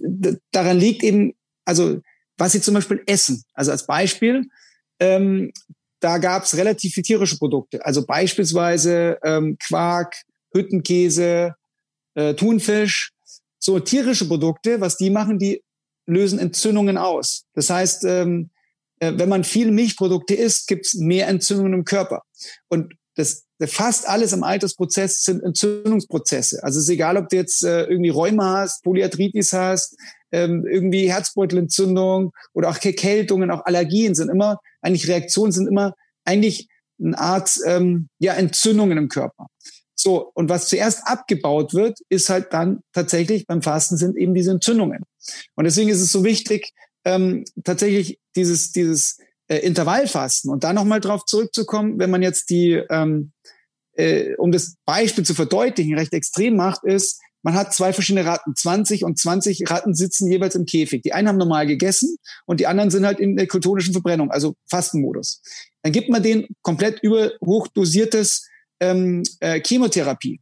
[0.52, 1.34] daran liegt eben,
[1.66, 2.02] also
[2.38, 3.44] was sie zum Beispiel essen.
[3.54, 4.48] Also als Beispiel,
[5.00, 5.52] ähm,
[6.00, 7.86] da gab es relativ viel tierische Produkte.
[7.86, 10.16] Also beispielsweise ähm, Quark,
[10.54, 11.56] Hüttenkäse,
[12.16, 13.12] äh, Thunfisch.
[13.60, 15.64] So tierische Produkte, was die machen, die
[16.06, 17.46] lösen Entzündungen aus.
[17.54, 18.50] Das heißt, ähm,
[19.00, 22.24] äh, wenn man viel Milchprodukte isst, gibt es mehr Entzündungen im Körper.
[22.68, 26.62] Und das fast alles im Altersprozess sind Entzündungsprozesse.
[26.64, 29.96] Also es ist egal, ob du jetzt äh, irgendwie Rheuma hast, Polyarthritis hast,
[30.32, 35.94] ähm, irgendwie Herzbeutelentzündung oder auch Erkältungen, auch Allergien sind immer, eigentlich Reaktionen sind immer
[36.26, 36.68] eigentlich
[37.00, 39.48] eine Art ähm, ja, Entzündungen im Körper.
[40.06, 44.52] So, und was zuerst abgebaut wird, ist halt dann tatsächlich beim Fasten sind eben diese
[44.52, 45.02] Entzündungen.
[45.56, 46.74] Und deswegen ist es so wichtig,
[47.06, 50.52] ähm, tatsächlich dieses, dieses äh, Intervallfasten.
[50.52, 53.32] Und da nochmal drauf zurückzukommen, wenn man jetzt die, ähm,
[53.94, 58.56] äh, um das Beispiel zu verdeutlichen, recht extrem macht, ist, man hat zwei verschiedene Ratten,
[58.56, 61.02] 20 und 20 Ratten sitzen jeweils im Käfig.
[61.02, 64.54] Die einen haben normal gegessen und die anderen sind halt in der ketonischen Verbrennung, also
[64.70, 65.42] Fastenmodus.
[65.82, 68.46] Dann gibt man denen komplett über hochdosiertes
[68.80, 70.42] ähm, äh, Chemotherapie.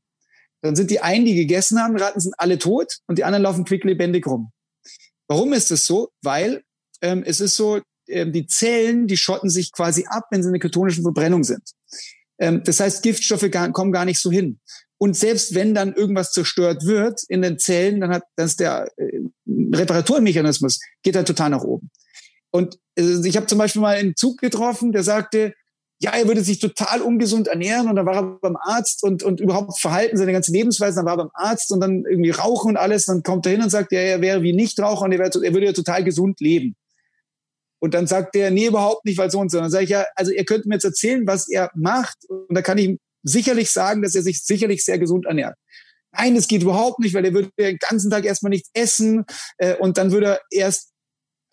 [0.62, 3.66] Dann sind die einen, die gegessen haben, Ratten sind alle tot und die anderen laufen
[3.66, 4.52] quicklebendig rum.
[5.28, 6.12] Warum ist das so?
[6.22, 6.64] Weil
[7.02, 10.54] ähm, es ist so, ähm, die Zellen, die schotten sich quasi ab, wenn sie in
[10.54, 11.64] der ketonischen Verbrennung sind.
[12.40, 14.60] Ähm, das heißt, Giftstoffe gar, kommen gar nicht so hin.
[14.98, 19.20] Und selbst wenn dann irgendwas zerstört wird in den Zellen, dann hat das der äh,
[19.48, 21.90] Reparaturmechanismus geht halt total nach oben.
[22.52, 25.54] Und äh, ich habe zum Beispiel mal einen Zug getroffen, der sagte,
[26.00, 29.40] ja, er würde sich total ungesund ernähren und dann war er beim Arzt und, und
[29.40, 32.78] überhaupt verhalten, seine ganze Lebensweise, dann war er beim Arzt und dann irgendwie rauchen und
[32.78, 35.30] alles, dann kommt er hin und sagt, ja, er wäre wie Nichtraucher und er, wäre,
[35.32, 36.76] er würde ja total gesund leben.
[37.80, 39.60] Und dann sagt der, nee, überhaupt nicht, weil so und so.
[39.60, 42.18] Dann sage ich ja, also ihr könnt mir jetzt erzählen, was er macht.
[42.30, 45.58] Und da kann ich sicherlich sagen, dass er sich sicherlich sehr gesund ernährt.
[46.14, 49.26] Nein, das geht überhaupt nicht, weil er würde den ganzen Tag erstmal nichts essen
[49.58, 50.93] äh, und dann würde er erst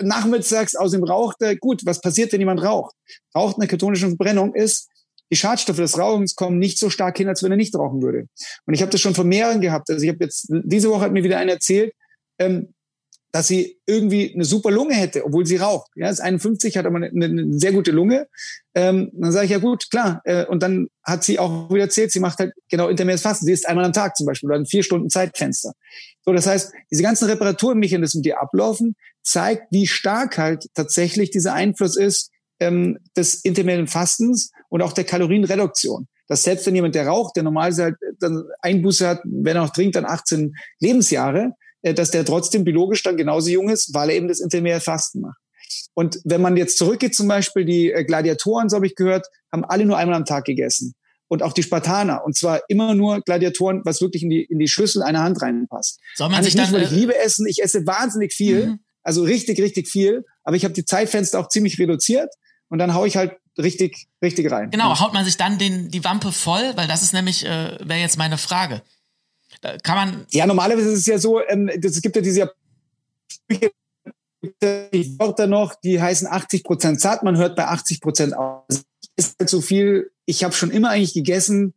[0.02, 2.94] nachmittags aus dem Rauch, der, gut, was passiert, wenn jemand raucht?
[3.34, 4.88] Raucht eine ketonische Verbrennung ist,
[5.30, 8.26] die Schadstoffe des Rauchens kommen nicht so stark hin, als wenn er nicht rauchen würde.
[8.66, 9.88] Und ich habe das schon von mehreren gehabt.
[9.88, 11.92] Also ich habe jetzt, diese Woche hat mir wieder einer erzählt,
[12.38, 12.74] ähm,
[13.32, 15.90] dass sie irgendwie eine super Lunge hätte, obwohl sie raucht.
[15.94, 18.26] Ja, ist 51, hat aber eine, eine sehr gute Lunge.
[18.74, 20.20] Ähm, dann sage ich ja gut, klar.
[20.24, 23.46] Äh, und dann hat sie auch wieder erzählt, sie macht halt genau intermittierendes Fasten.
[23.46, 25.72] Sie isst einmal am Tag zum Beispiel oder ein vier Stunden Zeitfenster.
[26.24, 31.96] So, das heißt, diese ganzen Reparaturmechanismen, die ablaufen, zeigt, wie stark halt tatsächlich dieser Einfluss
[31.96, 36.08] ist ähm, des intermittierenden Fastens und auch der Kalorienreduktion.
[36.26, 39.72] Dass selbst wenn jemand, der raucht, der normalerweise halt dann Einbuße hat, wenn er noch
[39.72, 41.50] trinkt, dann 18 Lebensjahre, äh,
[41.82, 45.38] dass der trotzdem biologisch dann genauso jung ist, weil er eben das intermediäre Fasten macht.
[45.94, 49.64] Und wenn man jetzt zurückgeht, zum Beispiel die äh, Gladiatoren, so habe ich gehört, haben
[49.64, 50.94] alle nur einmal am Tag gegessen.
[51.28, 52.24] Und auch die Spartaner.
[52.24, 56.00] Und zwar immer nur Gladiatoren, was wirklich in die, in die Schüssel einer Hand reinpasst.
[56.16, 57.46] Soll man Kann sich ich nicht, weil ich liebe Essen.
[57.46, 58.66] Ich esse wahnsinnig viel.
[58.66, 58.80] Mhm.
[59.02, 60.24] Also richtig, richtig viel.
[60.42, 62.30] Aber ich habe die Zeitfenster auch ziemlich reduziert.
[62.68, 64.70] Und dann hau ich halt richtig, richtig rein.
[64.70, 66.72] Genau, haut man sich dann den, die Wampe voll?
[66.74, 68.82] Weil das ist nämlich, äh, wäre jetzt meine Frage.
[69.60, 70.26] Da kann man.
[70.30, 72.50] Ja, normalerweise ist es ja so, ähm, es gibt ja diese
[74.62, 78.84] die Wörter noch, die heißen 80 Prozent satt, man hört bei 80 Prozent aus.
[79.16, 81.74] Ist halt so viel, ich habe schon immer eigentlich gegessen,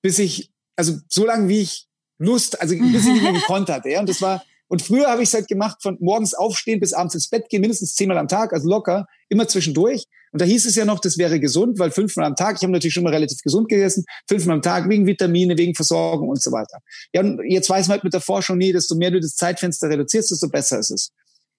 [0.00, 1.86] bis ich, also so lange wie ich
[2.18, 3.90] Lust, also bis ich nicht mehr gekonnt hatte.
[3.90, 4.00] Ja?
[4.00, 7.14] Und das war, und früher habe ich es halt gemacht, von morgens aufstehen bis abends
[7.14, 10.04] ins Bett gehen, mindestens zehnmal am Tag, also locker, immer zwischendurch.
[10.30, 12.72] Und da hieß es ja noch, das wäre gesund, weil fünfmal am Tag, ich habe
[12.72, 16.52] natürlich schon mal relativ gesund gegessen, fünfmal am Tag wegen Vitamine, wegen Versorgung und so
[16.52, 16.80] weiter.
[17.14, 19.88] Ja, und jetzt weiß man halt mit der Forschung, nee, desto mehr du das Zeitfenster
[19.88, 21.10] reduzierst, desto besser ist es.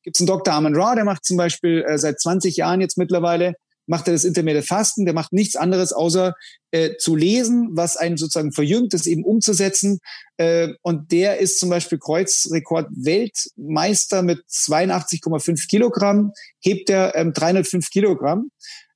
[0.04, 0.54] Gibt es einen Dr.
[0.54, 3.56] Armin Ra, der macht zum Beispiel äh, seit 20 Jahren jetzt mittlerweile
[3.90, 6.34] macht er das intermediate Fasten, der macht nichts anderes, außer
[6.72, 10.00] äh, zu lesen, was einen sozusagen verjüngt, das eben umzusetzen.
[10.38, 18.52] Äh, und der ist zum Beispiel Kreuzrekord-Weltmeister mit 82,5 Kilogramm, hebt er ähm, 305 Kilogramm.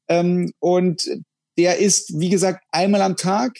[0.07, 1.09] Ähm, und
[1.57, 3.53] der ist, wie gesagt, einmal am Tag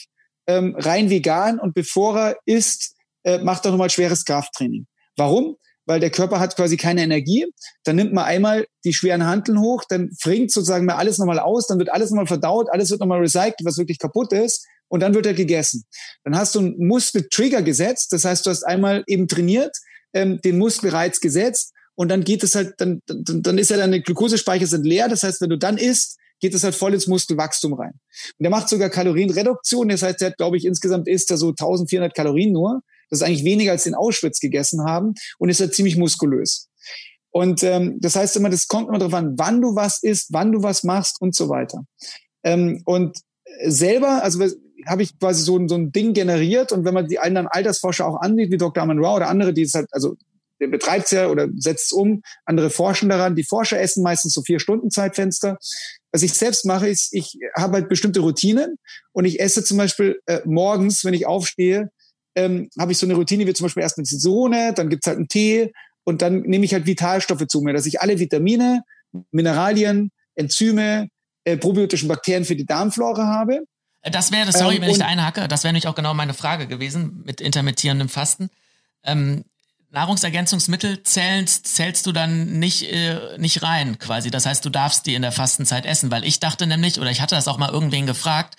[0.46, 4.86] ähm, rein vegan und bevor er isst, äh, macht er nochmal schweres Krafttraining.
[5.16, 5.56] Warum?
[5.86, 7.46] Weil der Körper hat quasi keine Energie.
[7.84, 11.66] Dann nimmt man einmal die schweren Handeln hoch, dann fringt sozusagen mal alles nochmal aus,
[11.66, 15.14] dann wird alles nochmal verdaut, alles wird nochmal recycelt, was wirklich kaputt ist, und dann
[15.14, 15.84] wird er gegessen.
[16.24, 19.76] Dann hast du einen Muskeltrigger gesetzt, das heißt, du hast einmal eben trainiert,
[20.12, 24.00] ähm, den Muskelreiz gesetzt, und dann geht es halt, dann, dann, dann ist ja deine
[24.02, 27.74] Glukosespeicher sind leer, das heißt, wenn du dann isst, geht es halt voll ins Muskelwachstum
[27.74, 27.92] rein.
[27.92, 31.48] Und der macht sogar Kalorienreduktion, das heißt, der hat, glaube ich, insgesamt isst er so
[31.50, 32.80] 1400 Kalorien nur.
[33.10, 36.68] Das ist eigentlich weniger als in Auschwitz gegessen haben und ist halt ziemlich muskulös.
[37.30, 40.52] Und ähm, das heißt immer, das kommt immer darauf an, wann du was isst, wann
[40.52, 41.84] du was machst und so weiter.
[42.44, 43.18] Ähm, und
[43.64, 44.44] selber, also
[44.86, 48.20] habe ich quasi so, so ein Ding generiert und wenn man die anderen Altersforscher auch
[48.20, 48.82] ansieht, wie Dr.
[48.82, 50.16] Aman Rao oder andere, die es halt, also
[50.60, 53.34] der betreibt es ja oder setzt es um, andere forschen daran.
[53.34, 55.58] Die Forscher essen meistens so vier Stunden Zeitfenster.
[56.12, 58.76] Was ich selbst mache, ist, ich habe halt bestimmte Routinen
[59.12, 61.90] und ich esse zum Beispiel äh, morgens, wenn ich aufstehe,
[62.34, 65.18] ähm, habe ich so eine Routine wie zum Beispiel erstmal die Sohne, dann gibt's halt
[65.18, 65.72] einen Tee
[66.04, 68.82] und dann nehme ich halt Vitalstoffe zu mir, dass ich alle Vitamine,
[69.30, 71.08] Mineralien, Enzyme,
[71.44, 73.60] äh, probiotischen Bakterien für die Darmflora habe.
[74.02, 76.66] Das wäre, sorry, ähm, wenn ich da einhacke, das wäre nämlich auch genau meine Frage
[76.66, 78.50] gewesen mit intermittierendem Fasten.
[79.02, 79.44] Ähm,
[79.90, 84.30] Nahrungsergänzungsmittel zählst, zählst du dann nicht, äh, nicht rein quasi.
[84.30, 87.20] Das heißt, du darfst die in der Fastenzeit essen, weil ich dachte nämlich, oder ich
[87.20, 88.56] hatte das auch mal irgendwen gefragt,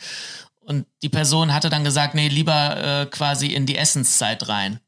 [0.66, 4.80] und die Person hatte dann gesagt, nee, lieber äh, quasi in die Essenszeit rein.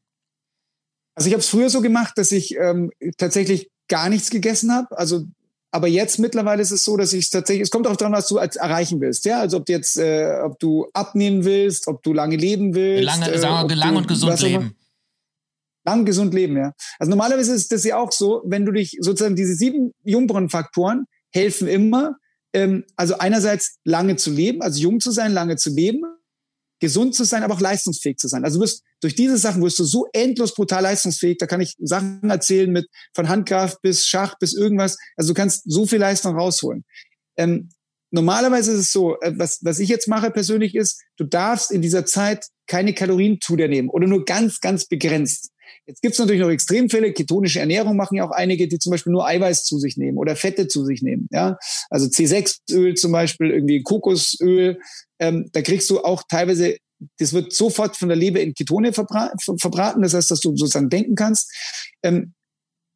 [1.14, 4.96] Also ich habe es früher so gemacht, dass ich ähm, tatsächlich gar nichts gegessen habe.
[4.96, 5.24] Also
[5.70, 8.38] aber jetzt mittlerweile ist es so, dass ich tatsächlich, es kommt auch daran, was du
[8.38, 9.40] als erreichen willst, ja.
[9.40, 13.04] Also ob du jetzt, äh, ob du abnehmen willst, ob du lange leben willst.
[13.04, 14.74] Lange, äh, sagen wir, lang und gesund leben.
[15.84, 16.72] Lang gesund leben, ja.
[16.98, 21.68] Also normalerweise ist das ja auch so, wenn du dich sozusagen diese sieben Jungbrunnenfaktoren helfen
[21.68, 22.16] immer,
[22.52, 26.02] ähm, also einerseits lange zu leben, also jung zu sein, lange zu leben,
[26.80, 28.44] gesund zu sein, aber auch leistungsfähig zu sein.
[28.44, 31.38] Also du wirst durch diese Sachen wirst du so endlos brutal leistungsfähig.
[31.38, 34.96] Da kann ich Sachen erzählen mit von Handkraft bis Schach bis irgendwas.
[35.16, 36.84] Also du kannst so viel Leistung rausholen.
[37.36, 37.70] Ähm,
[38.10, 41.82] normalerweise ist es so, äh, was, was ich jetzt mache persönlich ist, du darfst in
[41.82, 45.50] dieser Zeit keine Kalorien zu dir nehmen oder nur ganz, ganz begrenzt.
[45.88, 47.14] Jetzt gibt es natürlich noch Extremfälle.
[47.14, 50.36] Ketonische Ernährung machen ja auch einige, die zum Beispiel nur Eiweiß zu sich nehmen oder
[50.36, 51.28] Fette zu sich nehmen.
[51.32, 51.56] Ja,
[51.88, 54.78] also C6-Öl zum Beispiel, irgendwie Kokosöl.
[55.18, 56.76] Ähm, da kriegst du auch teilweise,
[57.18, 60.02] das wird sofort von der Leber in Ketone verbra verbraten.
[60.02, 61.50] Das heißt, dass du sozusagen denken kannst.
[62.02, 62.34] Ähm,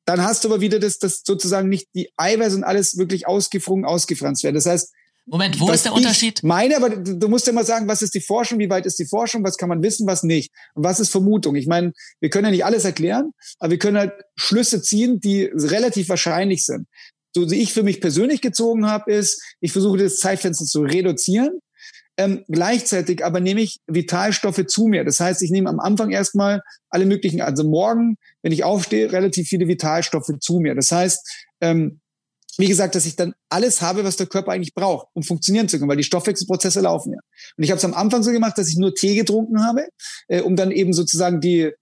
[0.05, 3.87] dann hast du aber wieder das, das sozusagen nicht die Eiweiß und alles wirklich ausgefrungen,
[3.87, 4.57] ausgefranst werden.
[4.57, 4.93] Das heißt,
[5.27, 6.43] Moment, wo ist der Unterschied?
[6.43, 9.07] Meine, aber du musst ja mal sagen, was ist die Forschung, wie weit ist die
[9.07, 11.55] Forschung, was kann man wissen, was nicht und was ist Vermutung.
[11.55, 15.45] Ich meine, wir können ja nicht alles erklären, aber wir können halt Schlüsse ziehen, die
[15.45, 16.89] relativ wahrscheinlich sind.
[17.35, 21.61] So wie ich für mich persönlich gezogen habe, ist, ich versuche das Zeitfenster zu reduzieren.
[22.19, 25.03] Ähm, gleichzeitig aber nehme ich Vitalstoffe zu mir.
[25.03, 26.61] Das heißt, ich nehme am Anfang erstmal
[26.91, 30.75] alle möglichen, also morgen, wenn ich aufstehe, relativ viele Vitalstoffe zu mir.
[30.75, 32.02] Das heißt, ähm,
[32.59, 35.79] wie gesagt, dass ich dann alles habe, was der Körper eigentlich braucht, um funktionieren zu
[35.79, 37.19] können, weil die Stoffwechselprozesse laufen ja.
[37.57, 39.87] Und ich habe es am Anfang so gemacht, dass ich nur Tee getrunken habe,
[40.29, 41.73] äh, um dann eben sozusagen die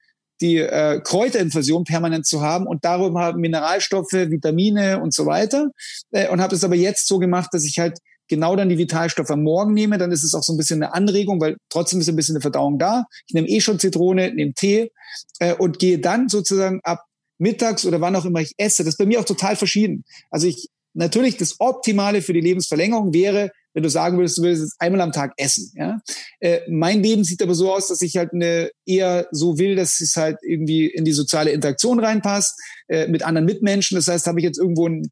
[0.41, 5.69] die äh, Kräuterinfusion permanent zu haben und darüber haben Mineralstoffe, Vitamine und so weiter.
[6.13, 7.99] Äh, und habe es aber jetzt so gemacht, dass ich halt
[8.29, 10.95] genau dann die Vitalstoffe am Morgen nehme, dann ist es auch so ein bisschen eine
[10.95, 13.05] Anregung, weil trotzdem ist ein bisschen eine Verdauung da.
[13.27, 14.93] Ich nehme eh schon Zitrone, nehme Tee
[15.41, 17.05] äh, und gehe dann sozusagen ab
[17.41, 18.85] mittags oder wann auch immer ich esse.
[18.85, 20.05] Das ist bei mir auch total verschieden.
[20.31, 24.75] Also ich natürlich das Optimale für die Lebensverlängerung wäre, wenn du sagen würdest, du würdest
[24.79, 25.73] einmal am Tag essen.
[25.77, 26.01] Ja?
[26.41, 30.01] Äh, mein Leben sieht aber so aus, dass ich halt eine eher so will, dass
[30.01, 33.97] es halt irgendwie in die soziale Interaktion reinpasst äh, mit anderen Mitmenschen.
[33.97, 35.09] Das heißt, habe ich jetzt irgendwo ein,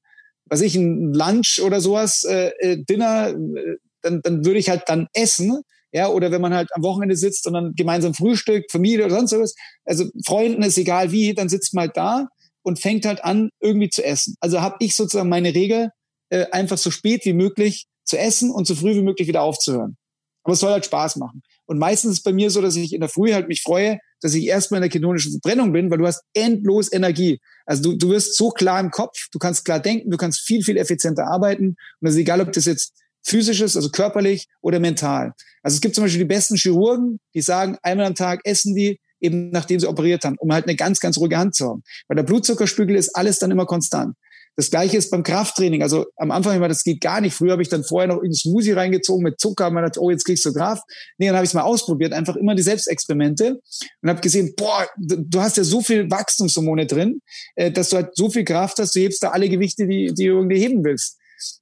[0.47, 4.83] was ich, ein Lunch oder sowas, äh, äh Dinner, äh, dann, dann würde ich halt
[4.87, 5.63] dann essen.
[5.93, 9.33] Ja, oder wenn man halt am Wochenende sitzt und dann gemeinsam Frühstück, Familie oder sonst
[9.33, 12.29] was, also Freunden ist egal wie, dann sitzt man halt da
[12.63, 14.35] und fängt halt an, irgendwie zu essen.
[14.41, 15.91] Also habe ich sozusagen meine Regel,
[16.31, 19.97] äh, einfach so spät wie möglich zu essen und so früh wie möglich wieder aufzuhören.
[20.45, 21.43] Aber es soll halt Spaß machen.
[21.67, 23.99] Und meistens ist es bei mir so, dass ich in der Früh halt mich freue,
[24.23, 27.39] dass ich erstmal in der ketonischen Verbrennung bin, weil du hast endlos Energie.
[27.67, 30.65] Also du, du wirst so klar im Kopf, du kannst klar denken, du kannst viel,
[30.65, 31.69] viel effizienter arbeiten.
[31.69, 32.95] Und das ist egal, ob das jetzt
[33.25, 35.33] physisch ist, also körperlich oder mental.
[35.63, 39.01] Also es gibt zum Beispiel die besten Chirurgen, die sagen, einmal am Tag essen die,
[39.21, 41.83] eben nachdem sie operiert haben, um halt eine ganz, ganz ruhige Hand zu haben.
[42.07, 44.15] Weil der Blutzuckerspiegel ist alles dann immer konstant.
[44.59, 45.83] Das gleiche ist beim Krafttraining.
[45.83, 47.33] Also am Anfang immer, das geht gar nicht.
[47.33, 50.25] Früher habe ich dann vorher noch einen Smoothie reingezogen mit Zucker man dachte, oh, jetzt
[50.25, 50.83] kriegst du Kraft.
[51.17, 53.61] Nee, dann habe ich es mal ausprobiert, einfach immer die Selbstexperimente
[54.03, 57.21] und habe gesehen, boah, du hast ja so viel Wachstumshormone drin,
[57.55, 60.27] äh, dass du halt so viel Kraft hast, du hebst da alle Gewichte, die, die
[60.27, 61.19] du irgendwie heben willst.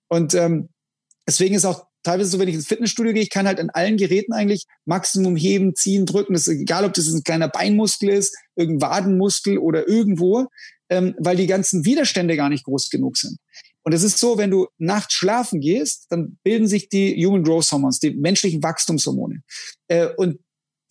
[0.08, 0.70] Und ähm,
[1.26, 3.96] deswegen ist auch teilweise so, wenn ich ins Fitnessstudio gehe, ich kann halt an allen
[3.96, 6.34] Geräten eigentlich Maximum heben, ziehen, drücken.
[6.34, 10.46] Das ist egal, ob das ein kleiner Beinmuskel ist, irgendein Wadenmuskel oder irgendwo
[10.88, 13.38] ähm, weil die ganzen Widerstände gar nicht groß genug sind.
[13.82, 17.70] Und es ist so, wenn du nachts schlafen gehst, dann bilden sich die Human Growth
[17.70, 19.42] Hormones, die menschlichen Wachstumshormone.
[19.88, 20.40] Äh, und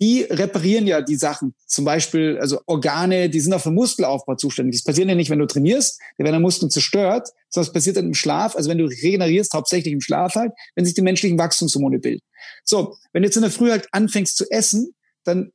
[0.02, 1.56] die reparieren ja die Sachen.
[1.68, 4.76] Zum Beispiel, also Organe, die sind auch für Muskelaufbau zuständig.
[4.76, 8.08] Das passiert ja nicht, wenn du trainierst, da werden Muskeln zerstört, sondern es passiert dann
[8.08, 12.00] im Schlaf, also wenn du regenerierst, hauptsächlich im Schlaf halt, wenn sich die menschlichen Wachstumshormone
[12.00, 12.22] bilden.
[12.64, 14.94] So, wenn du jetzt in der Früh halt anfängst zu essen,
[15.24, 15.52] dann,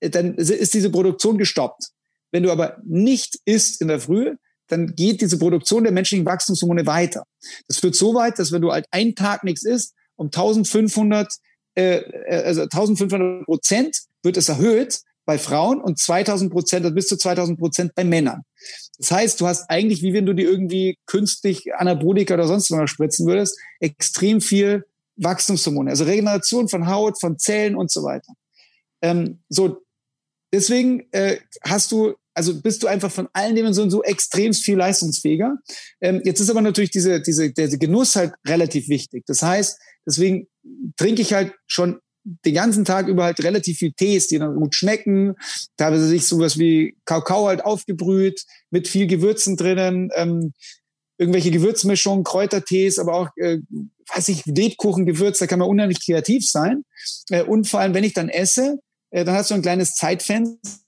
[0.00, 1.90] dann ist diese Produktion gestoppt.
[2.32, 4.36] Wenn du aber nicht isst in der Früh,
[4.68, 7.24] dann geht diese Produktion der menschlichen Wachstumshormone weiter.
[7.68, 11.32] Das führt so weit, dass wenn du halt einen Tag nichts isst, um 1500,
[11.74, 17.08] äh, äh, also 1500 Prozent wird es erhöht bei Frauen und 2000 Prozent, also bis
[17.08, 18.42] zu 2000 Prozent bei Männern.
[18.98, 22.90] Das heißt, du hast eigentlich, wie wenn du dir irgendwie künstlich Anabolika oder sonst was
[22.90, 24.84] spritzen würdest, extrem viel
[25.16, 28.32] Wachstumshormone, also Regeneration von Haut, von Zellen und so weiter.
[29.02, 29.82] Ähm, so,
[30.52, 35.56] deswegen äh, hast du also bist du einfach von allen Dimensionen so extrem viel leistungsfähiger.
[36.00, 39.24] Ähm, jetzt ist aber natürlich diese, diese, der Genuss halt relativ wichtig.
[39.26, 40.48] Das heißt, deswegen
[40.96, 44.74] trinke ich halt schon den ganzen Tag über halt relativ viel Tees, die dann gut
[44.74, 45.34] schmecken.
[45.76, 50.52] Teilweise sich sowas wie Kakao halt aufgebrüht, mit viel Gewürzen drinnen, ähm,
[51.18, 53.58] irgendwelche Gewürzmischungen, Kräutertees, aber auch, äh,
[54.14, 56.84] weiß ich, Lebkuchengewürz, da kann man unheimlich kreativ sein.
[57.30, 58.78] Äh, und vor allem, wenn ich dann esse,
[59.10, 60.83] äh, dann hast du ein kleines Zeitfenster,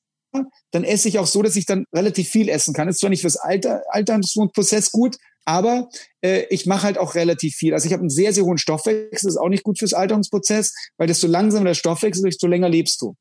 [0.71, 2.89] dann esse ich auch so, dass ich dann relativ viel essen kann.
[2.89, 5.89] Ist zwar nicht fürs Alter, Alterungsprozess gut, aber
[6.23, 7.73] äh, ich mache halt auch relativ viel.
[7.73, 11.07] Also ich habe einen sehr, sehr hohen Stoffwechsel, ist auch nicht gut fürs Alterungsprozess, weil
[11.07, 13.15] desto langsamer der Stoffwechsel, desto länger lebst du.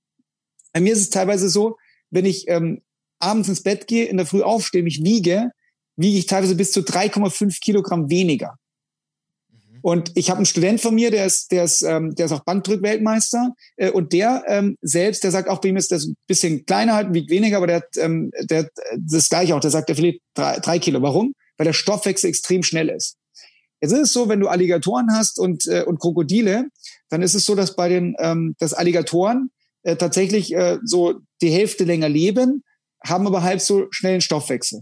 [0.74, 1.78] Bei mir ist es teilweise so,
[2.10, 2.82] wenn ich ähm,
[3.20, 5.52] abends ins Bett gehe, in der Früh aufstehe, mich wiege,
[5.96, 8.56] wiege ich teilweise bis zu 3,5 Kilogramm weniger.
[9.86, 12.44] Und ich habe einen Student von mir, der ist, der ist, ähm, der ist auch
[12.44, 13.54] Bankdrückweltmeister.
[13.76, 16.96] Äh, und der ähm, selbst, der sagt auch, bei ihm ist das ein bisschen kleiner
[16.96, 19.60] halt, wiegt weniger, aber der ähm, der hat das gleiche auch.
[19.60, 21.04] Der sagt, der verliert drei, drei Kilo.
[21.04, 21.36] Warum?
[21.58, 23.18] Weil der Stoffwechsel extrem schnell ist.
[23.80, 26.66] Jetzt ist es so, wenn du Alligatoren hast und, äh, und Krokodile,
[27.10, 29.52] dann ist es so, dass bei den ähm, dass Alligatoren
[29.84, 32.64] äh, tatsächlich äh, so die Hälfte länger leben,
[33.06, 34.82] haben aber halb so schnellen Stoffwechsel.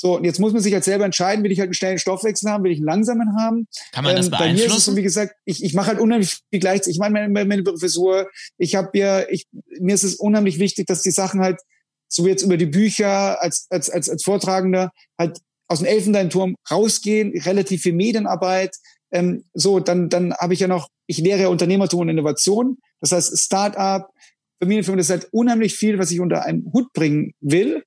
[0.00, 2.48] So, und jetzt muss man sich halt selber entscheiden, will ich halt einen schnellen Stoffwechsel
[2.48, 3.66] haben, will ich einen langsamen haben.
[3.90, 4.56] Kann man das ähm, beeinflussen?
[4.56, 6.94] Bei mir ist es, wie gesagt, ich, ich mache halt unheimlich viel gleichzeitig.
[6.94, 9.46] Ich meine, meine, meine Professur, ich habe ja, ich,
[9.80, 11.58] mir ist es unheimlich wichtig, dass die Sachen halt,
[12.06, 16.54] so wie jetzt über die Bücher als, als, als, als Vortragender, halt aus dem Elfenbeinturm
[16.70, 18.76] rausgehen, relativ viel Medienarbeit.
[19.10, 22.78] Ähm, so, dann, dann habe ich ja noch, ich lehre ja Unternehmertum und Innovation.
[23.00, 24.12] Das heißt, Start-up,
[24.60, 27.84] Familienfirmen, das ist halt unheimlich viel, was ich unter einen Hut bringen will.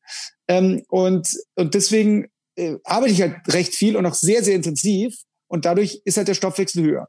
[0.48, 5.16] Ähm, und, und deswegen äh, arbeite ich halt recht viel und auch sehr, sehr intensiv.
[5.48, 7.08] Und dadurch ist halt der Stoffwechsel höher.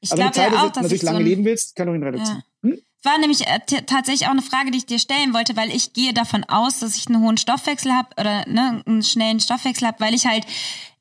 [0.00, 2.42] Ich Aber glaube ja auch, dass natürlich lange so leben willst, kann du ihn reduzieren.
[2.64, 2.70] Ja.
[2.70, 2.78] Hm?
[3.04, 6.12] war nämlich äh, tatsächlich auch eine Frage, die ich dir stellen wollte, weil ich gehe
[6.12, 10.14] davon aus, dass ich einen hohen Stoffwechsel habe oder ne, einen schnellen Stoffwechsel habe, weil
[10.14, 10.46] ich halt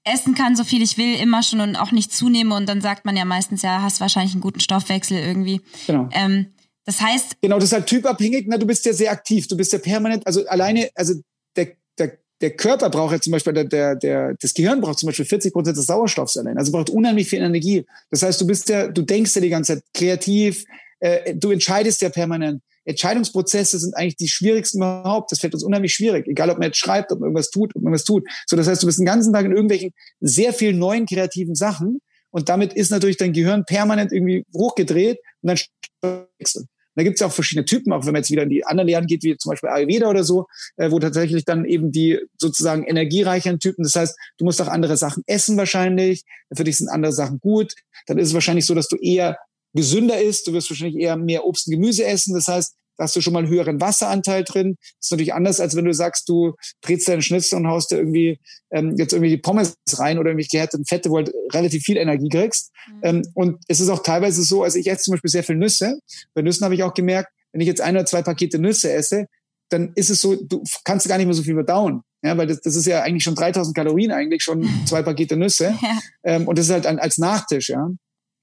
[0.03, 2.55] essen kann, so viel ich will, immer schon und auch nicht zunehme.
[2.55, 5.61] Und dann sagt man ja meistens, ja, hast wahrscheinlich einen guten Stoffwechsel irgendwie.
[5.86, 6.09] Genau.
[6.11, 6.47] Ähm,
[6.86, 7.41] das heißt.
[7.41, 8.45] Genau, das ist halt typabhängig.
[8.47, 9.47] Na, du bist ja sehr aktiv.
[9.47, 11.15] Du bist ja permanent, also alleine, also
[11.55, 15.07] der, der der Körper braucht ja zum Beispiel, der, der, der, das Gehirn braucht zum
[15.07, 16.57] Beispiel 40 Prozent des Sauerstoffs allein.
[16.57, 17.86] Also braucht unheimlich viel Energie.
[18.09, 20.65] Das heißt, du bist ja, du denkst ja die ganze Zeit kreativ,
[20.99, 22.61] äh, du entscheidest ja permanent.
[22.84, 25.32] Entscheidungsprozesse sind eigentlich die schwierigsten überhaupt.
[25.32, 26.27] Das fällt uns unheimlich schwierig.
[26.27, 28.27] Egal, ob man jetzt schreibt, ob man irgendwas tut, ob man irgendwas tut.
[28.47, 31.99] So, das heißt, du bist den ganzen Tag in irgendwelchen sehr vielen neuen kreativen Sachen.
[32.32, 35.59] Und damit ist natürlich dein Gehirn permanent irgendwie hochgedreht und
[36.01, 36.67] dann wechseln.
[36.95, 38.87] Da gibt es ja auch verschiedene Typen, auch wenn man jetzt wieder in die anderen
[38.87, 42.83] Lehren geht, wie zum Beispiel Ayurveda oder so, äh, wo tatsächlich dann eben die sozusagen
[42.83, 46.23] energiereicheren Typen, das heißt, du musst auch andere Sachen essen wahrscheinlich,
[46.53, 47.73] für dich sind andere Sachen gut,
[48.07, 49.37] dann ist es wahrscheinlich so, dass du eher
[49.73, 53.16] gesünder isst, du wirst wahrscheinlich eher mehr Obst und Gemüse essen, das heißt, da hast
[53.16, 54.76] du schon mal einen höheren Wasseranteil drin.
[54.80, 57.95] Das ist natürlich anders, als wenn du sagst, du drehst deinen Schnitzel und haust da
[57.95, 58.39] irgendwie
[58.70, 61.97] ähm, jetzt irgendwie die Pommes rein oder irgendwie gehärteten Fette, wo du halt relativ viel
[61.97, 62.72] Energie kriegst.
[62.88, 62.99] Mhm.
[63.02, 65.97] Ähm, und es ist auch teilweise so, also ich esse zum Beispiel sehr viel Nüsse.
[66.36, 69.26] Bei Nüssen habe ich auch gemerkt, wenn ich jetzt ein oder zwei Pakete Nüsse esse,
[69.70, 72.04] dann ist es so, du kannst gar nicht mehr so viel verdauen.
[72.24, 75.74] Ja, weil das, das ist ja eigentlich schon 3000 Kalorien eigentlich, schon zwei Pakete Nüsse.
[75.82, 75.99] Ja.
[76.24, 77.89] Ähm, und das ist halt ein, als Nachtisch, ja.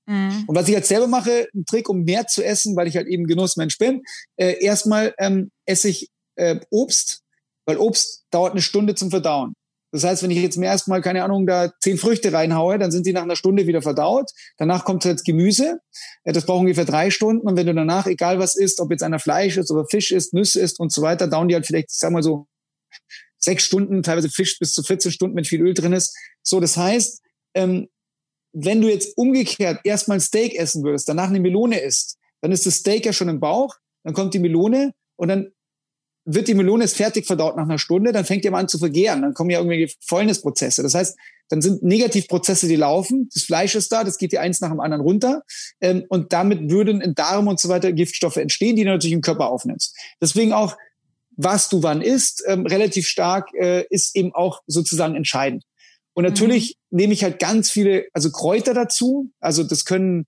[0.09, 0.45] Mhm.
[0.47, 3.07] Und was ich jetzt selber mache, ein Trick, um mehr zu essen, weil ich halt
[3.07, 4.03] eben Genussmensch bin,
[4.37, 7.21] äh, erstmal ähm, esse ich äh, Obst,
[7.67, 9.53] weil Obst dauert eine Stunde zum Verdauen.
[9.93, 13.07] Das heißt, wenn ich jetzt mehr erstmal, keine Ahnung, da zehn Früchte reinhaue, dann sind
[13.07, 14.31] die nach einer Stunde wieder verdaut.
[14.59, 15.81] Danach kommt jetzt Gemüse.
[16.25, 17.47] Äh, das braucht ungefähr drei Stunden.
[17.47, 20.33] Und wenn du danach, egal was isst, ob jetzt einer Fleisch ist oder Fisch ist,
[20.33, 22.47] Nüsse ist und so weiter, dauern die halt vielleicht, sag mal so,
[23.39, 26.17] sechs Stunden, teilweise Fisch bis zu 14 Stunden, wenn viel Öl drin ist.
[26.43, 27.21] So, das heißt,
[27.55, 27.89] ähm,
[28.53, 32.67] wenn du jetzt umgekehrt erstmal ein Steak essen würdest, danach eine Melone isst, dann ist
[32.67, 35.53] das Steak ja schon im Bauch, dann kommt die Melone und dann
[36.31, 38.79] wird die Melone ist fertig verdaut nach einer Stunde, dann fängt die mal an zu
[38.79, 40.83] vergehren, dann kommen ja irgendwelche Fäulnisprozesse.
[40.83, 41.17] Das heißt,
[41.49, 44.81] dann sind Negativprozesse, die laufen, das Fleisch ist da, das geht die eins nach dem
[44.81, 45.43] anderen runter
[45.81, 49.23] ähm, und damit würden in Darm und so weiter Giftstoffe entstehen, die du natürlich im
[49.23, 49.97] Körper aufnimmst.
[50.21, 50.77] Deswegen auch,
[51.37, 55.65] was du wann isst, ähm, relativ stark äh, ist eben auch sozusagen entscheidend.
[56.19, 56.97] Und natürlich mhm.
[56.97, 59.31] nehme ich halt ganz viele, also Kräuter dazu.
[59.39, 60.27] Also das können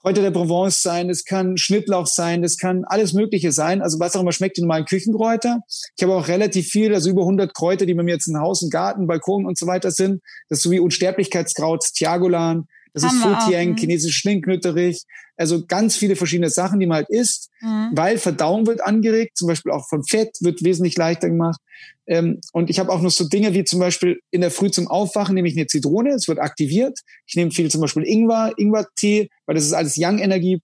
[0.00, 3.82] Kräuter der Provence sein, das kann Schnittlauch sein, das kann alles Mögliche sein.
[3.82, 5.60] Also was auch immer schmeckt, die normalen Küchenkräuter.
[5.94, 8.62] Ich habe auch relativ viel, also über 100 Kräuter, die bei mir jetzt in Haus
[8.62, 10.22] und Garten, Balkon und so weiter sind.
[10.48, 15.04] Das ist so wie Unsterblichkeitskraut, Tiagolan, das Haben ist Futieng, chinesisches Schlinkknütterich,
[15.36, 17.90] also ganz viele verschiedene Sachen, die man halt isst, mhm.
[17.92, 21.60] weil Verdauung wird angeregt, zum Beispiel auch von Fett wird wesentlich leichter gemacht.
[22.06, 24.88] Ähm, und ich habe auch noch so Dinge wie zum Beispiel in der Früh zum
[24.88, 26.98] Aufwachen nehme ich eine Zitrone, es wird aktiviert.
[27.26, 30.60] Ich nehme viel zum Beispiel Ingwer, Ingwer-Tee, weil das ist alles Young-Energie,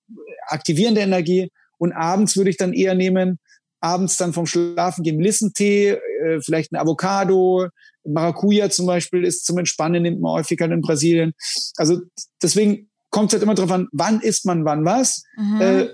[0.49, 1.51] aktivierende Energie.
[1.79, 3.39] Und abends würde ich dann eher nehmen,
[3.81, 7.69] abends dann vom Schlafen gehen Lissentee, äh, vielleicht ein Avocado,
[8.05, 11.33] Maracuja zum Beispiel ist zum Entspannen, nimmt man häufiger in Brasilien.
[11.77, 12.01] Also
[12.43, 15.23] deswegen kommt es halt immer darauf an, wann isst man wann was.
[15.37, 15.61] Mhm.
[15.61, 15.89] Äh,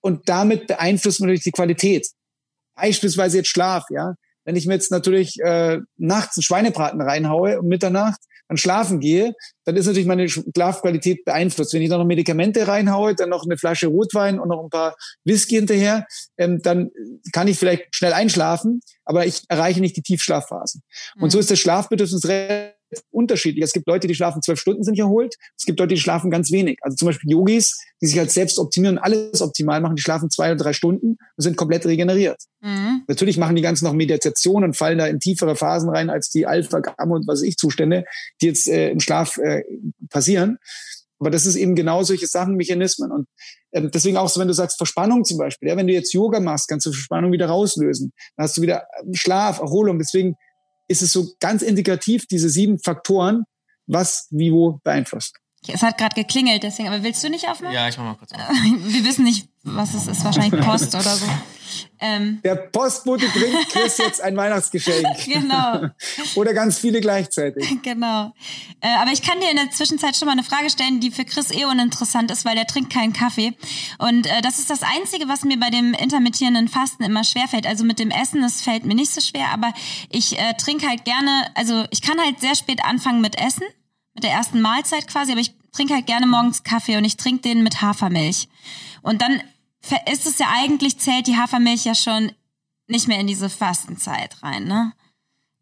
[0.00, 2.06] und damit beeinflusst man natürlich die Qualität.
[2.76, 4.14] Beispielsweise jetzt Schlaf, ja.
[4.44, 9.34] Wenn ich mir jetzt natürlich äh, nachts einen Schweinebraten reinhaue um Mitternacht, dann schlafen gehe,
[9.64, 11.74] dann ist natürlich meine Schlafqualität beeinflusst.
[11.74, 14.96] Wenn ich dann noch Medikamente reinhaue, dann noch eine Flasche Rotwein und noch ein paar
[15.24, 16.06] Whisky hinterher,
[16.38, 16.90] ähm, dann
[17.32, 20.82] kann ich vielleicht schnell einschlafen, aber ich erreiche nicht die Tiefschlafphasen.
[21.16, 21.22] Mhm.
[21.22, 22.26] Und so ist das Schlafbedürfnis
[23.10, 23.64] unterschiedlich.
[23.64, 25.34] Es gibt Leute, die schlafen zwölf Stunden, sind erholt.
[25.58, 26.78] Es gibt Leute, die schlafen ganz wenig.
[26.82, 30.30] Also zum Beispiel Yogis, die sich halt selbst optimieren und alles optimal machen, die schlafen
[30.30, 32.42] zwei oder drei Stunden und sind komplett regeneriert.
[32.60, 33.02] Mhm.
[33.08, 36.46] Natürlich machen die ganzen noch Meditation und fallen da in tiefere Phasen rein als die
[36.46, 38.04] Alpha, Gamma und was ich Zustände,
[38.40, 39.62] die jetzt äh, im Schlaf äh,
[40.10, 40.58] passieren.
[41.18, 43.10] Aber das ist eben genau solche Sachen, Mechanismen.
[43.10, 43.26] Und
[43.70, 46.40] äh, deswegen auch so, wenn du sagst Verspannung zum Beispiel, ja, wenn du jetzt Yoga
[46.40, 48.12] machst, kannst du Verspannung wieder rauslösen.
[48.36, 49.98] Dann hast du wieder Schlaf, Erholung.
[49.98, 50.36] Deswegen
[50.88, 53.44] ist es so ganz integrativ, diese sieben Faktoren,
[53.86, 55.36] was wie wo beeinflusst.
[55.68, 57.74] Es hat gerade geklingelt, deswegen, aber willst du nicht aufmachen?
[57.74, 58.40] Ja, ich mach mal kurz auf.
[58.50, 61.26] Wir wissen nicht, was es ist, wahrscheinlich Post oder so.
[61.98, 62.40] Ähm.
[62.44, 65.06] Der Postbote bringt Chris jetzt ein Weihnachtsgeschenk.
[65.24, 65.86] genau.
[66.34, 67.66] Oder ganz viele gleichzeitig.
[67.82, 68.32] Genau.
[68.80, 71.24] Äh, aber ich kann dir in der Zwischenzeit schon mal eine Frage stellen, die für
[71.24, 73.52] Chris eh uninteressant ist, weil der trinkt keinen Kaffee.
[73.98, 77.66] Und äh, das ist das Einzige, was mir bei dem intermittierenden Fasten immer schwerfällt.
[77.66, 79.72] Also mit dem Essen, das fällt mir nicht so schwer, aber
[80.10, 83.64] ich äh, trinke halt gerne, also ich kann halt sehr spät anfangen mit Essen,
[84.14, 87.42] mit der ersten Mahlzeit quasi, aber ich trinke halt gerne morgens Kaffee und ich trinke
[87.42, 88.48] den mit Hafermilch.
[89.02, 89.40] Und dann
[90.10, 92.32] ist es ja eigentlich, zählt die Hafermilch ja schon
[92.88, 94.92] nicht mehr in diese Fastenzeit rein, ne?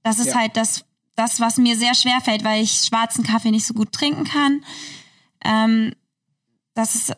[0.03, 0.41] Das ist ja.
[0.41, 0.85] halt das,
[1.17, 4.63] das, was mir sehr schwer fällt, weil ich schwarzen Kaffee nicht so gut trinken kann.
[5.43, 5.95] Ähm,
[6.75, 7.15] das ist,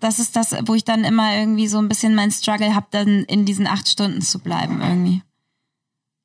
[0.00, 3.24] das ist das, wo ich dann immer irgendwie so ein bisschen mein Struggle habe, dann
[3.24, 5.22] in diesen acht Stunden zu bleiben irgendwie.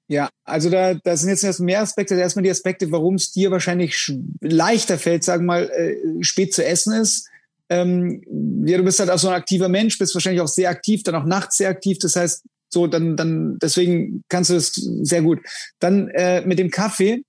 [0.07, 2.13] Ja, also da, da sind jetzt erst mehr Aspekte.
[2.15, 6.63] Erstmal die Aspekte, warum es dir wahrscheinlich leichter fällt, sagen wir mal, äh, spät zu
[6.63, 7.29] essen ist
[7.70, 8.22] ähm,
[8.66, 11.16] ja, du bist halt auch so ein aktiver Mensch, bist wahrscheinlich auch sehr aktiv, dann
[11.16, 11.97] auch nachts sehr aktiv.
[11.99, 15.39] Das heißt, So, dann, dann, deswegen kannst du es sehr gut.
[15.80, 17.24] Dann äh, mit dem Kaffee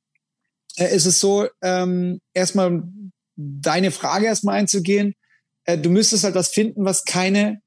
[0.76, 2.82] äh, ist es so, ähm, erstmal
[3.36, 5.14] deine Frage erstmal einzugehen.
[5.66, 7.60] Äh, du müsstest halt was finden, was keine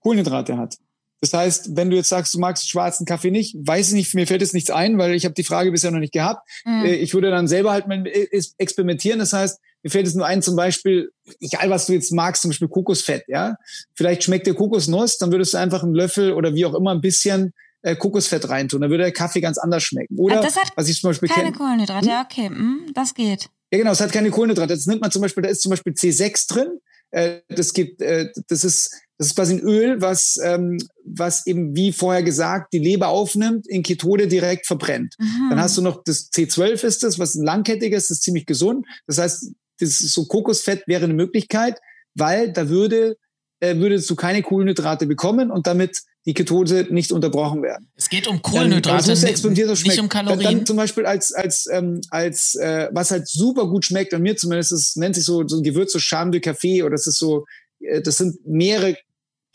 [0.00, 0.76] Kohlenhydrate hat.
[1.20, 4.26] Das heißt, wenn du jetzt sagst, du magst schwarzen Kaffee nicht, weiß ich nicht, mir
[4.26, 6.48] fällt jetzt nichts ein, weil ich habe die Frage bisher noch nicht gehabt.
[6.64, 6.84] Mhm.
[6.84, 9.18] Äh, ich würde dann selber halt mal äh, experimentieren.
[9.18, 12.50] Das heißt, mir fällt es nur ein, zum Beispiel, egal was du jetzt magst, zum
[12.50, 13.54] Beispiel Kokosfett, ja.
[13.94, 17.00] Vielleicht schmeckt dir Kokosnuss, dann würdest du einfach einen Löffel oder wie auch immer ein
[17.00, 18.80] bisschen äh, Kokosfett reintun.
[18.80, 20.18] Dann würde der Kaffee ganz anders schmecken.
[20.18, 22.10] Oder das hat was ich zum Beispiel keine Kohlenhydrate, hm?
[22.10, 23.48] ja, okay, hm, das geht.
[23.70, 24.72] Ja, genau, es hat keine Kohlenhydrate.
[24.72, 26.80] Jetzt nimmt man zum Beispiel, da ist zum Beispiel C6 drin.
[27.12, 31.74] Äh, das gibt, äh, das ist das ist quasi ein Öl, was, ähm, was eben,
[31.74, 35.14] wie vorher gesagt, die Leber aufnimmt, in Ketone direkt verbrennt.
[35.18, 35.50] Mhm.
[35.50, 38.86] Dann hast du noch das C12 ist das, was ein langkettiges, das ist ziemlich gesund.
[39.06, 41.78] Das heißt, das ist so Kokosfett wäre eine Möglichkeit,
[42.14, 43.16] weil da würde,
[43.60, 47.88] äh, würdest du keine Kohlenhydrate bekommen und damit die Ketose nicht unterbrochen werden.
[47.94, 49.44] Es geht um Kohlenhydrate, dann, nicht,
[49.84, 50.42] nicht um Kalorien.
[50.42, 54.22] Dann, dann zum Beispiel als als ähm, als äh, was halt super gut schmeckt, an
[54.22, 57.06] mir zumindest, es nennt sich so so ein Gewürz, so Charme de Café oder das
[57.06, 57.44] ist so
[57.80, 58.96] äh, das sind mehrere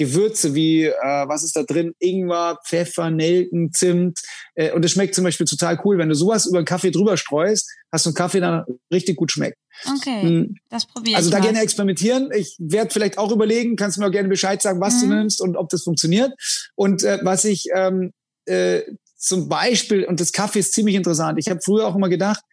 [0.02, 1.94] Gewürze wie, äh, was ist da drin?
[2.00, 4.20] Ingwer, Pfeffer, Nelken, Zimt.
[4.56, 5.98] Äh, und es schmeckt zum Beispiel total cool.
[5.98, 9.32] Wenn du sowas über einen Kaffee drüber streust, hast du einen Kaffee, der richtig gut
[9.32, 9.58] schmeckt.
[9.98, 10.56] Okay, mhm.
[10.70, 11.44] das probiere Also da mal.
[11.46, 12.30] gerne experimentieren.
[12.36, 15.10] Ich werde vielleicht auch überlegen, kannst du mir auch gerne Bescheid sagen, was mhm.
[15.10, 16.32] du nimmst und ob das funktioniert.
[16.76, 18.12] Und äh, was ich ähm,
[18.46, 18.82] äh,
[19.18, 21.38] zum Beispiel, und das Kaffee ist ziemlich interessant.
[21.40, 22.44] Ich habe früher auch immer gedacht,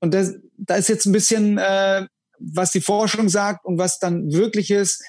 [0.00, 2.06] und das, da ist jetzt ein bisschen, äh,
[2.40, 5.02] was die Forschung sagt und was dann wirklich ist,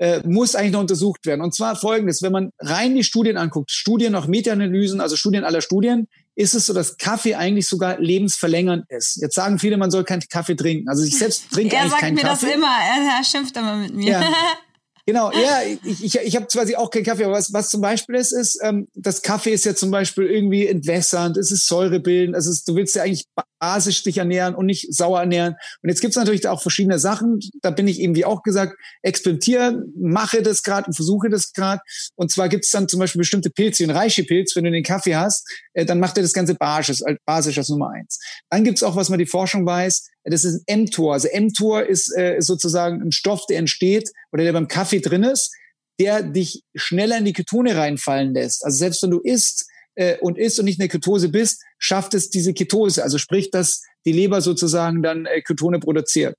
[0.00, 1.42] äh, muss eigentlich noch untersucht werden.
[1.42, 5.60] Und zwar folgendes, wenn man rein die Studien anguckt, Studien, auch Meta-Analysen, also Studien aller
[5.60, 9.20] Studien, ist es so, dass Kaffee eigentlich sogar lebensverlängernd ist.
[9.20, 10.88] Jetzt sagen viele, man soll keinen Kaffee trinken.
[10.88, 12.46] Also ich selbst trinke eigentlich keinen Kaffee.
[12.46, 14.12] Er sagt mir das immer, er, er schimpft immer mit mir.
[14.12, 14.22] Ja.
[15.10, 18.14] Genau, ja, ich, ich, ich habe zwar auch keinen Kaffee, aber was, was zum Beispiel
[18.14, 22.52] ist, ist, ähm, das Kaffee ist ja zum Beispiel irgendwie entwässernd, es ist säurebildend, also
[22.64, 23.24] du willst ja eigentlich
[23.58, 25.56] basisch dich ernähren und nicht sauer ernähren.
[25.82, 29.92] Und jetzt gibt's natürlich auch verschiedene Sachen, da bin ich eben, wie auch gesagt, experimentieren,
[30.00, 31.82] mache das gerade und versuche das gerade.
[32.14, 35.44] Und zwar gibt's dann zum Beispiel bestimmte Pilze, ein Reishi-Pilz, wenn du den Kaffee hast,
[35.72, 38.20] äh, dann macht er das Ganze basisch, basisch als Nummer eins.
[38.48, 41.14] Dann gibt's auch, was man die Forschung weiß, das ist ein mTOR.
[41.14, 45.22] Also mTOR ist, äh, ist sozusagen ein Stoff, der entsteht oder der beim Kaffee drin
[45.22, 45.54] ist,
[45.98, 48.64] der dich schneller in die Ketone reinfallen lässt.
[48.64, 52.14] Also selbst wenn du isst äh, und isst und nicht in der Ketose bist, schafft
[52.14, 53.02] es diese Ketose.
[53.02, 56.36] Also sprich, dass die Leber sozusagen dann äh, Ketone produziert.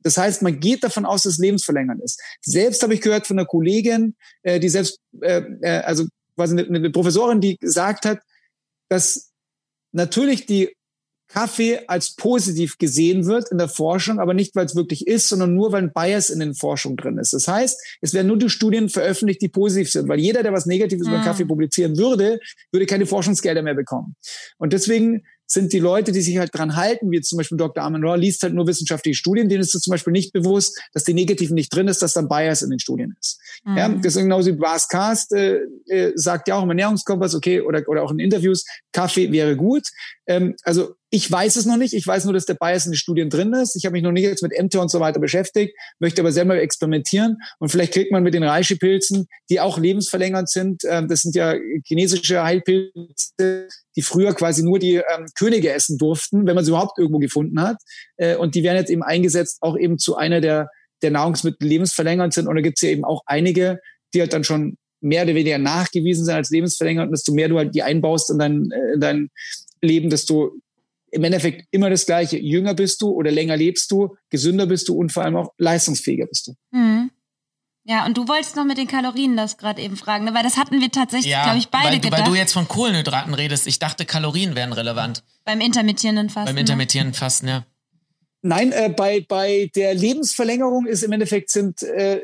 [0.00, 2.20] Das heißt, man geht davon aus, dass es lebensverlängernd ist.
[2.42, 6.06] Selbst habe ich gehört von einer Kollegin, äh, die selbst, äh, äh, also
[6.36, 8.20] quasi eine, eine Professorin, die gesagt hat,
[8.90, 9.30] dass
[9.92, 10.76] natürlich die
[11.28, 15.54] Kaffee als positiv gesehen wird in der Forschung, aber nicht, weil es wirklich ist, sondern
[15.54, 17.32] nur, weil ein Bias in den Forschungen drin ist.
[17.32, 20.66] Das heißt, es werden nur die Studien veröffentlicht, die positiv sind, weil jeder, der was
[20.66, 21.14] Negatives mhm.
[21.14, 22.38] über Kaffee publizieren würde,
[22.72, 24.16] würde keine Forschungsgelder mehr bekommen.
[24.58, 27.82] Und deswegen sind die Leute, die sich halt dran halten, wie zum Beispiel Dr.
[27.82, 31.04] Armin Rohr, liest halt nur wissenschaftliche Studien, denen ist es zum Beispiel nicht bewusst, dass
[31.04, 33.40] die Negativen nicht drin ist, dass dann Bias in den Studien ist.
[33.64, 33.76] Mhm.
[33.76, 37.62] Ja, das ist genauso wie Bas Cast äh, äh, sagt ja auch im Ernährungskompass, okay,
[37.62, 39.88] oder, oder auch in Interviews, Kaffee wäre gut.
[40.26, 41.94] Ähm, also ich weiß es noch nicht.
[41.94, 43.76] Ich weiß nur, dass der Bias in den Studien drin ist.
[43.76, 46.60] Ich habe mich noch nicht jetzt mit MT und so weiter beschäftigt, möchte aber selber
[46.60, 47.38] experimentieren.
[47.58, 51.54] Und vielleicht kriegt man mit den Reishi-Pilzen, die auch lebensverlängernd sind, äh, das sind ja
[51.86, 56.98] chinesische Heilpilze, die früher quasi nur die ähm, Könige essen durften, wenn man sie überhaupt
[56.98, 57.76] irgendwo gefunden hat.
[58.16, 60.68] Äh, und die werden jetzt eben eingesetzt, auch eben zu einer der,
[61.04, 62.48] der Nahrungsmittel lebensverlängernd sind.
[62.48, 63.78] Und da gibt es ja eben auch einige,
[64.12, 67.08] die halt dann schon mehr oder weniger nachgewiesen sind als lebensverlängernd.
[67.08, 69.30] Und desto mehr du halt die einbaust in dein, äh, in dein
[69.82, 70.52] Leben, desto
[71.12, 72.38] im Endeffekt immer das Gleiche.
[72.38, 76.26] Jünger bist du oder länger lebst du, gesünder bist du und vor allem auch leistungsfähiger
[76.26, 76.54] bist du.
[76.72, 77.10] Mhm.
[77.86, 80.32] Ja, und du wolltest noch mit den Kalorien das gerade eben fragen, ne?
[80.32, 82.22] weil das hatten wir tatsächlich, ja, glaube ich, beide weil, gedacht.
[82.22, 83.66] Weil du jetzt von Kohlenhydraten redest.
[83.66, 85.22] Ich dachte, Kalorien wären relevant.
[85.44, 86.54] Beim intermittierenden Fasten.
[86.54, 87.66] Beim intermittierenden Fasten, ja.
[88.46, 92.20] Nein, äh, bei, bei der Lebensverlängerung ist im Endeffekt sind äh,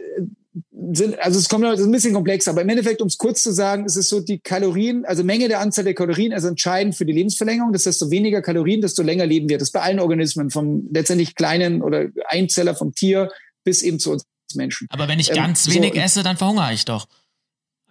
[0.93, 3.53] sind, also es kommt ist ein bisschen komplex, aber im Endeffekt, um es kurz zu
[3.53, 7.07] sagen, ist es so, die Kalorien, also Menge der Anzahl der Kalorien ist entscheidend für
[7.07, 7.73] die Lebensverlängerung.
[7.73, 9.59] Das heißt, desto weniger Kalorien, desto länger leben wir.
[9.59, 13.31] Das ist bei allen Organismen, vom letztendlich kleinen oder Einzeller vom Tier
[13.64, 14.89] bis eben zu uns Menschen.
[14.91, 17.07] Aber wenn ich ganz ähm, wenig so, esse, dann verhungere ich doch.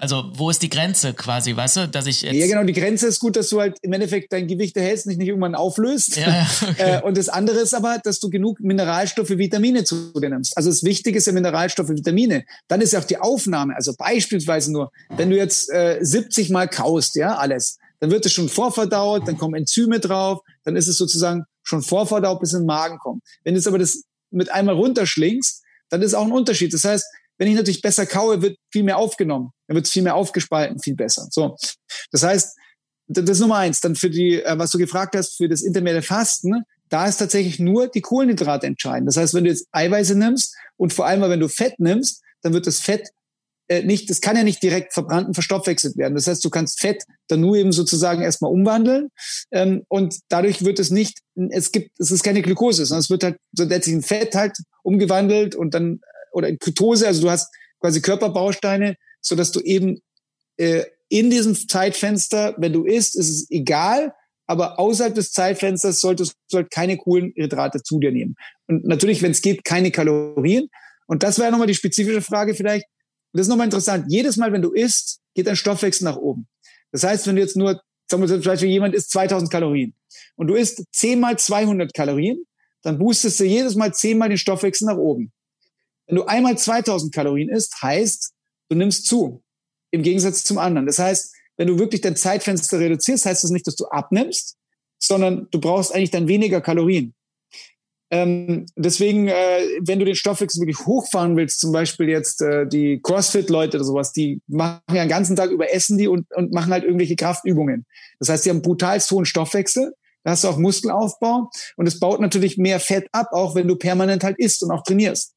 [0.02, 2.34] Also, wo ist die Grenze quasi, weißt du, dass ich jetzt.
[2.34, 5.18] Ja, genau, die Grenze ist gut, dass du halt im Endeffekt dein Gewicht erhältst, nicht,
[5.18, 6.16] nicht irgendwann auflöst.
[6.16, 7.00] Ja, okay.
[7.00, 10.56] Äh, und das andere ist aber, dass du genug Mineralstoffe, Vitamine zu dir nimmst.
[10.56, 12.46] Also das Wichtige ist ja Mineralstoffe, Vitamine.
[12.70, 16.70] Dann ist ja auch die Aufnahme, also beispielsweise nur, wenn du jetzt äh, 70 Mal
[16.70, 20.98] kaust, ja, alles, dann wird es schon vorverdaut, dann kommen Enzyme drauf, dann ist es
[20.98, 23.22] sozusagen schon vorverdaut, bis in den Magen kommt.
[23.44, 26.74] Wenn du jetzt aber das mit einmal runterschlingst, dann ist auch ein Unterschied.
[26.74, 27.06] Das heißt,
[27.38, 29.52] wenn ich natürlich besser kaue, wird viel mehr aufgenommen.
[29.70, 31.28] Dann wird es viel mehr aufgespalten, viel besser.
[31.30, 31.56] So,
[32.12, 32.58] das heißt,
[33.08, 33.82] das ist Nummer eins.
[33.82, 37.60] Dann für die, äh, was du gefragt hast, für das intermediäre Fasten, da ist tatsächlich
[37.60, 39.08] nur die Kohlenhydrate entscheidend.
[39.08, 42.54] Das heißt, wenn du jetzt Eiweiße nimmst und vor allem, wenn du Fett nimmst, dann
[42.54, 43.10] wird das Fett
[43.68, 46.16] äh, nicht, das kann ja nicht direkt verbrannt und verstoffwechselt werden.
[46.16, 49.10] Das heißt, du kannst Fett dann nur eben sozusagen erstmal umwandeln
[49.52, 51.20] ähm, und dadurch wird es nicht,
[51.52, 54.58] es gibt, es ist keine Glukose, sondern es wird halt so letztlich ein Fett halt
[54.82, 56.02] umgewandelt und dann
[56.32, 60.02] oder in Ketose, also du hast quasi Körperbausteine, so dass du eben
[60.58, 64.14] äh, in diesem Zeitfenster, wenn du isst, ist es egal,
[64.46, 68.36] aber außerhalb des Zeitfensters solltest du halt keine Kohlenhydrate zu dir nehmen.
[68.68, 70.70] Und natürlich, wenn es geht, keine Kalorien.
[71.06, 72.86] Und das wäre nochmal die spezifische Frage vielleicht.
[73.34, 74.06] das ist nochmal interessant.
[74.10, 76.48] Jedes Mal, wenn du isst, geht dein Stoffwechsel nach oben.
[76.92, 79.94] Das heißt, wenn du jetzt nur, sagen wir zum Beispiel, jemand isst 2000 Kalorien
[80.36, 82.44] und du isst 10 mal 200 Kalorien,
[82.82, 85.32] dann boostest du jedes Mal 10 mal den Stoffwechsel nach oben.
[86.08, 88.34] Wenn du einmal 2000 Kalorien isst, heißt,
[88.70, 89.44] du nimmst zu.
[89.92, 90.86] Im Gegensatz zum anderen.
[90.86, 94.56] Das heißt, wenn du wirklich dein Zeitfenster reduzierst, heißt das nicht, dass du abnimmst,
[94.98, 97.14] sondern du brauchst eigentlich dann weniger Kalorien.
[98.12, 103.00] Ähm, deswegen, äh, wenn du den Stoffwechsel wirklich hochfahren willst, zum Beispiel jetzt äh, die
[103.04, 106.72] CrossFit-Leute oder sowas, die machen ja den ganzen Tag über Essen die und, und machen
[106.72, 107.86] halt irgendwelche Kraftübungen.
[108.20, 109.94] Das heißt, die haben brutal hohen Stoffwechsel,
[110.24, 113.76] da hast du auch Muskelaufbau und es baut natürlich mehr Fett ab, auch wenn du
[113.76, 115.36] permanent halt isst und auch trainierst.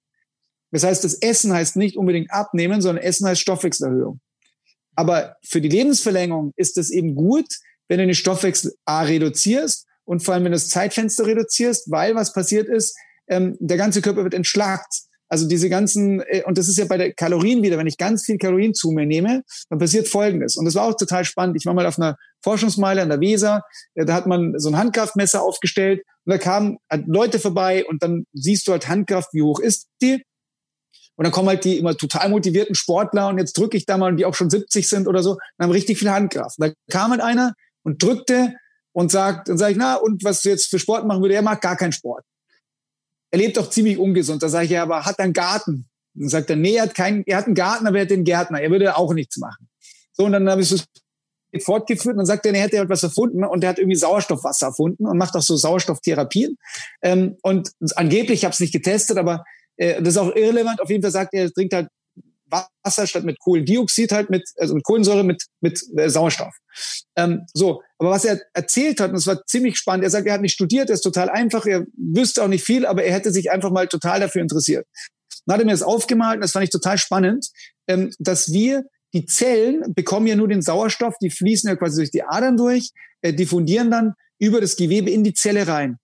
[0.73, 4.20] Das heißt, das Essen heißt nicht unbedingt abnehmen, sondern Essen heißt Stoffwechselerhöhung.
[4.97, 7.47] Aber für die Lebensverlängerung ist es eben gut,
[7.89, 12.14] wenn du den Stoffwechsel A reduzierst und vor allem, wenn du das Zeitfenster reduzierst, weil
[12.14, 12.97] was passiert ist,
[13.29, 15.03] ähm, der ganze Körper wird entschlackt.
[15.29, 18.25] Also diese ganzen, äh, und das ist ja bei der Kalorien wieder, wenn ich ganz
[18.25, 20.57] viel Kalorien zu mir nehme, dann passiert Folgendes.
[20.57, 21.57] Und das war auch total spannend.
[21.59, 23.62] Ich war mal auf einer Forschungsmeile an der Weser,
[23.95, 28.03] äh, da hat man so ein Handkraftmesser aufgestellt und da kamen halt Leute vorbei und
[28.03, 30.23] dann siehst du halt Handkraft, wie hoch ist die?
[31.16, 34.14] Und dann kommen halt die immer total motivierten Sportler und jetzt drücke ich da mal,
[34.16, 36.56] die auch schon 70 sind oder so, und haben richtig viel Handkraft.
[36.58, 38.54] Da kam halt einer und drückte
[38.92, 41.42] und sagt, dann sage ich, na, und was du jetzt für Sport machen würde, er
[41.42, 42.24] mag gar keinen Sport.
[43.30, 44.42] Er lebt doch ziemlich ungesund.
[44.42, 45.86] Da sage ich, ja, aber hat er einen Garten?
[46.14, 48.10] Und dann sagt er, nee, er hat keinen, er hat einen Garten, aber er hat
[48.10, 48.60] den Gärtner.
[48.60, 49.68] Er würde auch nichts machen.
[50.12, 50.76] So, und dann habe ich so
[51.60, 55.06] fortgeführt und dann sagt er, er hätte etwas erfunden und er hat irgendwie Sauerstoffwasser erfunden
[55.06, 56.56] und macht auch so Sauerstofftherapien.
[57.02, 59.44] Ähm, und angeblich, ich habe es nicht getestet, aber
[59.83, 60.80] äh, das ist auch irrelevant.
[60.80, 61.89] Auf jeden Fall sagt er, er trinkt halt
[62.85, 66.55] Wasser statt mit Kohlendioxid halt mit, also mit Kohlensäure mit, mit äh, Sauerstoff.
[67.16, 70.35] Ähm, so, aber was er erzählt hat, und das war ziemlich spannend, er sagt, er
[70.35, 73.33] hat nicht studiert, er ist total einfach, er wüsste auch nicht viel, aber er hätte
[73.33, 74.87] sich einfach mal total dafür interessiert.
[75.47, 77.49] Dann hat er mir das aufgemalt, und das fand ich total spannend,
[77.89, 82.11] ähm, dass wir die Zellen bekommen ja nur den Sauerstoff, die fließen ja quasi durch
[82.11, 82.91] die Adern durch,
[83.22, 85.99] äh, diffundieren dann über das Gewebe in die Zelle rein.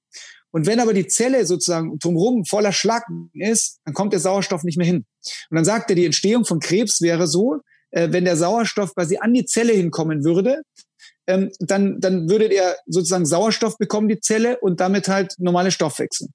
[0.51, 4.79] Und wenn aber die Zelle sozusagen drumherum voller Schlacken ist, dann kommt der Sauerstoff nicht
[4.79, 5.05] mehr hin.
[5.51, 9.19] Und dann sagt er, die Entstehung von Krebs wäre so, äh, wenn der Sauerstoff quasi
[9.19, 10.63] an die Zelle hinkommen würde,
[11.27, 16.29] ähm, dann, dann würde er sozusagen Sauerstoff bekommen, die Zelle, und damit halt normale Stoffwechsel.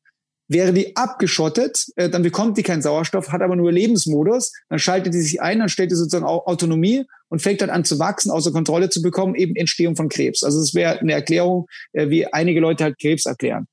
[0.47, 5.13] Wäre die abgeschottet, äh, dann bekommt die keinen Sauerstoff, hat aber nur Lebensmodus, dann schaltet
[5.13, 8.51] die sich ein, dann stellt die sozusagen Autonomie und fängt dann an zu wachsen, außer
[8.51, 10.43] Kontrolle zu bekommen, eben Entstehung von Krebs.
[10.43, 13.67] Also es wäre eine Erklärung, äh, wie einige Leute halt Krebs erklären.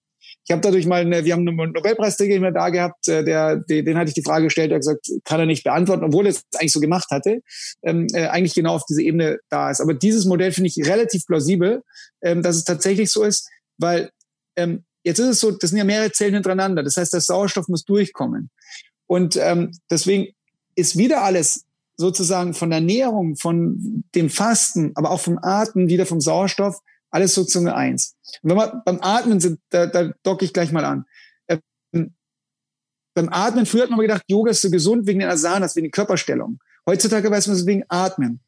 [0.50, 3.84] Ich habe dadurch mal, eine, wir haben einen Nobelpreisträger immer da gehabt, äh, der, den,
[3.84, 6.30] den hatte ich die Frage gestellt, der hat gesagt, kann er nicht beantworten, obwohl er
[6.30, 7.40] es eigentlich so gemacht hatte,
[7.84, 9.80] ähm, äh, eigentlich genau auf diese Ebene da ist.
[9.80, 11.84] Aber dieses Modell finde ich relativ plausibel,
[12.20, 13.48] ähm, dass es tatsächlich so ist,
[13.78, 14.10] weil
[14.56, 16.82] ähm, jetzt ist es so, das sind ja mehrere Zellen hintereinander.
[16.82, 18.50] Das heißt, der Sauerstoff muss durchkommen.
[19.06, 20.32] Und ähm, deswegen
[20.74, 21.64] ist wieder alles
[21.96, 26.80] sozusagen von der Ernährung, von dem Fasten, aber auch vom Atmen, wieder vom Sauerstoff
[27.10, 28.16] alles sozusagen eins.
[28.42, 31.04] Und wenn wir beim Atmen sind, da, da docke ich gleich mal an.
[31.92, 32.14] Ähm,
[33.14, 35.90] beim Atmen, früher hat man gedacht, Yoga ist so gesund wegen den Asanas, wegen der
[35.90, 36.58] Körperstellung.
[36.86, 38.40] Heutzutage weiß man es wegen Atmen.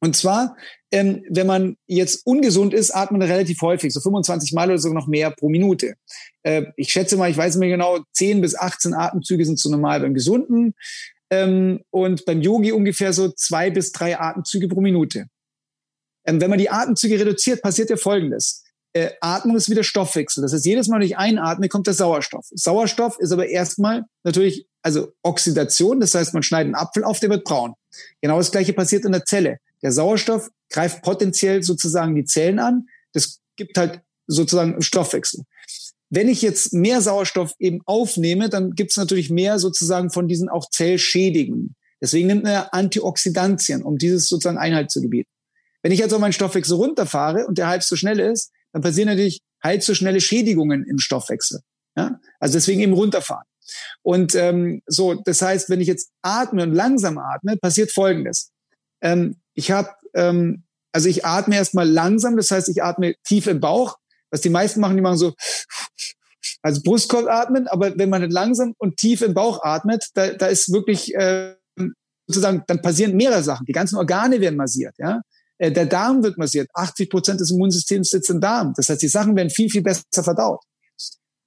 [0.00, 0.56] Und zwar,
[0.90, 5.00] ähm, wenn man jetzt ungesund ist, atmet man relativ häufig, so 25 Mal oder sogar
[5.00, 5.94] noch mehr pro Minute.
[6.42, 9.70] Äh, ich schätze mal, ich weiß nicht mehr genau, 10 bis 18 Atemzüge sind so
[9.70, 10.74] normal beim Gesunden.
[11.30, 15.26] Ähm, und beim Yogi ungefähr so zwei bis drei Atemzüge pro Minute.
[16.24, 18.64] Ähm, wenn man die Atemzüge reduziert, passiert ja Folgendes.
[18.92, 20.42] Äh, Atmung ist wieder Stoffwechsel.
[20.42, 22.46] Das heißt, jedes Mal, wenn ich einatme, kommt der Sauerstoff.
[22.52, 26.00] Sauerstoff ist aber erstmal natürlich, also Oxidation.
[26.00, 27.74] Das heißt, man schneidet einen Apfel auf, der wird braun.
[28.20, 29.58] Genau das Gleiche passiert in der Zelle.
[29.82, 32.86] Der Sauerstoff greift potenziell sozusagen die Zellen an.
[33.12, 35.42] Das gibt halt sozusagen Stoffwechsel.
[36.10, 40.48] Wenn ich jetzt mehr Sauerstoff eben aufnehme, dann gibt es natürlich mehr sozusagen von diesen
[40.48, 41.74] auch Zellschädigungen.
[42.00, 45.30] Deswegen nimmt man ja Antioxidantien, um dieses sozusagen Einhalt zu gebieten.
[45.84, 49.06] Wenn ich jetzt auch meinen Stoffwechsel runterfahre und der halb so schnell ist, dann passieren
[49.06, 51.60] natürlich halb so schnelle Schädigungen im Stoffwechsel.
[51.94, 52.18] Ja?
[52.40, 53.44] Also deswegen eben runterfahren.
[54.02, 58.50] Und ähm, so, das heißt, wenn ich jetzt atme und langsam atme, passiert Folgendes.
[59.02, 63.60] Ähm, ich habe, ähm, also ich atme erstmal langsam, das heißt, ich atme tief im
[63.60, 63.98] Bauch.
[64.30, 65.34] Was die meisten machen, die machen so,
[66.62, 70.72] also Brustkorb atmen, aber wenn man langsam und tief im Bauch atmet, da, da ist
[70.72, 71.56] wirklich äh,
[72.26, 73.66] sozusagen, dann passieren mehrere Sachen.
[73.66, 75.20] Die ganzen Organe werden massiert, ja.
[75.58, 76.68] Äh, der Darm wird massiert.
[76.74, 78.72] 80 Prozent des Immunsystems sitzt im Darm.
[78.76, 80.60] Das heißt, die Sachen werden viel, viel besser verdaut.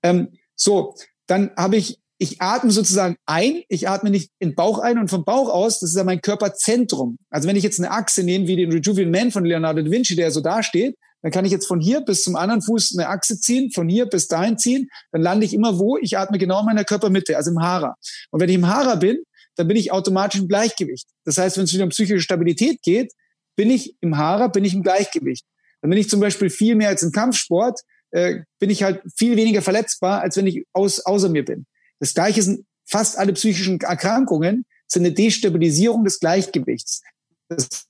[0.04, 0.96] Ähm, so,
[1.28, 5.10] dann habe ich, ich atme sozusagen ein, ich atme nicht in den Bauch ein und
[5.10, 7.18] vom Bauch aus, das ist ja mein Körperzentrum.
[7.30, 10.16] Also wenn ich jetzt eine Achse nehme, wie den Rejuvian Man von Leonardo da Vinci,
[10.16, 13.10] der so da steht, dann kann ich jetzt von hier bis zum anderen Fuß eine
[13.10, 15.98] Achse ziehen, von hier bis dahin ziehen, dann lande ich immer wo?
[15.98, 17.96] Ich atme genau in meiner Körpermitte, also im Hara.
[18.32, 19.18] Und wenn ich im Hara bin,
[19.56, 21.08] dann bin ich automatisch im Gleichgewicht.
[21.26, 23.12] Das heißt, wenn es wieder um psychische Stabilität geht,
[23.58, 25.46] bin ich im Hara, bin ich im Gleichgewicht.
[25.82, 27.82] Dann bin ich zum Beispiel viel mehr als im Kampfsport,
[28.12, 31.66] äh, bin ich halt viel weniger verletzbar, als wenn ich aus, außer mir bin.
[32.00, 37.02] Das Gleiche sind fast alle psychischen Erkrankungen, sind eine Destabilisierung des Gleichgewichts.
[37.50, 37.88] Das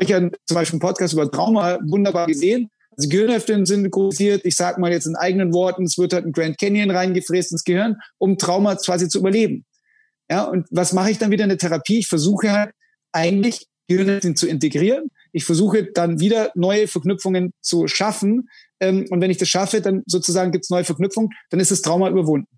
[0.00, 2.70] ich habe zum Beispiel einen Podcast über Trauma wunderbar gesehen.
[2.96, 4.44] Also Gehirnhälften sind synchronisiert.
[4.44, 7.64] Ich sage mal jetzt in eigenen Worten, es wird halt ein Grand Canyon reingefräst ins
[7.64, 9.64] Gehirn, um Trauma quasi zu überleben.
[10.30, 11.98] Ja, und was mache ich dann wieder in der Therapie?
[11.98, 12.72] Ich versuche halt
[13.12, 15.10] eigentlich Gehirnhälften zu integrieren.
[15.32, 18.48] Ich versuche dann wieder neue Verknüpfungen zu schaffen.
[18.78, 21.82] Ähm, und wenn ich das schaffe, dann sozusagen gibt es neue Verknüpfungen, dann ist das
[21.82, 22.48] Trauma überwunden.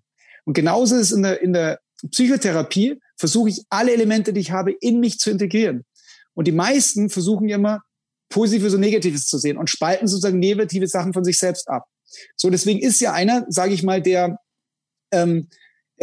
[0.45, 1.79] Und genauso ist es in der, in der
[2.11, 5.85] Psychotherapie, versuche ich alle Elemente, die ich habe, in mich zu integrieren.
[6.33, 7.81] Und die meisten versuchen immer,
[8.29, 11.85] Positives und Negatives zu sehen und spalten sozusagen negative Sachen von sich selbst ab.
[12.35, 14.37] So, deswegen ist ja einer, sage ich mal, der,
[15.11, 15.47] ähm,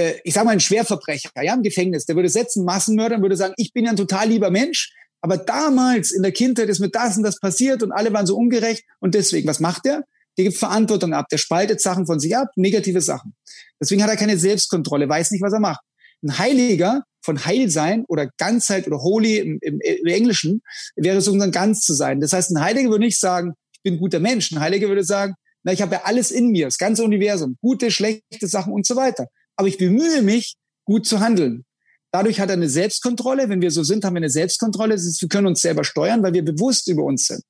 [0.01, 3.37] äh, ich sage mal, ein Schwerverbrecher, ja, im Gefängnis, der würde setzen, Massenmörder und würde
[3.37, 6.91] sagen, ich bin ja ein total lieber Mensch, aber damals in der Kindheit ist mir
[6.91, 10.05] das und das passiert und alle waren so ungerecht und deswegen, was macht der?
[10.39, 13.35] Der gibt Verantwortung ab, der spaltet Sachen von sich ab, negative Sachen.
[13.81, 15.81] Deswegen hat er keine Selbstkontrolle, weiß nicht, was er macht.
[16.23, 20.63] Ein Heiliger von Heilsein oder Ganzheit oder Holy im, im, im Englischen
[20.97, 22.21] wäre so ein ganz zu sein.
[22.21, 24.53] Das heißt, ein Heiliger würde nicht sagen, ich bin ein guter Mensch.
[24.53, 27.91] Ein Heiliger würde sagen, na, ich habe ja alles in mir, das ganze Universum, gute,
[27.91, 29.27] schlechte Sachen und so weiter.
[29.61, 30.57] Aber ich bemühe mich,
[30.87, 31.67] gut zu handeln.
[32.13, 33.51] Dadurch hat er eine Selbstkontrolle.
[33.51, 34.95] Wenn wir so sind, haben wir eine Selbstkontrolle.
[34.95, 37.43] Ist, wir können uns selber steuern, weil wir bewusst über uns sind.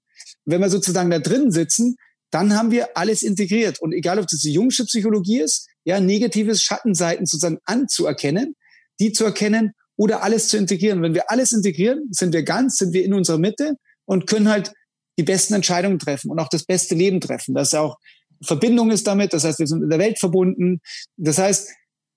[0.44, 1.94] Und wenn wir sozusagen da drin sitzen,
[2.32, 3.80] dann haben wir alles integriert.
[3.80, 8.56] Und egal, ob das die jungsche Psychologie ist, ja, negatives Schattenseiten sozusagen anzuerkennen,
[8.98, 11.02] die zu erkennen oder alles zu integrieren.
[11.02, 13.74] Wenn wir alles integrieren, sind wir ganz, sind wir in unserer Mitte
[14.04, 14.72] und können halt
[15.16, 17.54] die besten Entscheidungen treffen und auch das beste Leben treffen.
[17.54, 17.98] Das auch
[18.42, 20.80] Verbindung ist damit, das heißt, wir sind in der Welt verbunden.
[21.16, 21.68] Das heißt,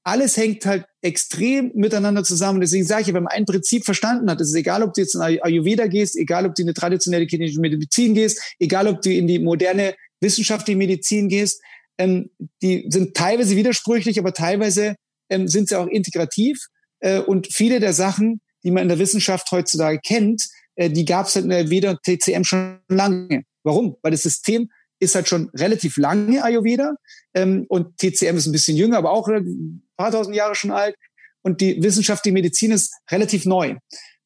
[0.03, 2.59] alles hängt halt extrem miteinander zusammen.
[2.61, 5.15] Deswegen sage ich, wenn man ein Prinzip verstanden hat, ist es egal, ob du jetzt
[5.15, 9.13] in Ayurveda gehst, egal, ob du in eine traditionelle chinesische Medizin gehst, egal, ob du
[9.13, 11.61] in die moderne wissenschaftliche Medizin gehst,
[11.97, 12.29] ähm,
[12.61, 14.95] die sind teilweise widersprüchlich, aber teilweise
[15.29, 16.67] ähm, sind sie auch integrativ.
[16.99, 20.43] Äh, und viele der Sachen, die man in der Wissenschaft heutzutage kennt,
[20.75, 23.43] äh, die gab es halt in der Ayurveda und TCM schon lange.
[23.63, 23.95] Warum?
[24.01, 24.69] Weil das System
[25.03, 26.95] ist halt schon relativ lange Ayurveda
[27.33, 30.95] ähm, und TCM ist ein bisschen jünger, aber auch ein paar tausend Jahre schon alt.
[31.41, 33.75] Und die Wissenschaft, die Medizin ist relativ neu.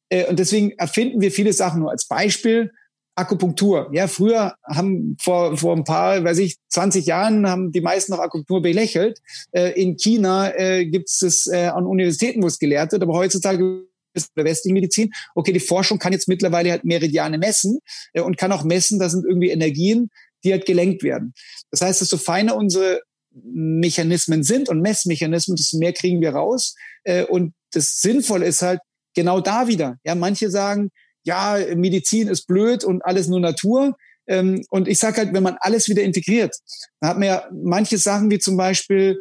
[0.08, 2.72] Äh, und deswegen erfinden wir viele Sachen nur als Beispiel.
[3.18, 3.90] Akupunktur.
[3.92, 8.20] Ja, früher haben vor, vor ein paar, weiß ich, 20 Jahren haben die meisten noch
[8.20, 9.18] Akupunktur belächelt.
[9.50, 13.88] Äh, in China äh, gibt es äh, an Universitäten, wo es gelehrt wird, aber heutzutage
[14.14, 17.80] ist der westlichen Medizin, okay, die Forschung kann jetzt mittlerweile halt Meridiane messen
[18.12, 20.10] äh, und kann auch messen, da sind irgendwie Energien,
[20.44, 21.34] die halt gelenkt werden.
[21.70, 26.74] Das heißt, desto feiner unsere Mechanismen sind und Messmechanismen, desto mehr kriegen wir raus.
[27.04, 28.80] Äh, und das Sinnvolle ist halt
[29.14, 29.96] genau da wieder.
[30.04, 30.90] Ja, manche sagen,
[31.24, 33.96] ja, Medizin ist blöd und alles nur Natur.
[34.26, 36.54] Ähm, und ich sage halt, wenn man alles wieder integriert,
[37.00, 39.18] dann hat man ja manche Sachen wie zum Beispiel,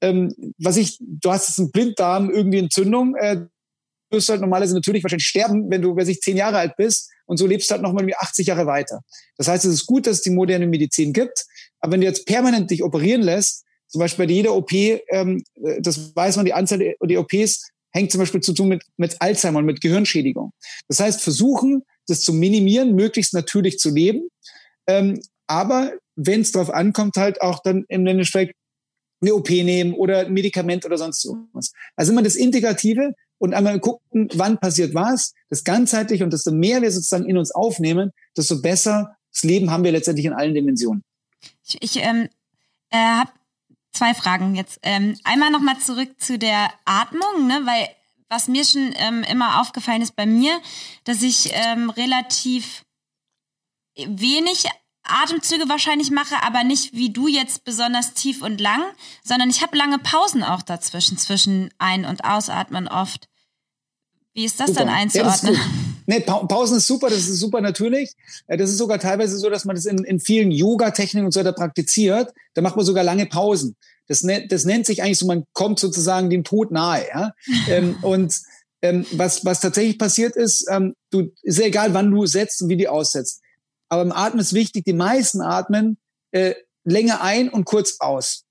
[0.00, 3.46] ähm, was ich, du hast jetzt einen Blinddarm, irgendwie Entzündung, äh,
[4.10, 7.36] wirst halt normalerweise natürlich wahrscheinlich sterben, wenn du, weiß ich, zehn Jahre alt bist und
[7.36, 9.00] so lebst du halt nochmal wie 80 Jahre weiter.
[9.36, 11.44] Das heißt, es ist gut, dass es die moderne Medizin gibt,
[11.80, 15.80] aber wenn du jetzt permanent dich operieren lässt, zum Beispiel bei jeder OP, ähm, äh,
[15.80, 19.60] das weiß man, die Anzahl der OPs hängt zum Beispiel zu tun mit, mit Alzheimer
[19.60, 20.52] und mit Gehirnschädigung.
[20.88, 24.28] Das heißt, versuchen, das zu minimieren, möglichst natürlich zu leben.
[24.88, 28.54] Ähm, aber wenn es darauf ankommt, halt auch dann im Endeffekt
[29.20, 31.72] eine OP nehmen oder ein Medikament oder sonst was.
[31.96, 33.12] Also immer das Integrative
[33.44, 37.50] und einmal gucken, wann passiert was, das ganzheitlich und desto mehr wir sozusagen in uns
[37.50, 41.02] aufnehmen, desto besser das Leben haben wir letztendlich in allen Dimensionen.
[41.66, 42.30] Ich, ich ähm,
[42.88, 43.30] äh, habe
[43.92, 44.78] zwei Fragen jetzt.
[44.82, 47.60] Ähm, einmal nochmal zurück zu der Atmung, ne?
[47.64, 47.88] weil
[48.30, 50.58] was mir schon ähm, immer aufgefallen ist bei mir,
[51.04, 52.82] dass ich ähm, relativ
[53.94, 54.64] wenig
[55.02, 58.82] Atemzüge wahrscheinlich mache, aber nicht wie du jetzt besonders tief und lang,
[59.22, 63.28] sondern ich habe lange Pausen auch dazwischen, zwischen Ein- und Ausatmen oft.
[64.34, 64.80] Wie ist das super.
[64.80, 65.54] dann einzuordnen?
[65.54, 65.60] Ja,
[66.06, 68.12] Nee, pa Pausen ist super, das ist super natürlich.
[68.46, 71.40] Äh, das ist sogar teilweise so, dass man das in, in vielen Yoga-Techniken und so
[71.40, 72.32] weiter praktiziert.
[72.54, 73.76] Da macht man sogar lange Pausen.
[74.06, 77.06] Das, ne das nennt sich eigentlich so, man kommt sozusagen dem Tod nahe.
[77.08, 77.32] Ja?
[77.68, 78.38] ähm, und
[78.82, 82.68] ähm, was, was tatsächlich passiert ist, ähm, du, ist ja egal, wann du setzt und
[82.68, 83.40] wie die aussetzt.
[83.88, 85.96] Aber im Atmen ist wichtig, die meisten atmen
[86.32, 86.54] äh,
[86.84, 88.44] länger ein und kurz aus.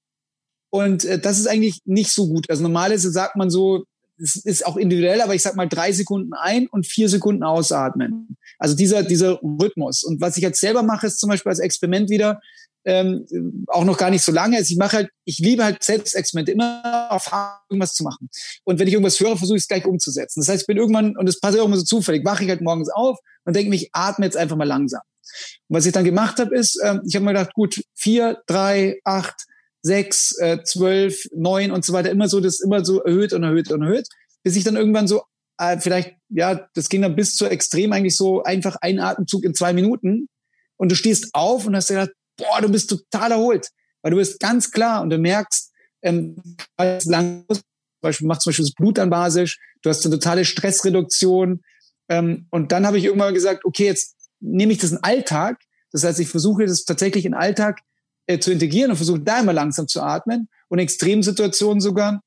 [0.71, 2.49] Und äh, das ist eigentlich nicht so gut.
[2.49, 3.83] Also normalerweise sagt man so,
[4.23, 8.37] es ist auch individuell, aber ich sag mal drei Sekunden ein und vier Sekunden ausatmen.
[8.57, 10.03] Also dieser, dieser Rhythmus.
[10.03, 12.39] Und was ich jetzt selber mache, ist zum Beispiel als Experiment wieder,
[12.85, 13.25] ähm,
[13.67, 14.57] auch noch gar nicht so lange.
[14.57, 17.29] Also ich mache halt, ich liebe halt Selbstexperimente, immer auf
[17.69, 18.29] irgendwas zu machen.
[18.63, 20.39] Und wenn ich irgendwas höre, versuche ich es gleich umzusetzen.
[20.39, 22.61] Das heißt, ich bin irgendwann, und das passiert auch immer so zufällig, wache ich halt
[22.61, 25.01] morgens auf und denke mich, atme jetzt einfach mal langsam.
[25.67, 28.99] Und was ich dann gemacht habe, ist, ähm, ich habe mir gedacht, gut, vier, drei,
[29.03, 29.45] acht,
[29.83, 33.69] sechs, äh, zwölf, neun und so weiter, immer so, das immer so erhöht und erhöht
[33.71, 34.07] und erhöht,
[34.41, 35.23] bis ich dann irgendwann so,
[35.59, 39.53] äh, vielleicht, ja, das ging dann bis zur Extrem eigentlich so einfach ein Atemzug in
[39.53, 40.29] zwei Minuten
[40.77, 43.69] und du stehst auf und hast gedacht, boah, du bist total erholt,
[44.01, 46.41] weil du bist ganz klar und du merkst, ähm,
[46.77, 47.61] lang, zum
[48.01, 51.61] Beispiel machst zum Beispiel das Blut dann basisch, du hast eine totale Stressreduktion
[52.09, 55.59] ähm, und dann habe ich irgendwann gesagt, okay, jetzt nehme ich das in Alltag,
[55.91, 57.79] das heißt, ich versuche das tatsächlich in Alltag
[58.27, 62.21] äh, zu integrieren und versuche da immer langsam zu atmen und Extremsituationen sogar,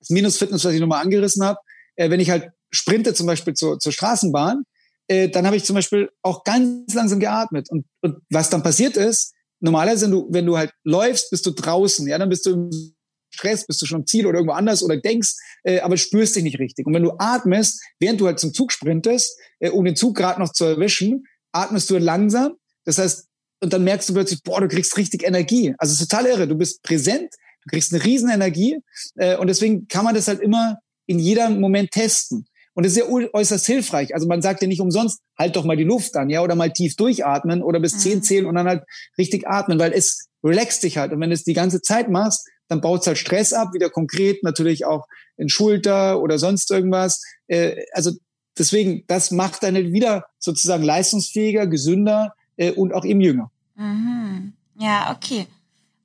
[0.00, 1.58] das Minus-Fitness, was ich nochmal angerissen habe,
[1.96, 4.64] äh, wenn ich halt sprinte zum Beispiel zur, zur Straßenbahn,
[5.08, 7.70] äh, dann habe ich zum Beispiel auch ganz langsam geatmet.
[7.70, 11.50] Und, und was dann passiert ist, normalerweise, wenn du, wenn du halt läufst, bist du
[11.50, 12.94] draußen, ja, dann bist du im
[13.34, 15.34] Stress, bist du schon am Ziel oder irgendwo anders oder denkst,
[15.64, 16.86] äh, aber spürst dich nicht richtig.
[16.86, 20.40] Und wenn du atmest, während du halt zum Zug sprintest, äh, um den Zug gerade
[20.40, 22.56] noch zu erwischen, atmest du langsam.
[22.84, 23.28] Das heißt,
[23.62, 25.74] und dann merkst du plötzlich, boah, du kriegst richtig Energie.
[25.78, 26.48] Also es ist total irre.
[26.48, 27.32] Du bist präsent,
[27.64, 28.78] du kriegst eine riesen Energie.
[29.16, 32.46] Äh, und deswegen kann man das halt immer in jedem Moment testen.
[32.74, 34.14] Und das ist ja äußerst hilfreich.
[34.14, 36.72] Also man sagt ja nicht umsonst, halt doch mal die Luft an, ja, oder mal
[36.72, 38.22] tief durchatmen oder bis zehn mhm.
[38.22, 38.82] zählen und dann halt
[39.18, 41.12] richtig atmen, weil es relaxt dich halt.
[41.12, 43.90] Und wenn du es die ganze Zeit machst, dann baut es halt Stress ab, wieder
[43.90, 45.06] konkret natürlich auch
[45.36, 47.22] in Schulter oder sonst irgendwas.
[47.46, 48.12] Äh, also
[48.58, 53.51] deswegen, das macht dann halt wieder sozusagen leistungsfähiger, gesünder äh, und auch eben jünger.
[53.74, 54.52] Mhm.
[54.78, 55.46] Ja, okay.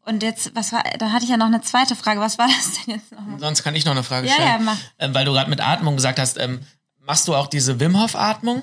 [0.06, 2.22] Und jetzt, was war, da hatte ich ja noch eine zweite Frage.
[2.22, 3.40] Was war das denn jetzt nochmal?
[3.40, 4.48] Sonst kann ich noch eine Frage stellen.
[4.48, 4.78] Ja, ja, mach.
[5.00, 6.62] Ähm, weil du gerade mit Atmung gesagt hast, ähm,
[7.02, 8.62] machst du auch diese Wim Hof Atmung?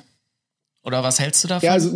[0.82, 1.66] Oder was hältst du davon?
[1.66, 1.90] Ja, also,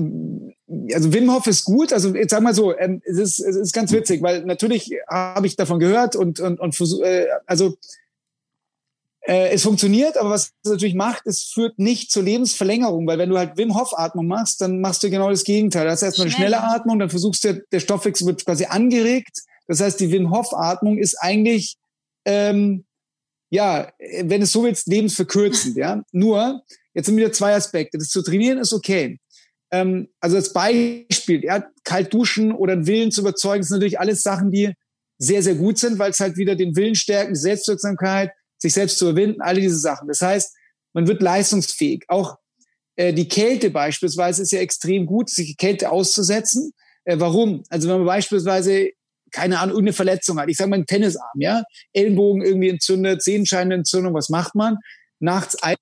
[0.94, 1.92] also Wim Hof ist gut.
[1.92, 5.46] Also jetzt sag mal so, ähm, es, ist, es ist ganz witzig, weil natürlich habe
[5.46, 7.76] ich davon gehört und, und, und äh, also
[9.28, 13.28] äh, es funktioniert, aber was es natürlich macht, es führt nicht zur Lebensverlängerung, weil wenn
[13.28, 15.84] du halt Wim Hof Atmung machst, dann machst du genau das Gegenteil.
[15.84, 19.42] Das heißt erstmal eine schnelle Atmung, dann versuchst du, der Stoffwechsel wird quasi angeregt.
[19.66, 21.76] Das heißt, die Wim Hof Atmung ist eigentlich,
[22.24, 22.86] ähm,
[23.50, 23.92] ja,
[24.22, 26.02] wenn es so willst, lebensverkürzend, ja.
[26.10, 26.62] Nur,
[26.94, 27.98] jetzt sind wieder zwei Aspekte.
[27.98, 29.18] Das zu trainieren ist okay.
[29.70, 34.22] Ähm, also als Beispiel, ja, kalt duschen oder einen Willen zu überzeugen, sind natürlich alles
[34.22, 34.72] Sachen, die
[35.18, 38.98] sehr, sehr gut sind, weil es halt wieder den Willen stärkt, die Selbstwirksamkeit, sich selbst
[38.98, 40.08] zu überwinden, alle diese Sachen.
[40.08, 40.54] Das heißt,
[40.92, 42.04] man wird leistungsfähig.
[42.08, 42.36] Auch
[42.96, 46.72] äh, die Kälte beispielsweise ist ja extrem gut, sich Kälte auszusetzen.
[47.04, 47.62] Äh, warum?
[47.70, 48.90] Also wenn man beispielsweise
[49.30, 50.48] keine Ahnung, irgendeine Verletzung hat.
[50.48, 51.62] Ich sage mal einen Tennisarm, ja,
[51.92, 54.78] Ellenbogen irgendwie entzündet, Zehenscheinentzündung, was macht man?
[55.20, 55.76] Nachts ein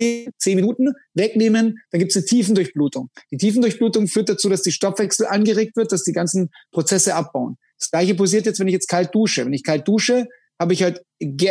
[0.00, 3.10] zehn Minuten wegnehmen, dann gibt es eine Tiefendurchblutung.
[3.30, 7.56] Die Tiefendurchblutung führt dazu, dass die Stoffwechsel angeregt wird, dass die ganzen Prozesse abbauen.
[7.78, 9.44] Das gleiche passiert jetzt, wenn ich jetzt kalt dusche.
[9.44, 10.26] Wenn ich kalt dusche,
[10.60, 11.02] habe ich halt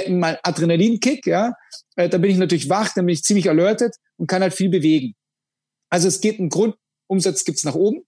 [0.10, 1.54] mal Adrenalinkick, ja.
[1.96, 4.70] Äh, da bin ich natürlich wach, dann bin ich ziemlich alertet und kann halt viel
[4.70, 5.14] bewegen.
[5.90, 8.04] Also es geht ein Grundumsatz gibt's nach oben.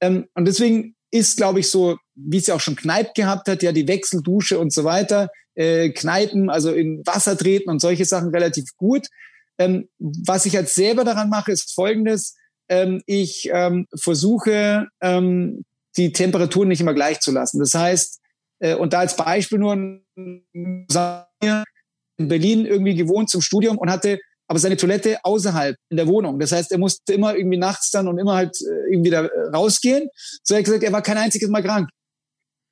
[0.00, 3.62] Ähm, und deswegen ist, glaube ich, so, wie es ja auch schon Kneipp gehabt hat,
[3.62, 8.30] ja, die Wechseldusche und so weiter, äh, Kneipen, also in Wasser treten und solche Sachen
[8.30, 9.06] relativ gut.
[9.58, 12.34] Ähm, was ich jetzt selber daran mache, ist folgendes.
[12.68, 13.50] Ähm, ich
[13.94, 14.88] versuche,
[15.96, 17.60] die Temperaturen nicht immer gleich zu lassen.
[17.60, 18.20] Das heißt,
[18.60, 19.98] und da als Beispiel nur in
[22.16, 26.38] Berlin irgendwie gewohnt zum Studium und hatte aber seine Toilette außerhalb in der Wohnung.
[26.38, 29.48] Das heißt, er musste immer irgendwie nachts dann und immer halt äh, irgendwie da äh,
[29.54, 30.08] rausgehen.
[30.42, 31.88] So er hat gesagt, er war kein einziges Mal krank.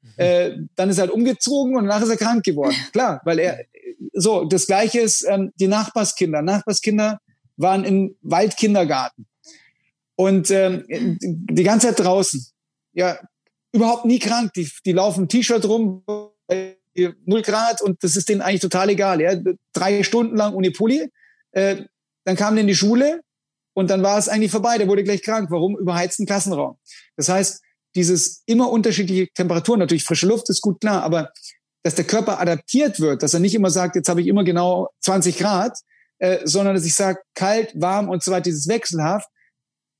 [0.02, 0.10] Mhm.
[0.16, 2.76] Äh, dann ist er halt umgezogen und danach ist er krank geworden.
[2.92, 3.64] Klar, weil er
[4.12, 6.42] so das Gleiche ist ähm, die Nachbarskinder.
[6.42, 7.18] Nachbarskinder
[7.56, 9.26] waren im Waldkindergarten
[10.16, 10.84] und ähm,
[11.20, 12.44] die ganze Zeit draußen.
[12.94, 13.18] Ja,
[13.72, 14.52] überhaupt nie krank.
[14.54, 19.20] Die, die laufen T-Shirt rum, null Grad und das ist denen eigentlich total egal.
[19.20, 19.34] Ja?
[19.72, 21.10] Drei Stunden lang ohne Pulli.
[21.52, 21.84] Äh,
[22.24, 23.20] dann kam der in die Schule
[23.74, 24.78] und dann war es eigentlich vorbei.
[24.78, 25.50] Der wurde gleich krank.
[25.50, 25.76] Warum?
[25.78, 26.78] Überheizten Klassenraum.
[27.16, 27.62] Das heißt,
[27.94, 31.30] dieses immer unterschiedliche Temperaturen, natürlich frische Luft ist gut klar, aber
[31.82, 34.88] dass der Körper adaptiert wird, dass er nicht immer sagt, jetzt habe ich immer genau
[35.00, 35.76] 20 Grad,
[36.18, 39.28] äh, sondern dass ich sage, kalt, warm und so weiter, dieses wechselhaft,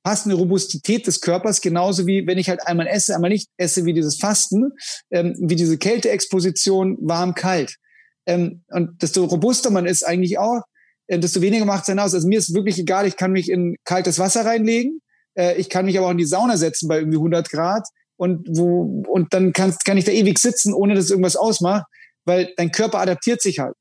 [0.03, 3.85] passt eine Robustität des Körpers, genauso wie wenn ich halt einmal esse, einmal nicht esse,
[3.85, 4.73] wie dieses Fasten,
[5.11, 7.77] ähm, wie diese Kälteexposition, warm, kalt.
[8.25, 10.61] Ähm, und desto robuster man ist eigentlich auch,
[11.07, 12.13] äh, desto weniger macht es dann aus.
[12.13, 14.99] Also mir ist wirklich egal, ich kann mich in kaltes Wasser reinlegen,
[15.35, 18.47] äh, ich kann mich aber auch in die Sauna setzen bei irgendwie 100 Grad und
[18.49, 21.85] wo und dann kann, kann ich da ewig sitzen, ohne dass irgendwas ausmacht,
[22.25, 23.75] weil dein Körper adaptiert sich halt.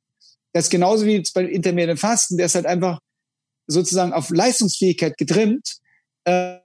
[0.53, 2.99] Das ist genauso wie bei intermittierenden Fasten, der ist halt einfach
[3.67, 5.79] sozusagen auf Leistungsfähigkeit getrimmt.
[6.25, 6.59] Äh,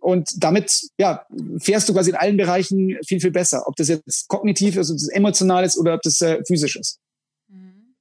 [0.00, 1.24] und damit ja,
[1.58, 3.66] fährst du quasi in allen Bereichen viel, viel besser.
[3.66, 6.98] Ob das jetzt kognitiv ist, ob das emotional ist oder ob das äh, physisch ist.
[7.48, 7.94] Mhm.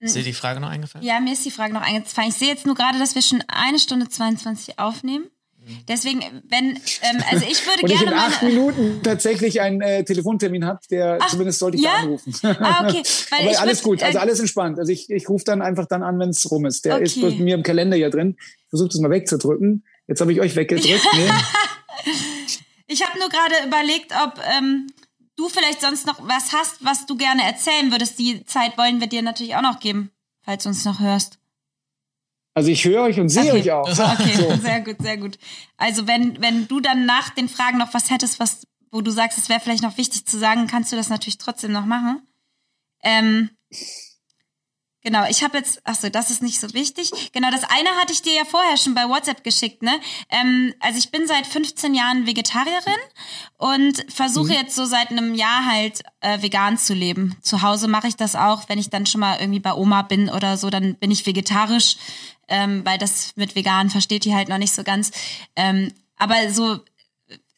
[0.00, 1.06] Ist dir die Frage noch eingefallen?
[1.06, 2.28] Ja, mir ist die Frage noch eingefallen.
[2.30, 5.30] Ich sehe jetzt nur gerade, dass wir schon eine Stunde 22 aufnehmen.
[5.86, 8.04] Deswegen, wenn, ähm, also ich würde und gerne.
[8.04, 11.84] ich in acht meine, Minuten tatsächlich einen äh, Telefontermin habe, der Ach, zumindest sollte ich
[11.84, 11.92] ja?
[11.92, 12.34] da anrufen.
[12.42, 13.02] Ah, okay.
[13.30, 14.78] Weil Aber alles würd, gut, also äh, alles entspannt.
[14.78, 16.84] Also ich, ich rufe dann einfach dann an, wenn es rum ist.
[16.84, 17.04] Der Okay.
[17.04, 18.36] ist bei mir im Kalender hier drin.
[18.38, 19.84] Ich versuche das mal wegzudrücken.
[20.06, 21.06] Jetzt habe ich euch weggedrückt.
[21.14, 21.30] Nee.
[22.90, 24.86] Ich habe nur gerade überlegt, ob ähm,
[25.36, 28.18] du vielleicht sonst noch was hast, was du gerne erzählen würdest.
[28.18, 30.10] Die Zeit wollen wir dir natürlich auch noch geben,
[30.42, 31.37] falls du uns noch hörst.
[32.58, 33.60] Also ich höre euch und sehe Okay.
[33.60, 33.88] euch auch.
[34.20, 34.56] Okay, So.
[34.60, 35.38] sehr gut, sehr gut.
[35.76, 39.38] Also wenn, wenn du dann nach den Fragen noch was hättest, was, wo du sagst,
[39.38, 42.20] es wäre vielleicht noch wichtig zu sagen, kannst du das natürlich trotzdem noch machen.
[43.02, 43.50] Ähm,
[45.02, 47.10] genau, ich habe jetzt, ach so, das ist nicht so wichtig.
[47.32, 49.92] Genau, das eine hatte ich dir ja vorher schon bei WhatsApp geschickt, ne?
[50.30, 53.00] Ähm, also ich bin seit 15 Jahren Vegetarierin
[53.56, 57.36] und versuche jetzt so seit einem Jahr halt äh, vegan zu leben.
[57.42, 60.28] Zu Hause mache ich das auch, wenn ich dann schon mal irgendwie bei Oma bin
[60.28, 61.96] oder so, dann bin ich vegetarisch,
[62.48, 65.10] ähm, weil das mit vegan versteht die halt noch nicht so ganz.
[65.56, 66.80] Ähm, aber so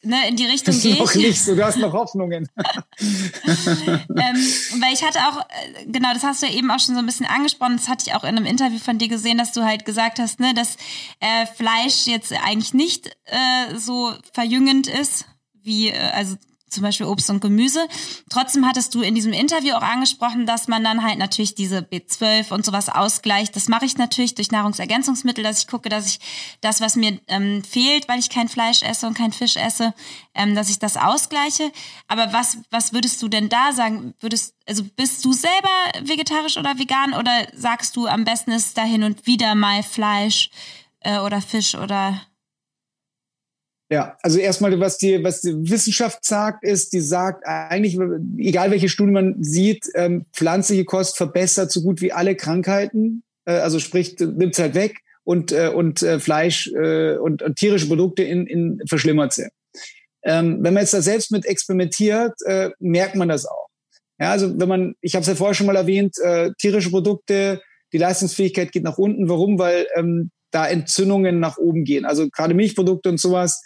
[0.03, 1.27] ne, in die Richtung Das ist gehe noch ich.
[1.27, 2.47] nicht so, du hast noch Hoffnungen.
[2.99, 6.99] ähm, weil ich hatte auch, äh, genau, das hast du ja eben auch schon so
[6.99, 9.63] ein bisschen angesprochen, das hatte ich auch in einem Interview von dir gesehen, dass du
[9.63, 10.77] halt gesagt hast, ne, dass
[11.19, 16.35] äh, Fleisch jetzt eigentlich nicht äh, so verjüngend ist, wie, äh, also
[16.71, 17.87] zum Beispiel Obst und Gemüse.
[18.29, 22.51] Trotzdem hattest du in diesem Interview auch angesprochen, dass man dann halt natürlich diese B12
[22.51, 23.55] und sowas ausgleicht.
[23.55, 26.19] Das mache ich natürlich durch Nahrungsergänzungsmittel, dass ich gucke, dass ich
[26.61, 29.93] das, was mir ähm, fehlt, weil ich kein Fleisch esse und kein Fisch esse,
[30.33, 31.71] ähm, dass ich das ausgleiche.
[32.07, 34.13] Aber was, was würdest du denn da sagen?
[34.19, 35.69] Würdest, also bist du selber
[36.01, 40.49] vegetarisch oder vegan oder sagst du, am besten ist da hin und wieder mal Fleisch
[41.01, 42.21] äh, oder Fisch oder
[43.91, 47.99] Ja, also erstmal, was die, was die Wissenschaft sagt, ist, die sagt eigentlich,
[48.37, 53.23] egal welche Studie man sieht, ähm, pflanzliche Kost verbessert so gut wie alle Krankheiten.
[53.43, 57.87] Äh, also sprich, nimmt halt weg und, äh, und äh, Fleisch äh, und, und tierische
[57.87, 59.49] Produkte in, in verschlimmert sie.
[60.23, 63.67] Ähm, wenn man jetzt da selbst mit experimentiert, äh, merkt man das auch.
[64.21, 67.61] Ja, also wenn man, ich habe es ja vorher schon mal erwähnt, äh, tierische Produkte,
[67.91, 69.27] die Leistungsfähigkeit geht nach unten.
[69.27, 69.59] Warum?
[69.59, 72.05] Weil ähm, da Entzündungen nach oben gehen.
[72.05, 73.61] Also gerade Milchprodukte und sowas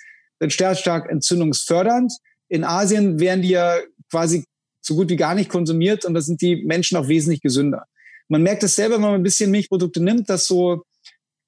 [0.54, 2.12] stark, stark entzündungsfördernd.
[2.48, 3.78] In Asien werden die ja
[4.10, 4.46] quasi
[4.82, 7.86] so gut wie gar nicht konsumiert und da sind die Menschen auch wesentlich gesünder.
[8.28, 10.84] Man merkt es selber, wenn man ein bisschen Milchprodukte nimmt, dass so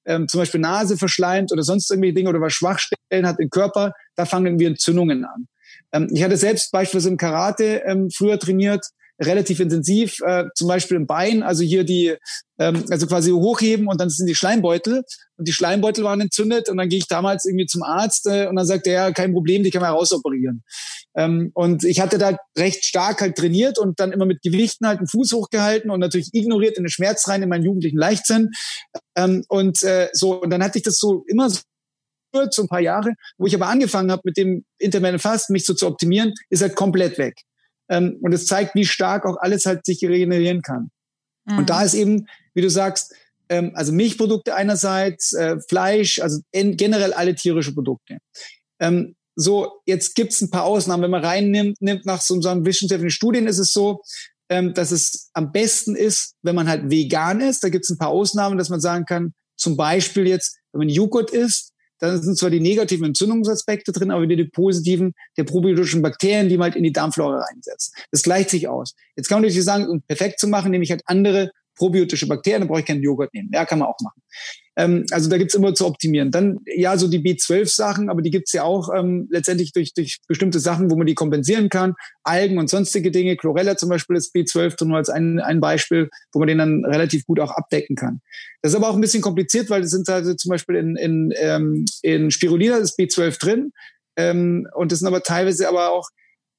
[0.06, 3.92] ähm, zum Beispiel Nase verschleimt oder sonst irgendwelche Dinge oder was Schwachstellen hat im Körper,
[4.16, 5.48] da fangen wir Entzündungen an.
[5.92, 8.84] Ähm, ich hatte selbst beispielsweise im Karate ähm, früher trainiert,
[9.20, 12.14] relativ intensiv, äh, zum Beispiel im Bein, also hier die,
[12.58, 15.02] ähm, also quasi hochheben und dann sind die Schleimbeutel
[15.36, 18.56] und die Schleimbeutel waren entzündet und dann gehe ich damals irgendwie zum Arzt äh, und
[18.56, 20.62] dann sagt er, ja, kein Problem, die kann man rausoperieren.
[21.16, 25.00] Ähm, und ich hatte da recht stark halt trainiert und dann immer mit Gewichten halt
[25.00, 28.50] den Fuß hochgehalten und natürlich ignoriert in den Schmerz rein in meinen jugendlichen Leichtsinn.
[29.16, 31.60] Ähm, und äh, so, und dann hatte ich das so immer so
[32.50, 35.72] so ein paar Jahre, wo ich aber angefangen habe mit dem Intermittent Fasten, mich so
[35.72, 37.34] zu optimieren, ist halt komplett weg.
[37.88, 40.90] Ähm, und es zeigt, wie stark auch alles halt sich regenerieren kann.
[41.46, 41.58] Mhm.
[41.58, 43.14] Und da ist eben, wie du sagst,
[43.48, 48.18] ähm, also Milchprodukte einerseits, äh, Fleisch, also in, generell alle tierische Produkte.
[48.80, 51.04] Ähm, so, jetzt gibt's ein paar Ausnahmen.
[51.04, 54.02] Wenn man reinnimmt, nimmt nach so unseren wissenschaftlichen Studien, ist es so,
[54.48, 57.62] ähm, dass es am besten ist, wenn man halt vegan ist.
[57.62, 61.30] Da gibt's ein paar Ausnahmen, dass man sagen kann, zum Beispiel jetzt, wenn man Joghurt
[61.30, 61.67] isst,
[61.98, 66.56] dann sind zwar die negativen Entzündungsaspekte drin, aber wieder die positiven der probiotischen Bakterien, die
[66.56, 67.94] man halt in die Darmflora reinsetzt.
[68.10, 68.94] Das gleicht sich aus.
[69.16, 72.62] Jetzt kann man natürlich sagen, um perfekt zu machen, nehme ich halt andere probiotische Bakterien,
[72.62, 73.50] dann brauche ich keinen Joghurt nehmen.
[73.52, 74.20] Ja, kann man auch machen.
[74.78, 76.30] Ähm, also da gibt's immer zu optimieren.
[76.30, 80.60] Dann ja, so die B12-Sachen, aber die gibt's ja auch ähm, letztendlich durch, durch bestimmte
[80.60, 81.94] Sachen, wo man die kompensieren kann.
[82.22, 83.36] Algen und sonstige Dinge.
[83.36, 86.84] Chlorella zum Beispiel ist B12 drin, nur als ein, ein Beispiel, wo man den dann
[86.84, 88.20] relativ gut auch abdecken kann.
[88.62, 91.32] Das ist aber auch ein bisschen kompliziert, weil es sind also zum Beispiel in, in,
[91.36, 93.72] ähm, in Spirulina ist B12 drin.
[94.16, 96.08] Ähm, und das sind aber teilweise aber auch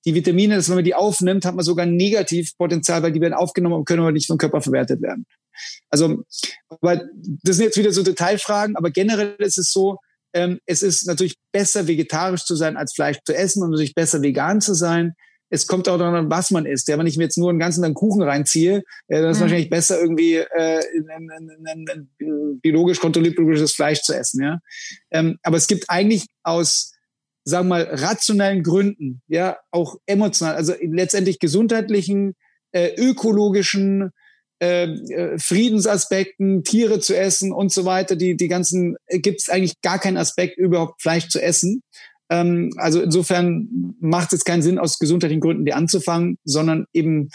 [0.05, 3.33] die Vitamine, dass wenn man die aufnimmt, hat man sogar ein Negativpotenzial, weil die werden
[3.33, 5.25] aufgenommen und können aber nicht vom Körper verwertet werden.
[5.89, 6.23] Also,
[6.69, 7.01] aber
[7.43, 9.97] das sind jetzt wieder so Detailfragen, aber generell ist es so,
[10.33, 14.21] ähm, es ist natürlich besser, vegetarisch zu sein, als Fleisch zu essen und natürlich besser,
[14.21, 15.13] vegan zu sein.
[15.51, 16.87] Es kommt auch daran an, was man isst.
[16.87, 19.41] Ja, wenn ich mir jetzt nur einen ganzen Kuchen reinziehe, äh, dann ist mhm.
[19.41, 21.85] wahrscheinlich besser, irgendwie äh, ein, ein, ein,
[22.21, 24.43] ein biologisch kontrolliertes Fleisch zu essen.
[24.43, 24.59] Ja,
[25.11, 26.93] ähm, aber es gibt eigentlich aus
[27.49, 32.35] sagen wir mal, rationellen Gründen, ja, auch emotional, also letztendlich gesundheitlichen,
[32.71, 34.11] äh, ökologischen,
[34.61, 39.49] äh, äh, Friedensaspekten, Tiere zu essen und so weiter, die, die ganzen, äh, gibt es
[39.49, 41.81] eigentlich gar keinen Aspekt, überhaupt Fleisch zu essen.
[42.29, 47.29] Ähm, also insofern macht es keinen Sinn, aus gesundheitlichen Gründen die anzufangen, sondern eben,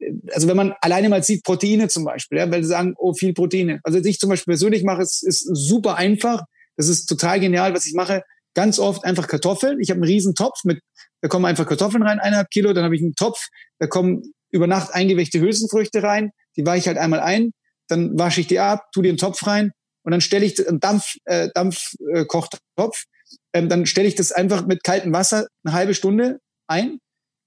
[0.00, 3.14] äh, also wenn man alleine mal sieht, Proteine zum Beispiel, ja, weil sie sagen, oh,
[3.14, 3.78] viel Proteine.
[3.84, 6.42] Also ich zum Beispiel persönlich mache, es ist super einfach.
[6.76, 8.22] Das ist total genial, was ich mache.
[8.54, 9.80] Ganz oft einfach Kartoffeln.
[9.80, 10.80] Ich habe einen riesen Topf mit,
[11.20, 12.72] da kommen einfach Kartoffeln rein, eineinhalb Kilo.
[12.72, 13.48] Dann habe ich einen Topf,
[13.78, 17.52] da kommen über Nacht eingewächte Hülsenfrüchte rein, die weiche ich halt einmal ein,
[17.88, 19.72] dann wasche ich die ab, tu die in den Topf rein
[20.02, 23.04] und dann stelle ich einen Dampf, äh, Dampfkochtopf,
[23.52, 27.00] äh, ähm, dann stelle ich das einfach mit kaltem Wasser eine halbe Stunde ein und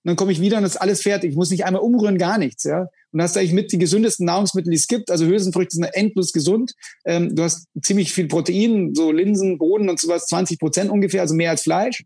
[0.03, 1.31] dann komme ich wieder und das ist alles fertig.
[1.31, 2.87] Ich muss nicht einmal umrühren, gar nichts, ja.
[3.13, 5.11] Und hast eigentlich mit die gesündesten Nahrungsmittel, die es gibt.
[5.11, 6.73] Also Hülsenfrüchte sind endlos gesund.
[7.05, 11.35] Ähm, du hast ziemlich viel Protein, so Linsen, Bohnen und sowas, 20 Prozent ungefähr, also
[11.35, 12.03] mehr als Fleisch.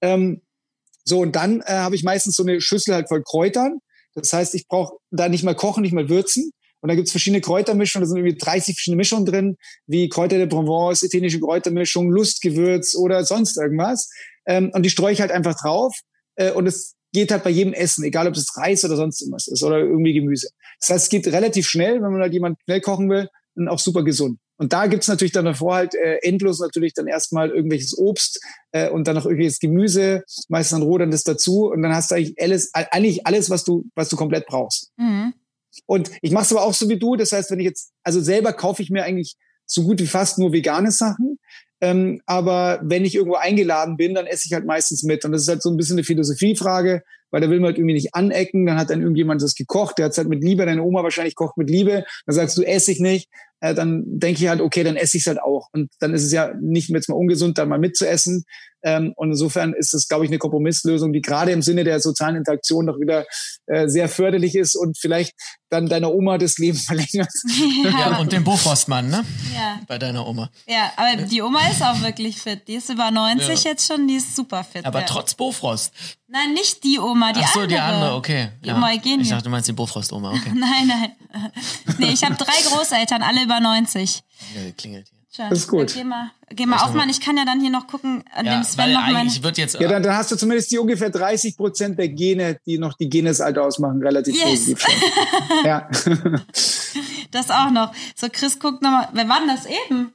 [0.00, 0.42] Ähm,
[1.04, 3.80] so, und dann äh, habe ich meistens so eine Schüssel halt voll Kräutern.
[4.14, 6.52] Das heißt, ich brauche da nicht mal kochen, nicht mal würzen.
[6.80, 9.56] Und da gibt's verschiedene Kräutermischungen, da sind irgendwie 30 verschiedene Mischungen drin,
[9.86, 14.10] wie Kräuter de Provence, italienische Kräutermischung, Lustgewürz oder sonst irgendwas.
[14.46, 15.96] Ähm, und die streue ich halt einfach drauf.
[16.36, 19.46] Äh, und es geht halt bei jedem Essen, egal ob es Reis oder sonst irgendwas
[19.46, 20.50] ist oder irgendwie Gemüse.
[20.80, 23.78] Das heißt, es geht relativ schnell, wenn man halt jemand schnell kochen will und auch
[23.78, 24.38] super gesund.
[24.56, 28.40] Und da gibt's natürlich dann davor halt äh, endlos natürlich dann erstmal irgendwelches Obst
[28.72, 32.10] äh, und dann noch irgendwelches Gemüse, meistens dann roh dann das dazu und dann hast
[32.10, 34.92] du eigentlich alles, eigentlich alles, was du, was du komplett brauchst.
[34.96, 35.34] Mhm.
[35.86, 37.16] Und ich mache es aber auch so wie du.
[37.16, 39.36] Das heißt, wenn ich jetzt, also selber kaufe ich mir eigentlich
[39.66, 41.38] so gut wie fast nur vegane Sachen.
[41.84, 45.22] Ähm, aber wenn ich irgendwo eingeladen bin, dann esse ich halt meistens mit.
[45.26, 47.92] Und das ist halt so ein bisschen eine Philosophiefrage, weil da will man halt irgendwie
[47.92, 48.64] nicht anecken.
[48.64, 51.34] Dann hat dann irgendjemand das gekocht, der hat es halt mit Liebe, deine Oma wahrscheinlich
[51.34, 52.06] kocht mit Liebe.
[52.24, 53.28] Dann sagst du, esse ich nicht.
[53.60, 55.68] Äh, dann denke ich halt, okay, dann esse ich es halt auch.
[55.72, 58.44] Und dann ist es ja nicht mehr jetzt mal ungesund, dann mal mitzuessen.
[58.84, 62.36] Ähm, und insofern ist es, glaube ich, eine Kompromisslösung, die gerade im Sinne der sozialen
[62.36, 63.24] Interaktion doch wieder
[63.66, 65.32] äh, sehr förderlich ist und vielleicht
[65.70, 67.32] dann deiner Oma das Leben verlängert.
[67.82, 69.24] Ja, ja und den Bofrostmann, ne?
[69.54, 69.80] Ja.
[69.88, 70.50] Bei deiner Oma.
[70.66, 72.68] Ja, aber die Oma ist auch wirklich fit.
[72.68, 73.70] Die ist über 90 ja.
[73.70, 74.84] jetzt schon, die ist super fit.
[74.84, 75.06] Aber ja.
[75.06, 75.92] trotz Bofrost.
[76.28, 77.68] Nein, nicht die Oma, die Ach so, andere.
[77.68, 78.48] die andere, okay.
[78.62, 78.76] Die ja.
[78.76, 79.22] Oma Eugenie.
[79.22, 80.52] Ich dachte, du meinst die Bofrost-Oma, okay.
[80.54, 81.12] nein, nein.
[81.98, 84.22] Nee, ich habe drei Großeltern, alle über 90.
[84.54, 85.23] Ja, klingelt hier.
[85.34, 85.50] Schön.
[85.50, 85.92] Das ist gut.
[85.92, 87.08] Geh mal, geh mal auf, Mann.
[87.08, 89.28] Ich kann ja dann hier noch gucken, an ja, dem Sven noch meine...
[89.42, 92.78] Wird jetzt, ja, dann, dann, hast du zumindest die ungefähr 30 Prozent der Gene, die
[92.78, 94.50] noch die Genesalter ausmachen, relativ yes.
[94.50, 94.86] positiv
[95.64, 95.88] ja.
[97.32, 97.92] das auch noch.
[98.14, 99.08] So, Chris guckt nochmal.
[99.12, 100.12] Wer war denn das eben?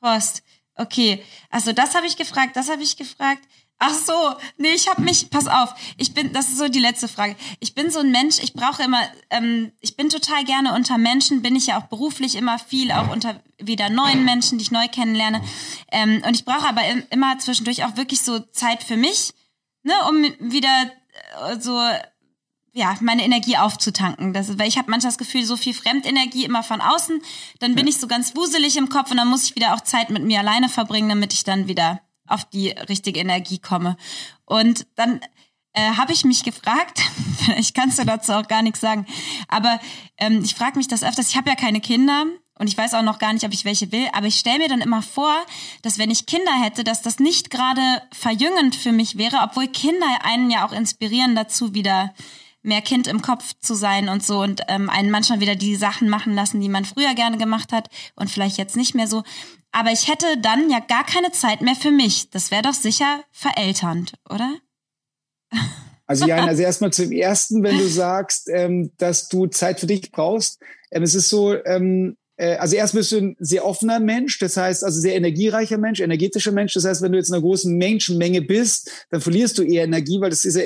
[0.00, 0.42] Post.
[0.74, 1.22] Okay.
[1.50, 3.42] Also das habe ich gefragt, das habe ich gefragt.
[3.84, 7.08] Ach so, nee, ich habe mich, pass auf, ich bin, das ist so die letzte
[7.08, 7.34] Frage.
[7.58, 9.00] Ich bin so ein Mensch, ich brauche immer,
[9.30, 13.10] ähm, ich bin total gerne unter Menschen, bin ich ja auch beruflich immer viel, auch
[13.10, 15.42] unter wieder neuen Menschen, die ich neu kennenlerne.
[15.90, 19.34] Ähm, und ich brauche aber immer zwischendurch auch wirklich so Zeit für mich,
[19.82, 20.92] ne, um wieder
[21.48, 21.80] äh, so
[22.72, 24.32] ja, meine Energie aufzutanken.
[24.32, 27.20] Das, weil ich habe manchmal das Gefühl, so viel Fremdenergie immer von außen,
[27.58, 27.90] dann bin ja.
[27.90, 30.38] ich so ganz wuselig im Kopf und dann muss ich wieder auch Zeit mit mir
[30.38, 32.00] alleine verbringen, damit ich dann wieder
[32.32, 33.96] auf die richtige Energie komme.
[34.44, 35.20] Und dann
[35.72, 37.00] äh, habe ich mich gefragt,
[37.38, 39.06] vielleicht kannst du dazu auch gar nichts sagen,
[39.48, 39.80] aber
[40.18, 42.24] ähm, ich frage mich das öfters, ich habe ja keine Kinder
[42.58, 44.68] und ich weiß auch noch gar nicht, ob ich welche will, aber ich stelle mir
[44.68, 45.34] dann immer vor,
[45.82, 50.06] dass wenn ich Kinder hätte, dass das nicht gerade verjüngend für mich wäre, obwohl Kinder
[50.22, 52.14] einen ja auch inspirieren dazu, wieder
[52.62, 56.08] mehr Kind im Kopf zu sein und so und ähm, einen manchmal wieder die Sachen
[56.08, 59.24] machen lassen, die man früher gerne gemacht hat und vielleicht jetzt nicht mehr so.
[59.72, 62.30] Aber ich hätte dann ja gar keine Zeit mehr für mich.
[62.30, 64.58] Das wäre doch sicher verälternd, oder?
[66.06, 70.12] Also ja, also erstmal zum ersten, wenn du sagst, ähm, dass du Zeit für dich
[70.12, 70.60] brauchst.
[70.90, 74.58] Ähm, es ist so, ähm, äh, also erst bist du ein sehr offener Mensch, das
[74.58, 76.74] heißt also sehr energiereicher Mensch, energetischer Mensch.
[76.74, 80.20] Das heißt, wenn du jetzt in einer großen Menschenmenge bist, dann verlierst du eher Energie,
[80.20, 80.64] weil das ist ja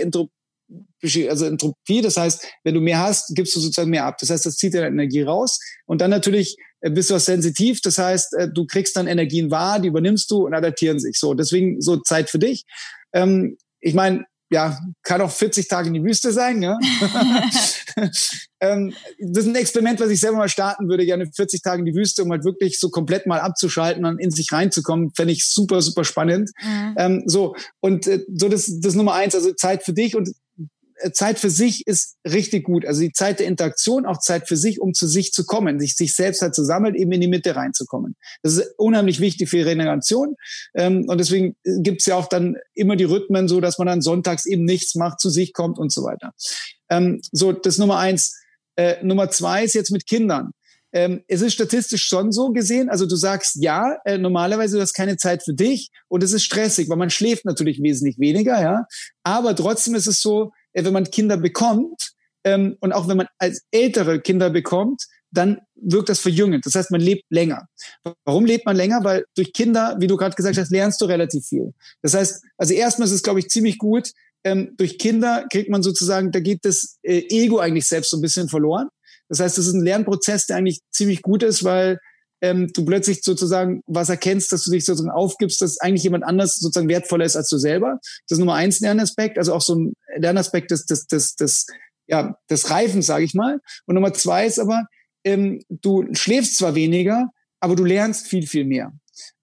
[1.28, 4.16] also Entropie, das heißt, wenn du mehr hast, gibst du sozusagen mehr ab.
[4.19, 5.61] Das heißt, das zieht deine Energie raus.
[5.87, 6.57] Und dann natürlich
[6.91, 10.47] bist du auch sensitiv, das heißt, äh, du kriegst dann Energien wahr, die übernimmst du
[10.47, 11.19] und adaptieren sich.
[11.19, 12.65] So, deswegen so Zeit für dich.
[13.13, 16.63] Ähm, ich meine, ja, kann auch 40 Tage in die Wüste sein.
[16.63, 16.79] Ja?
[18.61, 21.87] ähm, das ist ein Experiment, was ich selber mal starten würde, gerne 40 Tage in
[21.87, 25.13] die Wüste, um halt wirklich so komplett mal abzuschalten und in sich reinzukommen.
[25.15, 26.51] Fände ich super, super spannend.
[26.63, 26.95] Mhm.
[26.97, 30.33] Ähm, so, und äh, so das, das Nummer eins, also Zeit für dich und äh,
[31.12, 32.86] Zeit für sich ist richtig gut.
[32.86, 35.97] Also die Zeit der Interaktion, auch Zeit für sich, um zu sich zu kommen, sich,
[35.97, 38.16] sich selbst halt zu sammeln, eben in die Mitte reinzukommen.
[38.43, 40.36] Das ist unheimlich wichtig für Regeneration.
[40.74, 44.47] Ähm, und deswegen gibt's ja auch dann immer die Rhythmen, so dass man dann sonntags
[44.47, 46.32] eben nichts macht, zu sich kommt und so weiter.
[46.89, 48.35] Ähm, so, das Nummer eins.
[48.77, 50.51] Äh, Nummer zwei ist jetzt mit Kindern.
[50.97, 54.94] Ähm, es ist statistisch schon so gesehen, also du sagst ja, äh, normalerweise du hast
[54.94, 58.86] keine Zeit für dich und es ist stressig, weil man schläft natürlich wesentlich weniger, ja.
[59.23, 62.12] Aber trotzdem ist es so, äh, wenn man Kinder bekommt
[62.44, 66.64] ähm, und auch wenn man als ältere Kinder bekommt, dann wirkt das verjüngend.
[66.64, 67.66] Das heißt, man lebt länger.
[68.24, 69.05] Warum lebt man länger?
[69.05, 71.74] Weil durch Kinder, wie du gerade gesagt hast, lernst du relativ viel.
[72.01, 74.12] Das heißt, also erstmal ist es, glaube ich, ziemlich gut.
[74.44, 78.23] Ähm, durch Kinder kriegt man sozusagen, da geht das äh, Ego eigentlich selbst so ein
[78.23, 78.89] bisschen verloren.
[79.28, 81.98] Das heißt, das ist ein Lernprozess, der eigentlich ziemlich gut ist, weil
[82.43, 86.57] ähm, du plötzlich sozusagen was erkennst, dass du dich sozusagen aufgibst, dass eigentlich jemand anders
[86.57, 87.98] sozusagen wertvoller ist als du selber.
[88.28, 91.66] Das ist Nummer eins Lernaspekt, also auch so ein Lernaspekt des, des, des, des,
[92.07, 93.61] ja, des Reifens, sage ich mal.
[93.86, 94.85] Und Nummer zwei ist aber,
[95.24, 97.31] ähm, du schläfst zwar weniger,
[97.61, 98.93] aber du lernst viel, viel mehr.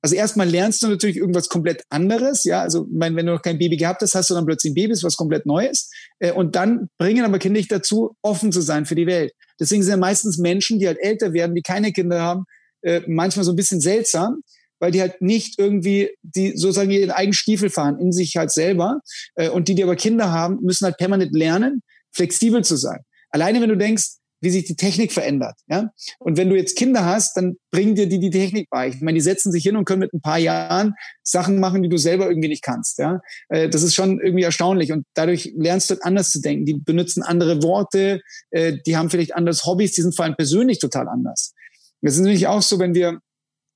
[0.04, 2.62] Also erstmal lernst du natürlich irgendwas komplett anderes, ja.
[2.62, 4.92] Also, mein, wenn du noch kein Baby gehabt hast, hast du dann plötzlich ein Baby,
[4.92, 5.90] ist was komplett Neues.
[6.20, 9.32] Äh, und dann bringen aber Kinder dich dazu, offen zu sein für die Welt.
[9.62, 12.44] Deswegen sind ja meistens Menschen, die halt älter werden, die keine Kinder haben,
[12.82, 14.42] äh, manchmal so ein bisschen seltsam,
[14.80, 19.00] weil die halt nicht irgendwie die sozusagen ihren eigenen Stiefel fahren in sich halt selber
[19.36, 21.82] äh, und die, die aber Kinder haben, müssen halt permanent lernen,
[22.12, 23.00] flexibel zu sein.
[23.30, 25.90] Alleine wenn du denkst, wie sich die Technik verändert, ja.
[26.20, 28.90] Und wenn du jetzt Kinder hast, dann bringen dir die die Technik bei.
[28.90, 30.94] Ich meine, die setzen sich hin und können mit ein paar Jahren
[31.24, 33.22] Sachen machen, die du selber irgendwie nicht kannst, ja.
[33.50, 36.66] Äh, das ist schon irgendwie erstaunlich und dadurch lernst du anders zu denken.
[36.66, 38.22] Die benutzen andere Worte,
[38.52, 41.54] äh, die haben vielleicht anderes Hobbys, die sind vor allem persönlich total anders.
[42.02, 43.20] Das ist nämlich auch so, wenn wir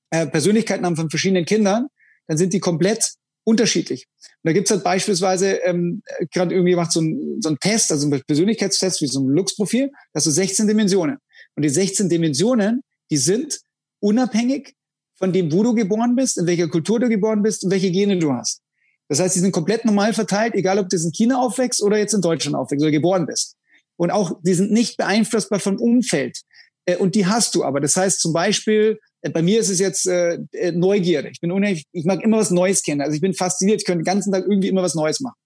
[0.09, 1.87] äh, Persönlichkeiten haben von verschiedenen Kindern,
[2.27, 3.13] dann sind die komplett
[3.47, 4.07] unterschiedlich.
[4.43, 6.01] Und da gibt's halt beispielsweise, ähm,
[6.31, 9.89] gerade irgendwie macht so ein, so ein Test, also ein Persönlichkeitstest wie so ein Lux-Profil,
[10.13, 11.17] das so 16 Dimensionen.
[11.55, 13.59] Und die 16 Dimensionen, die sind
[14.01, 14.73] unabhängig
[15.15, 18.19] von dem, wo du geboren bist, in welcher Kultur du geboren bist und welche Gene
[18.19, 18.61] du hast.
[19.07, 22.13] Das heißt, die sind komplett normal verteilt, egal ob du in China aufwächst oder jetzt
[22.13, 23.55] in Deutschland aufwächst oder geboren bist.
[23.95, 26.41] Und auch, die sind nicht beeinflussbar vom Umfeld.
[26.87, 27.79] Äh, und die hast du aber.
[27.79, 31.29] Das heißt zum Beispiel, äh, bei mir ist es jetzt äh, äh, Neugierde.
[31.29, 33.01] Ich bin unheimlich, ich mag immer was Neues kennen.
[33.01, 35.37] Also ich bin fasziniert, ich könnte den ganzen Tag irgendwie immer was Neues machen.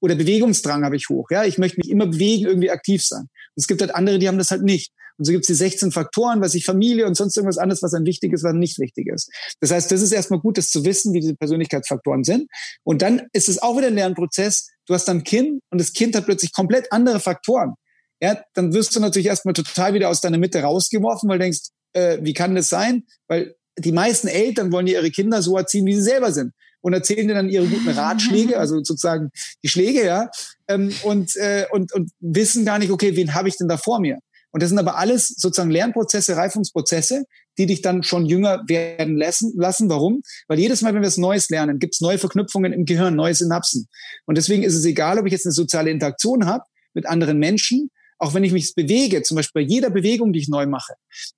[0.00, 1.28] Oder Bewegungsdrang habe ich hoch.
[1.30, 3.22] Ja, ich möchte mich immer bewegen, irgendwie aktiv sein.
[3.22, 4.92] Und es gibt halt andere, die haben das halt nicht.
[5.16, 7.92] Und so gibt es die 16 Faktoren, was ich Familie und sonst irgendwas anderes, was
[7.92, 9.30] ein wichtig ist, was nicht wichtig ist.
[9.60, 12.48] Das heißt, das ist erstmal gut, das zu wissen, wie diese Persönlichkeitsfaktoren sind.
[12.84, 14.70] Und dann ist es auch wieder ein Lernprozess.
[14.86, 17.74] Du hast dann ein Kind und das Kind hat plötzlich komplett andere Faktoren
[18.20, 21.70] ja, dann wirst du natürlich erstmal total wieder aus deiner Mitte rausgeworfen, weil du denkst,
[21.92, 23.04] äh, wie kann das sein?
[23.28, 26.52] Weil die meisten Eltern wollen ihre Kinder so erziehen, wie sie selber sind
[26.82, 29.30] und erzählen dir dann ihre guten Ratschläge, also sozusagen
[29.62, 30.30] die Schläge, ja,
[30.68, 34.00] ähm, und, äh, und, und wissen gar nicht, okay, wen habe ich denn da vor
[34.00, 34.18] mir?
[34.52, 37.24] Und das sind aber alles sozusagen Lernprozesse, Reifungsprozesse,
[37.56, 39.52] die dich dann schon jünger werden lassen.
[39.56, 39.88] lassen.
[39.88, 40.22] Warum?
[40.48, 43.34] Weil jedes Mal, wenn wir was Neues lernen, gibt es neue Verknüpfungen im Gehirn, neue
[43.34, 43.86] Synapsen.
[44.26, 46.64] Und deswegen ist es egal, ob ich jetzt eine soziale Interaktion habe
[46.94, 47.90] mit anderen Menschen
[48.20, 50.92] auch wenn ich mich bewege, zum Beispiel bei jeder Bewegung, die ich neu mache,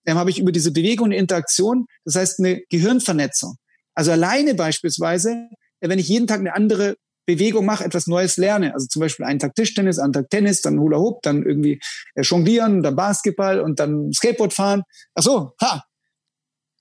[0.05, 3.57] dann habe ich über diese Bewegung eine Interaktion, das heißt eine Gehirnvernetzung.
[3.95, 5.49] Also alleine beispielsweise,
[5.81, 6.97] wenn ich jeden Tag eine andere
[7.27, 8.75] Bewegung mache, etwas Neues lerne.
[8.75, 11.81] Also zum Beispiel einen Tag Tischtennis, einen Tag Tennis, dann Hula Hoop, dann irgendwie
[12.15, 14.83] äh, Jonglieren, dann Basketball und dann Skateboard fahren.
[15.15, 15.85] Ach so, ha,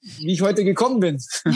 [0.01, 1.17] wie ich heute gekommen bin.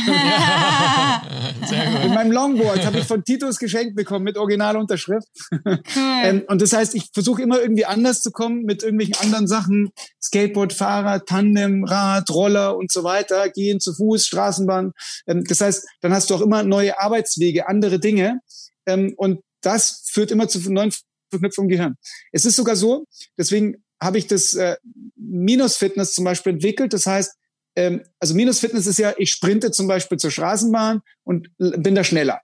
[1.72, 2.00] Ja.
[2.04, 5.28] Mit meinem Longboard habe ich von Titus geschenkt bekommen mit Originalunterschrift.
[5.52, 5.80] Cool.
[6.24, 9.90] ähm, und das heißt, ich versuche immer irgendwie anders zu kommen mit irgendwelchen anderen Sachen.
[10.22, 13.50] Skateboard, Fahrrad, Tandem, Rad, Roller und so weiter.
[13.50, 14.92] Gehen zu Fuß, Straßenbahn.
[15.28, 18.40] Ähm, das heißt, dann hast du auch immer neue Arbeitswege, andere Dinge.
[18.86, 20.92] Ähm, und das führt immer zu neuen
[21.32, 21.96] Verknüpfungen im Gehirn.
[22.32, 23.06] Es ist sogar so,
[23.38, 24.76] deswegen habe ich das äh,
[25.16, 26.94] Minus-Fitness zum Beispiel entwickelt.
[26.94, 27.34] Das heißt,
[27.76, 32.42] ähm, also Minus-Fitness ist ja, ich sprinte zum Beispiel zur Straßenbahn und bin da schneller.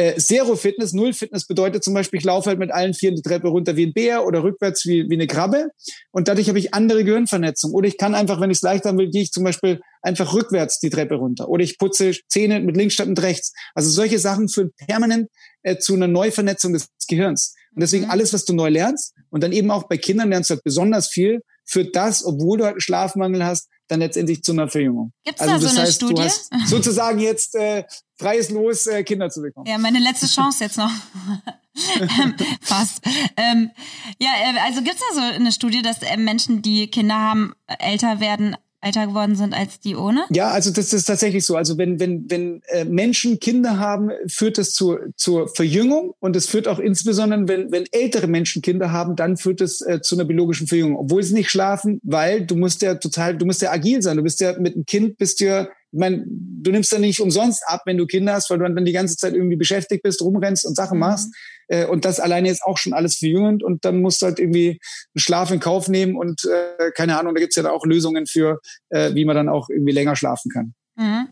[0.00, 3.76] Äh, Zero-Fitness, Null-Fitness bedeutet zum Beispiel, ich laufe halt mit allen Vieren die Treppe runter
[3.76, 5.68] wie ein Bär oder rückwärts wie, wie eine Krabbe.
[6.10, 7.72] Und dadurch habe ich andere Gehirnvernetzung.
[7.72, 10.32] Oder ich kann einfach, wenn ich es leicht haben will, gehe ich zum Beispiel einfach
[10.32, 11.50] rückwärts die Treppe runter.
[11.50, 13.52] Oder ich putze Zähne mit links statt mit rechts.
[13.74, 15.28] Also solche Sachen führen permanent
[15.64, 17.54] äh, zu einer Neuvernetzung des Gehirns.
[17.74, 18.10] Und deswegen mhm.
[18.10, 21.08] alles, was du neu lernst, und dann eben auch bei Kindern lernst du halt besonders
[21.08, 25.12] viel, führt das, obwohl du halt einen Schlafmangel hast, dann letztendlich zu einer Verjüngung.
[25.24, 26.14] Gibt es also da so eine heißt, Studie?
[26.14, 27.84] Du hast sozusagen jetzt äh,
[28.16, 29.66] freies Los, äh, Kinder zu bekommen.
[29.66, 30.90] Ja, meine letzte Chance jetzt noch.
[32.60, 33.02] Fast.
[33.36, 33.70] Ähm,
[34.20, 38.20] ja, äh, also gibt's da so eine Studie, dass äh, Menschen, die Kinder haben, älter
[38.20, 40.24] werden älter geworden sind als die ohne?
[40.30, 41.56] Ja, also das ist tatsächlich so.
[41.56, 46.46] Also wenn, wenn, wenn äh, Menschen Kinder haben, führt das zur, zur Verjüngung und es
[46.46, 50.24] führt auch insbesondere, wenn, wenn ältere Menschen Kinder haben, dann führt es äh, zu einer
[50.24, 50.96] biologischen Verjüngung.
[50.96, 54.16] Obwohl sie nicht schlafen, weil du musst ja total, du musst ja agil sein.
[54.16, 57.62] Du bist ja mit einem Kind, bist ja ich meine, du nimmst ja nicht umsonst
[57.66, 60.64] ab, wenn du Kinder hast, weil du dann die ganze Zeit irgendwie beschäftigt bist, rumrennst
[60.64, 61.00] und Sachen mhm.
[61.00, 61.34] machst.
[61.68, 64.70] Äh, und das alleine ist auch schon alles verjüngend und dann musst du halt irgendwie
[64.70, 68.26] einen Schlaf in Kauf nehmen und äh, keine Ahnung, da gibt's ja da auch Lösungen
[68.26, 68.60] für,
[68.90, 70.74] äh, wie man dann auch irgendwie länger schlafen kann.
[70.96, 71.28] Mhm.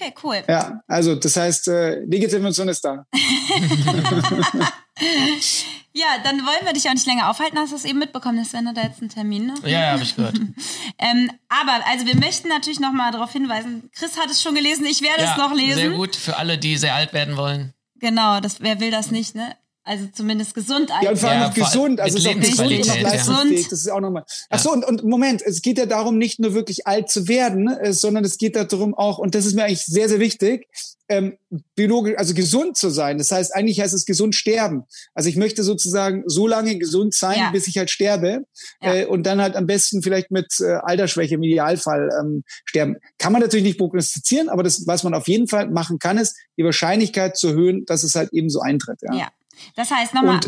[0.00, 0.36] Okay, cool.
[0.46, 3.04] Ja, also das heißt, äh, Legitimation ist da.
[5.98, 7.58] Ja, dann wollen wir dich auch nicht länger aufhalten.
[7.58, 9.46] Hast du es eben mitbekommen, Sven hat da jetzt einen Termin.
[9.46, 9.54] Ne?
[9.64, 10.38] Ja, ja, habe ich gehört.
[10.98, 14.86] ähm, aber, also wir möchten natürlich noch mal darauf hinweisen, Chris hat es schon gelesen,
[14.86, 15.74] ich werde ja, es noch lesen.
[15.74, 17.74] Sehr gut, für alle, die sehr alt werden wollen.
[17.96, 19.56] Genau, das, wer will das nicht, ne?
[19.88, 21.02] Also zumindest gesund alt.
[21.02, 21.98] Ja, und vor allem ja, gesund.
[21.98, 23.68] Also es ist auch gesund und auch leistungsfähig.
[23.68, 24.24] Das ist auch nochmal.
[24.50, 27.68] Ach so, und, und Moment, es geht ja darum, nicht nur wirklich alt zu werden,
[27.68, 30.68] äh, sondern es geht darum auch, und das ist mir eigentlich sehr, sehr wichtig,
[31.08, 31.38] ähm,
[31.74, 33.16] biologisch, also gesund zu sein.
[33.16, 34.84] Das heißt, eigentlich heißt es gesund sterben.
[35.14, 37.50] Also ich möchte sozusagen so lange gesund sein, ja.
[37.50, 38.44] bis ich halt sterbe
[38.82, 38.94] ja.
[38.94, 42.96] äh, und dann halt am besten vielleicht mit äh, Altersschwäche im Idealfall ähm, sterben.
[43.18, 46.36] Kann man natürlich nicht prognostizieren, aber das, was man auf jeden Fall machen kann, ist
[46.58, 48.98] die Wahrscheinlichkeit zu erhöhen, dass es halt eben so eintritt.
[49.00, 49.14] Ja.
[49.14, 49.28] ja.
[49.76, 50.40] Das heißt nochmal.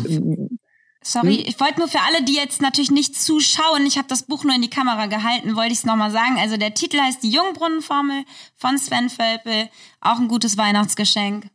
[1.03, 1.45] Sorry, hm?
[1.47, 4.53] ich wollte nur für alle, die jetzt natürlich nicht zuschauen, ich habe das Buch nur
[4.53, 6.37] in die Kamera gehalten, wollte ich es nochmal sagen.
[6.37, 8.23] Also der Titel heißt Die Jungbrunnenformel
[8.55, 9.69] von Sven Völpel.
[9.99, 11.47] Auch ein gutes Weihnachtsgeschenk.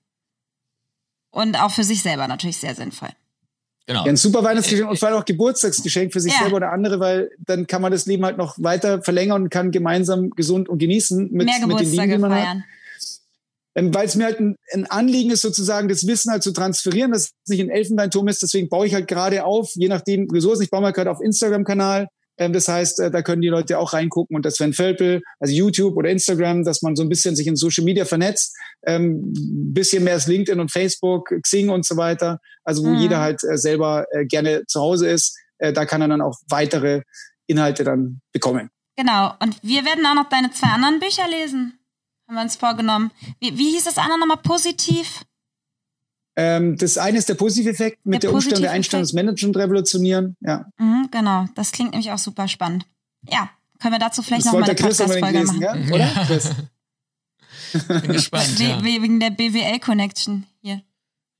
[1.31, 3.11] Und auch für sich selber natürlich sehr sinnvoll.
[3.87, 4.05] Genau.
[4.05, 6.41] Ja, ein super Weihnachtsgeschenk und vor allem auch Geburtstagsgeschenk für sich ja.
[6.41, 9.71] selber oder andere, weil dann kann man das Leben halt noch weiter verlängern und kann
[9.71, 12.49] gemeinsam gesund und genießen mit, Mehr mit den Lieben, die man feiern.
[12.49, 12.65] hat ähm,
[13.77, 17.25] weil es mir halt ein, ein, Anliegen ist, sozusagen das Wissen halt zu transferieren, dass
[17.25, 18.43] es nicht ein Elfenbeinturm ist.
[18.43, 20.63] Deswegen baue ich halt gerade auf, je nachdem Ressourcen.
[20.63, 22.09] Ich baue mal gerade auf Instagram-Kanal.
[22.39, 25.55] Ähm, das heißt, äh, da können die Leute auch reingucken und das Sven Völpel, also
[25.55, 28.57] YouTube oder Instagram, dass man so ein bisschen sich in Social Media vernetzt.
[28.87, 29.33] Ähm,
[29.75, 32.41] bisschen mehr als LinkedIn und Facebook, Xing und so weiter.
[32.65, 32.99] Also wo mhm.
[32.99, 35.39] jeder halt äh, selber äh, gerne zu Hause ist.
[35.59, 37.03] Äh, da kann er dann auch weitere
[37.47, 38.71] Inhalte dann bekommen.
[38.97, 39.35] Genau.
[39.41, 41.76] Und wir werden auch noch deine zwei anderen Bücher lesen.
[42.29, 43.11] Haben wir uns vorgenommen.
[43.41, 44.39] Wie, wie hieß das andere nochmal?
[44.39, 45.25] Positiv?
[46.37, 50.37] Ähm, das eine ist der Positiveffekt mit der, der Umstellung der Einstellungsmanagement revolutionieren.
[50.41, 50.67] Ja.
[50.77, 52.85] Mhm, genau, das klingt nämlich auch super spannend.
[53.29, 53.49] Ja,
[53.81, 55.63] können wir dazu vielleicht nochmal eine Podcast-Folge machen.
[55.63, 55.73] Ja?
[55.73, 55.99] Oder?
[55.99, 56.29] Ja.
[58.01, 58.59] Bin gespannt.
[58.59, 58.83] ja.
[58.85, 60.47] Wegen der BWL-Connection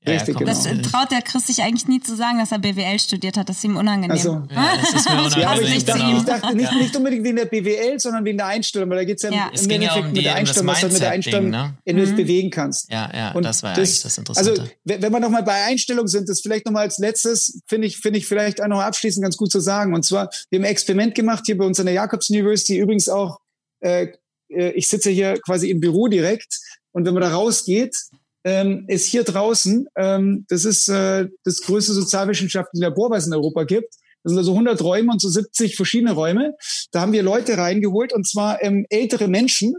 [0.07, 0.49] Richtig, genau.
[0.49, 3.49] Das traut der Chris sich eigentlich nie zu sagen, dass er BWL studiert hat.
[3.49, 4.11] Das ist ihm unangenehm.
[4.11, 5.41] Also, ja, das ist mir unangenehm.
[5.41, 8.47] ja, aber ich, dachte, ich dachte nicht, nicht unbedingt wegen der BWL, sondern wegen der
[8.47, 9.51] Einstellung, weil da geht es ja, ja.
[9.53, 11.77] im Endeffekt ja um mit der Einstellung, was du mit der Einstellung ne?
[11.83, 12.15] in mhm.
[12.15, 12.91] bewegen kannst.
[12.91, 14.61] Ja, ja, Und das war das, eigentlich das Interessante.
[14.61, 18.19] Also, wenn wir nochmal bei Einstellung sind, das vielleicht nochmal als letztes, finde ich, finde
[18.19, 19.93] ich vielleicht auch noch abschließend ganz gut zu sagen.
[19.93, 23.09] Und zwar, wir haben ein Experiment gemacht hier bei uns an der Jacobs University, übrigens
[23.09, 23.39] auch,
[23.79, 24.07] äh,
[24.49, 26.59] äh ich sitze hier quasi im Büro direkt.
[26.91, 27.95] Und wenn man da rausgeht,
[28.43, 33.33] ähm, ist hier draußen, ähm, das ist äh, das größte sozialwissenschaftliche Labor, was es in
[33.33, 33.93] Europa gibt.
[34.23, 36.55] Das sind also 100 Räume und so 70 verschiedene Räume.
[36.91, 39.75] Da haben wir Leute reingeholt und zwar ähm, ältere Menschen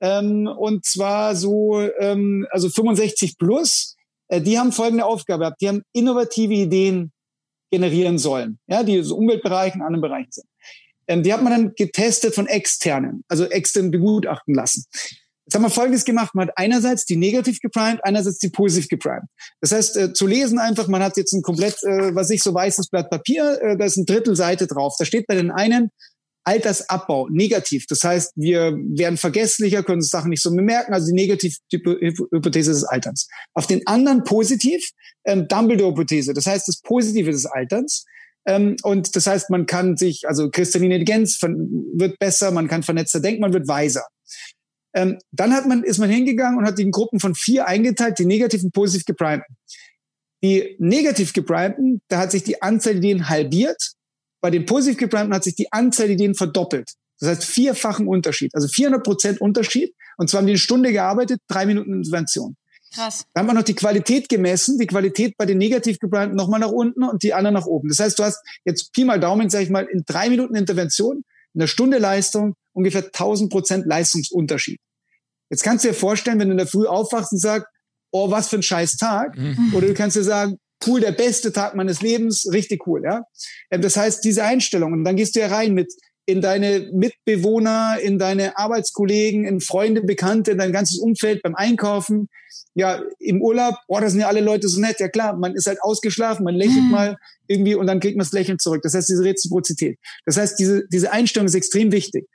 [0.00, 3.96] ähm, und zwar so ähm, also 65 plus.
[4.28, 7.12] Äh, die haben folgende Aufgabe gehabt: Die haben innovative Ideen
[7.70, 10.46] generieren sollen, ja, die so Umweltbereichen, anderen Bereichen sind.
[11.08, 14.84] Ähm, die hat man dann getestet von externen, also extern begutachten lassen.
[15.46, 16.34] Jetzt haben wir Folgendes gemacht.
[16.34, 19.28] Man hat einerseits die negativ geprimed, einerseits die positiv geprimed.
[19.60, 22.52] Das heißt, äh, zu lesen einfach, man hat jetzt ein komplett, äh, was ich so
[22.52, 24.96] weißes Blatt Papier, äh, da ist ein Drittel Seite drauf.
[24.98, 25.90] Da steht bei den einen
[26.42, 27.86] Altersabbau, negativ.
[27.88, 30.94] Das heißt, wir werden vergesslicher, können uns Sachen nicht so bemerken.
[30.94, 33.28] Also die Negativhypothese des Alterns.
[33.54, 34.90] Auf den anderen positiv,
[35.24, 36.34] ähm, Dumbledore-Hypothese.
[36.34, 38.04] Das heißt, das Positive des Alterns.
[38.46, 43.20] Ähm, und das heißt, man kann sich, also kristalline Intelligenz wird besser, man kann vernetzter
[43.20, 44.06] denken, man wird weiser.
[44.94, 48.18] Ähm, dann hat man, ist man hingegangen und hat die in Gruppen von vier eingeteilt,
[48.18, 49.56] die negativ und positiv geprimten.
[50.42, 53.92] Die negativ geprimten, da hat sich die Anzahl der Ideen halbiert.
[54.40, 56.92] Bei den positiv geprimten hat sich die Anzahl der Ideen verdoppelt.
[57.18, 59.94] Das heißt vierfachen Unterschied, also 400 Prozent Unterschied.
[60.18, 62.56] Und zwar haben die eine Stunde gearbeitet, drei Minuten Intervention.
[62.94, 63.26] Krass.
[63.34, 66.70] Da haben wir noch die Qualität gemessen, die Qualität bei den negativ gebrannten nochmal nach
[66.70, 67.88] unten und die anderen nach oben.
[67.88, 71.22] Das heißt, du hast jetzt Pi mal Daumen, sag ich mal, in drei Minuten Intervention,
[71.54, 74.78] in einer Stunde Leistung ungefähr 1000 Prozent Leistungsunterschied.
[75.50, 77.66] Jetzt kannst du dir vorstellen, wenn du in der Früh aufwachst und sagst,
[78.12, 79.36] oh, was für ein scheiß Tag.
[79.36, 79.72] Mhm.
[79.74, 83.22] Oder du kannst dir sagen, cool, der beste Tag meines Lebens, richtig cool, ja.
[83.70, 85.92] Ähm, das heißt, diese Einstellung, und dann gehst du ja rein mit,
[86.26, 92.28] in deine Mitbewohner, in deine Arbeitskollegen, in Freunde, Bekannte, in dein ganzes Umfeld beim Einkaufen.
[92.74, 94.98] Ja, im Urlaub, boah, da sind ja alle Leute so nett.
[94.98, 96.90] Ja klar, man ist halt ausgeschlafen, man lächelt mhm.
[96.90, 97.16] mal
[97.46, 98.82] irgendwie und dann kriegt man das Lächeln zurück.
[98.82, 99.98] Das heißt, diese Reziprozität.
[100.26, 102.26] Das heißt, diese, diese Einstellung ist extrem wichtig.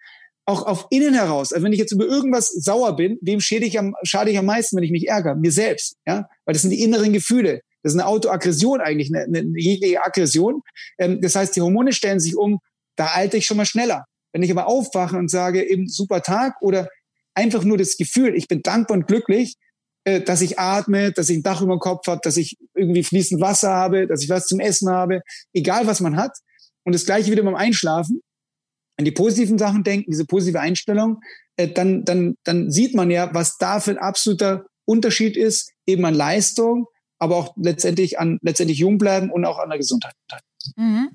[0.45, 3.77] Auch auf innen heraus, also wenn ich jetzt über irgendwas sauer bin, wem schäde ich
[3.77, 5.35] am, schade ich am meisten, wenn ich mich ärgere?
[5.35, 7.61] Mir selbst, ja, weil das sind die inneren Gefühle.
[7.83, 10.61] Das ist eine Autoaggression eigentlich, eine, eine jegliche Aggression.
[10.97, 12.59] Ähm, das heißt, die Hormone stellen sich um
[12.95, 14.05] da alte ich schon mal schneller.
[14.33, 16.87] Wenn ich aber aufwache und sage, eben super Tag oder
[17.33, 19.55] einfach nur das Gefühl, ich bin dankbar und glücklich,
[20.03, 23.03] äh, dass ich atme, dass ich ein Dach über dem Kopf habe, dass ich irgendwie
[23.03, 25.21] fließend Wasser habe, dass ich was zum Essen habe,
[25.53, 26.37] egal was man hat.
[26.83, 28.21] Und das gleiche wieder beim Einschlafen.
[28.97, 31.21] An die positiven Sachen denken, diese positive Einstellung,
[31.55, 36.05] äh, dann, dann, dann sieht man ja, was da für ein absoluter Unterschied ist, eben
[36.05, 36.87] an Leistung,
[37.19, 40.13] aber auch letztendlich an letztendlich jung bleiben und auch an der Gesundheit.
[40.75, 41.09] Mhm.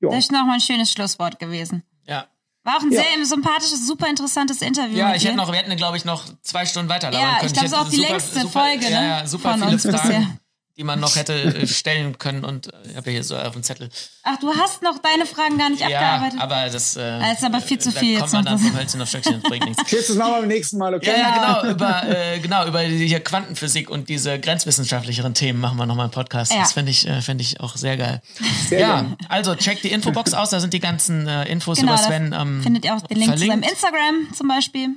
[0.00, 0.10] Ja.
[0.10, 1.84] Das ist nochmal ein schönes Schlusswort gewesen.
[2.06, 2.26] Ja.
[2.64, 3.02] War auch ein ja.
[3.02, 4.96] sehr sympathisches, super interessantes Interview.
[4.96, 7.46] Ja, ich hätte noch, wir hätten, glaube ich, noch zwei Stunden weiter ja, können.
[7.46, 8.90] Ich glaube, es ist auch die super, längste super, Folge, ne?
[8.90, 9.92] Ja, ja, super viele Fragen.
[9.92, 10.38] Bisher
[10.76, 12.44] die man noch hätte äh, stellen können.
[12.44, 13.90] Und äh, ich habe ja hier so auf dem Zettel.
[14.22, 16.40] Ach, du hast noch deine Fragen gar nicht ja, abgearbeitet.
[16.40, 18.14] aber das, äh, das ist aber viel zu viel.
[18.14, 19.90] Da kommt man dann vom Hölzchen auf Stöckchen, das bringt nichts.
[19.90, 21.10] Jetzt das machen wir beim nächsten Mal, okay?
[21.10, 21.70] Ja, ja, genau.
[21.72, 26.12] Über, äh, genau, über die hier Quantenphysik und diese grenzwissenschaftlicheren Themen machen wir nochmal einen
[26.12, 26.52] Podcast.
[26.52, 26.60] Ja.
[26.60, 28.22] Das finde ich, äh, find ich auch sehr geil.
[28.68, 29.16] Sehr ja, geil.
[29.28, 32.32] also checkt die Infobox aus, da sind die ganzen äh, Infos genau, über Sven.
[32.32, 33.54] Ähm, findet ihr auch den Link verlinkt.
[33.54, 34.88] zu seinem Instagram zum Beispiel.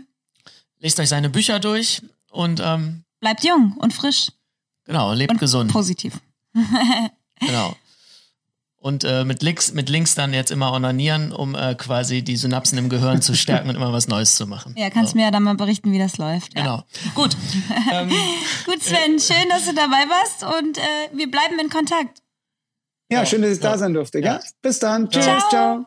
[0.80, 4.30] Lest euch seine Bücher durch und ähm, bleibt jung und frisch.
[4.86, 5.72] Genau, lebt und gesund.
[5.72, 6.20] Positiv
[7.40, 7.76] genau.
[8.78, 12.78] Und äh, mit, Links, mit Links dann jetzt immer onanieren, um äh, quasi die Synapsen
[12.78, 14.76] im Gehirn zu stärken und immer was Neues zu machen.
[14.78, 15.18] Ja, kannst so.
[15.18, 16.54] mir ja dann mal berichten, wie das läuft.
[16.54, 16.62] Ja.
[16.62, 16.84] Genau.
[17.16, 17.36] Gut.
[17.92, 18.10] ähm,
[18.66, 22.22] Gut, Sven, schön, dass du dabei warst und äh, wir bleiben in Kontakt.
[23.10, 23.72] Ja, schön, dass ich ja.
[23.72, 24.20] da sein durfte.
[24.20, 24.40] Ja.
[24.62, 25.10] Bis dann.
[25.10, 25.24] Tschüss.
[25.26, 25.50] ciao.
[25.50, 25.86] ciao.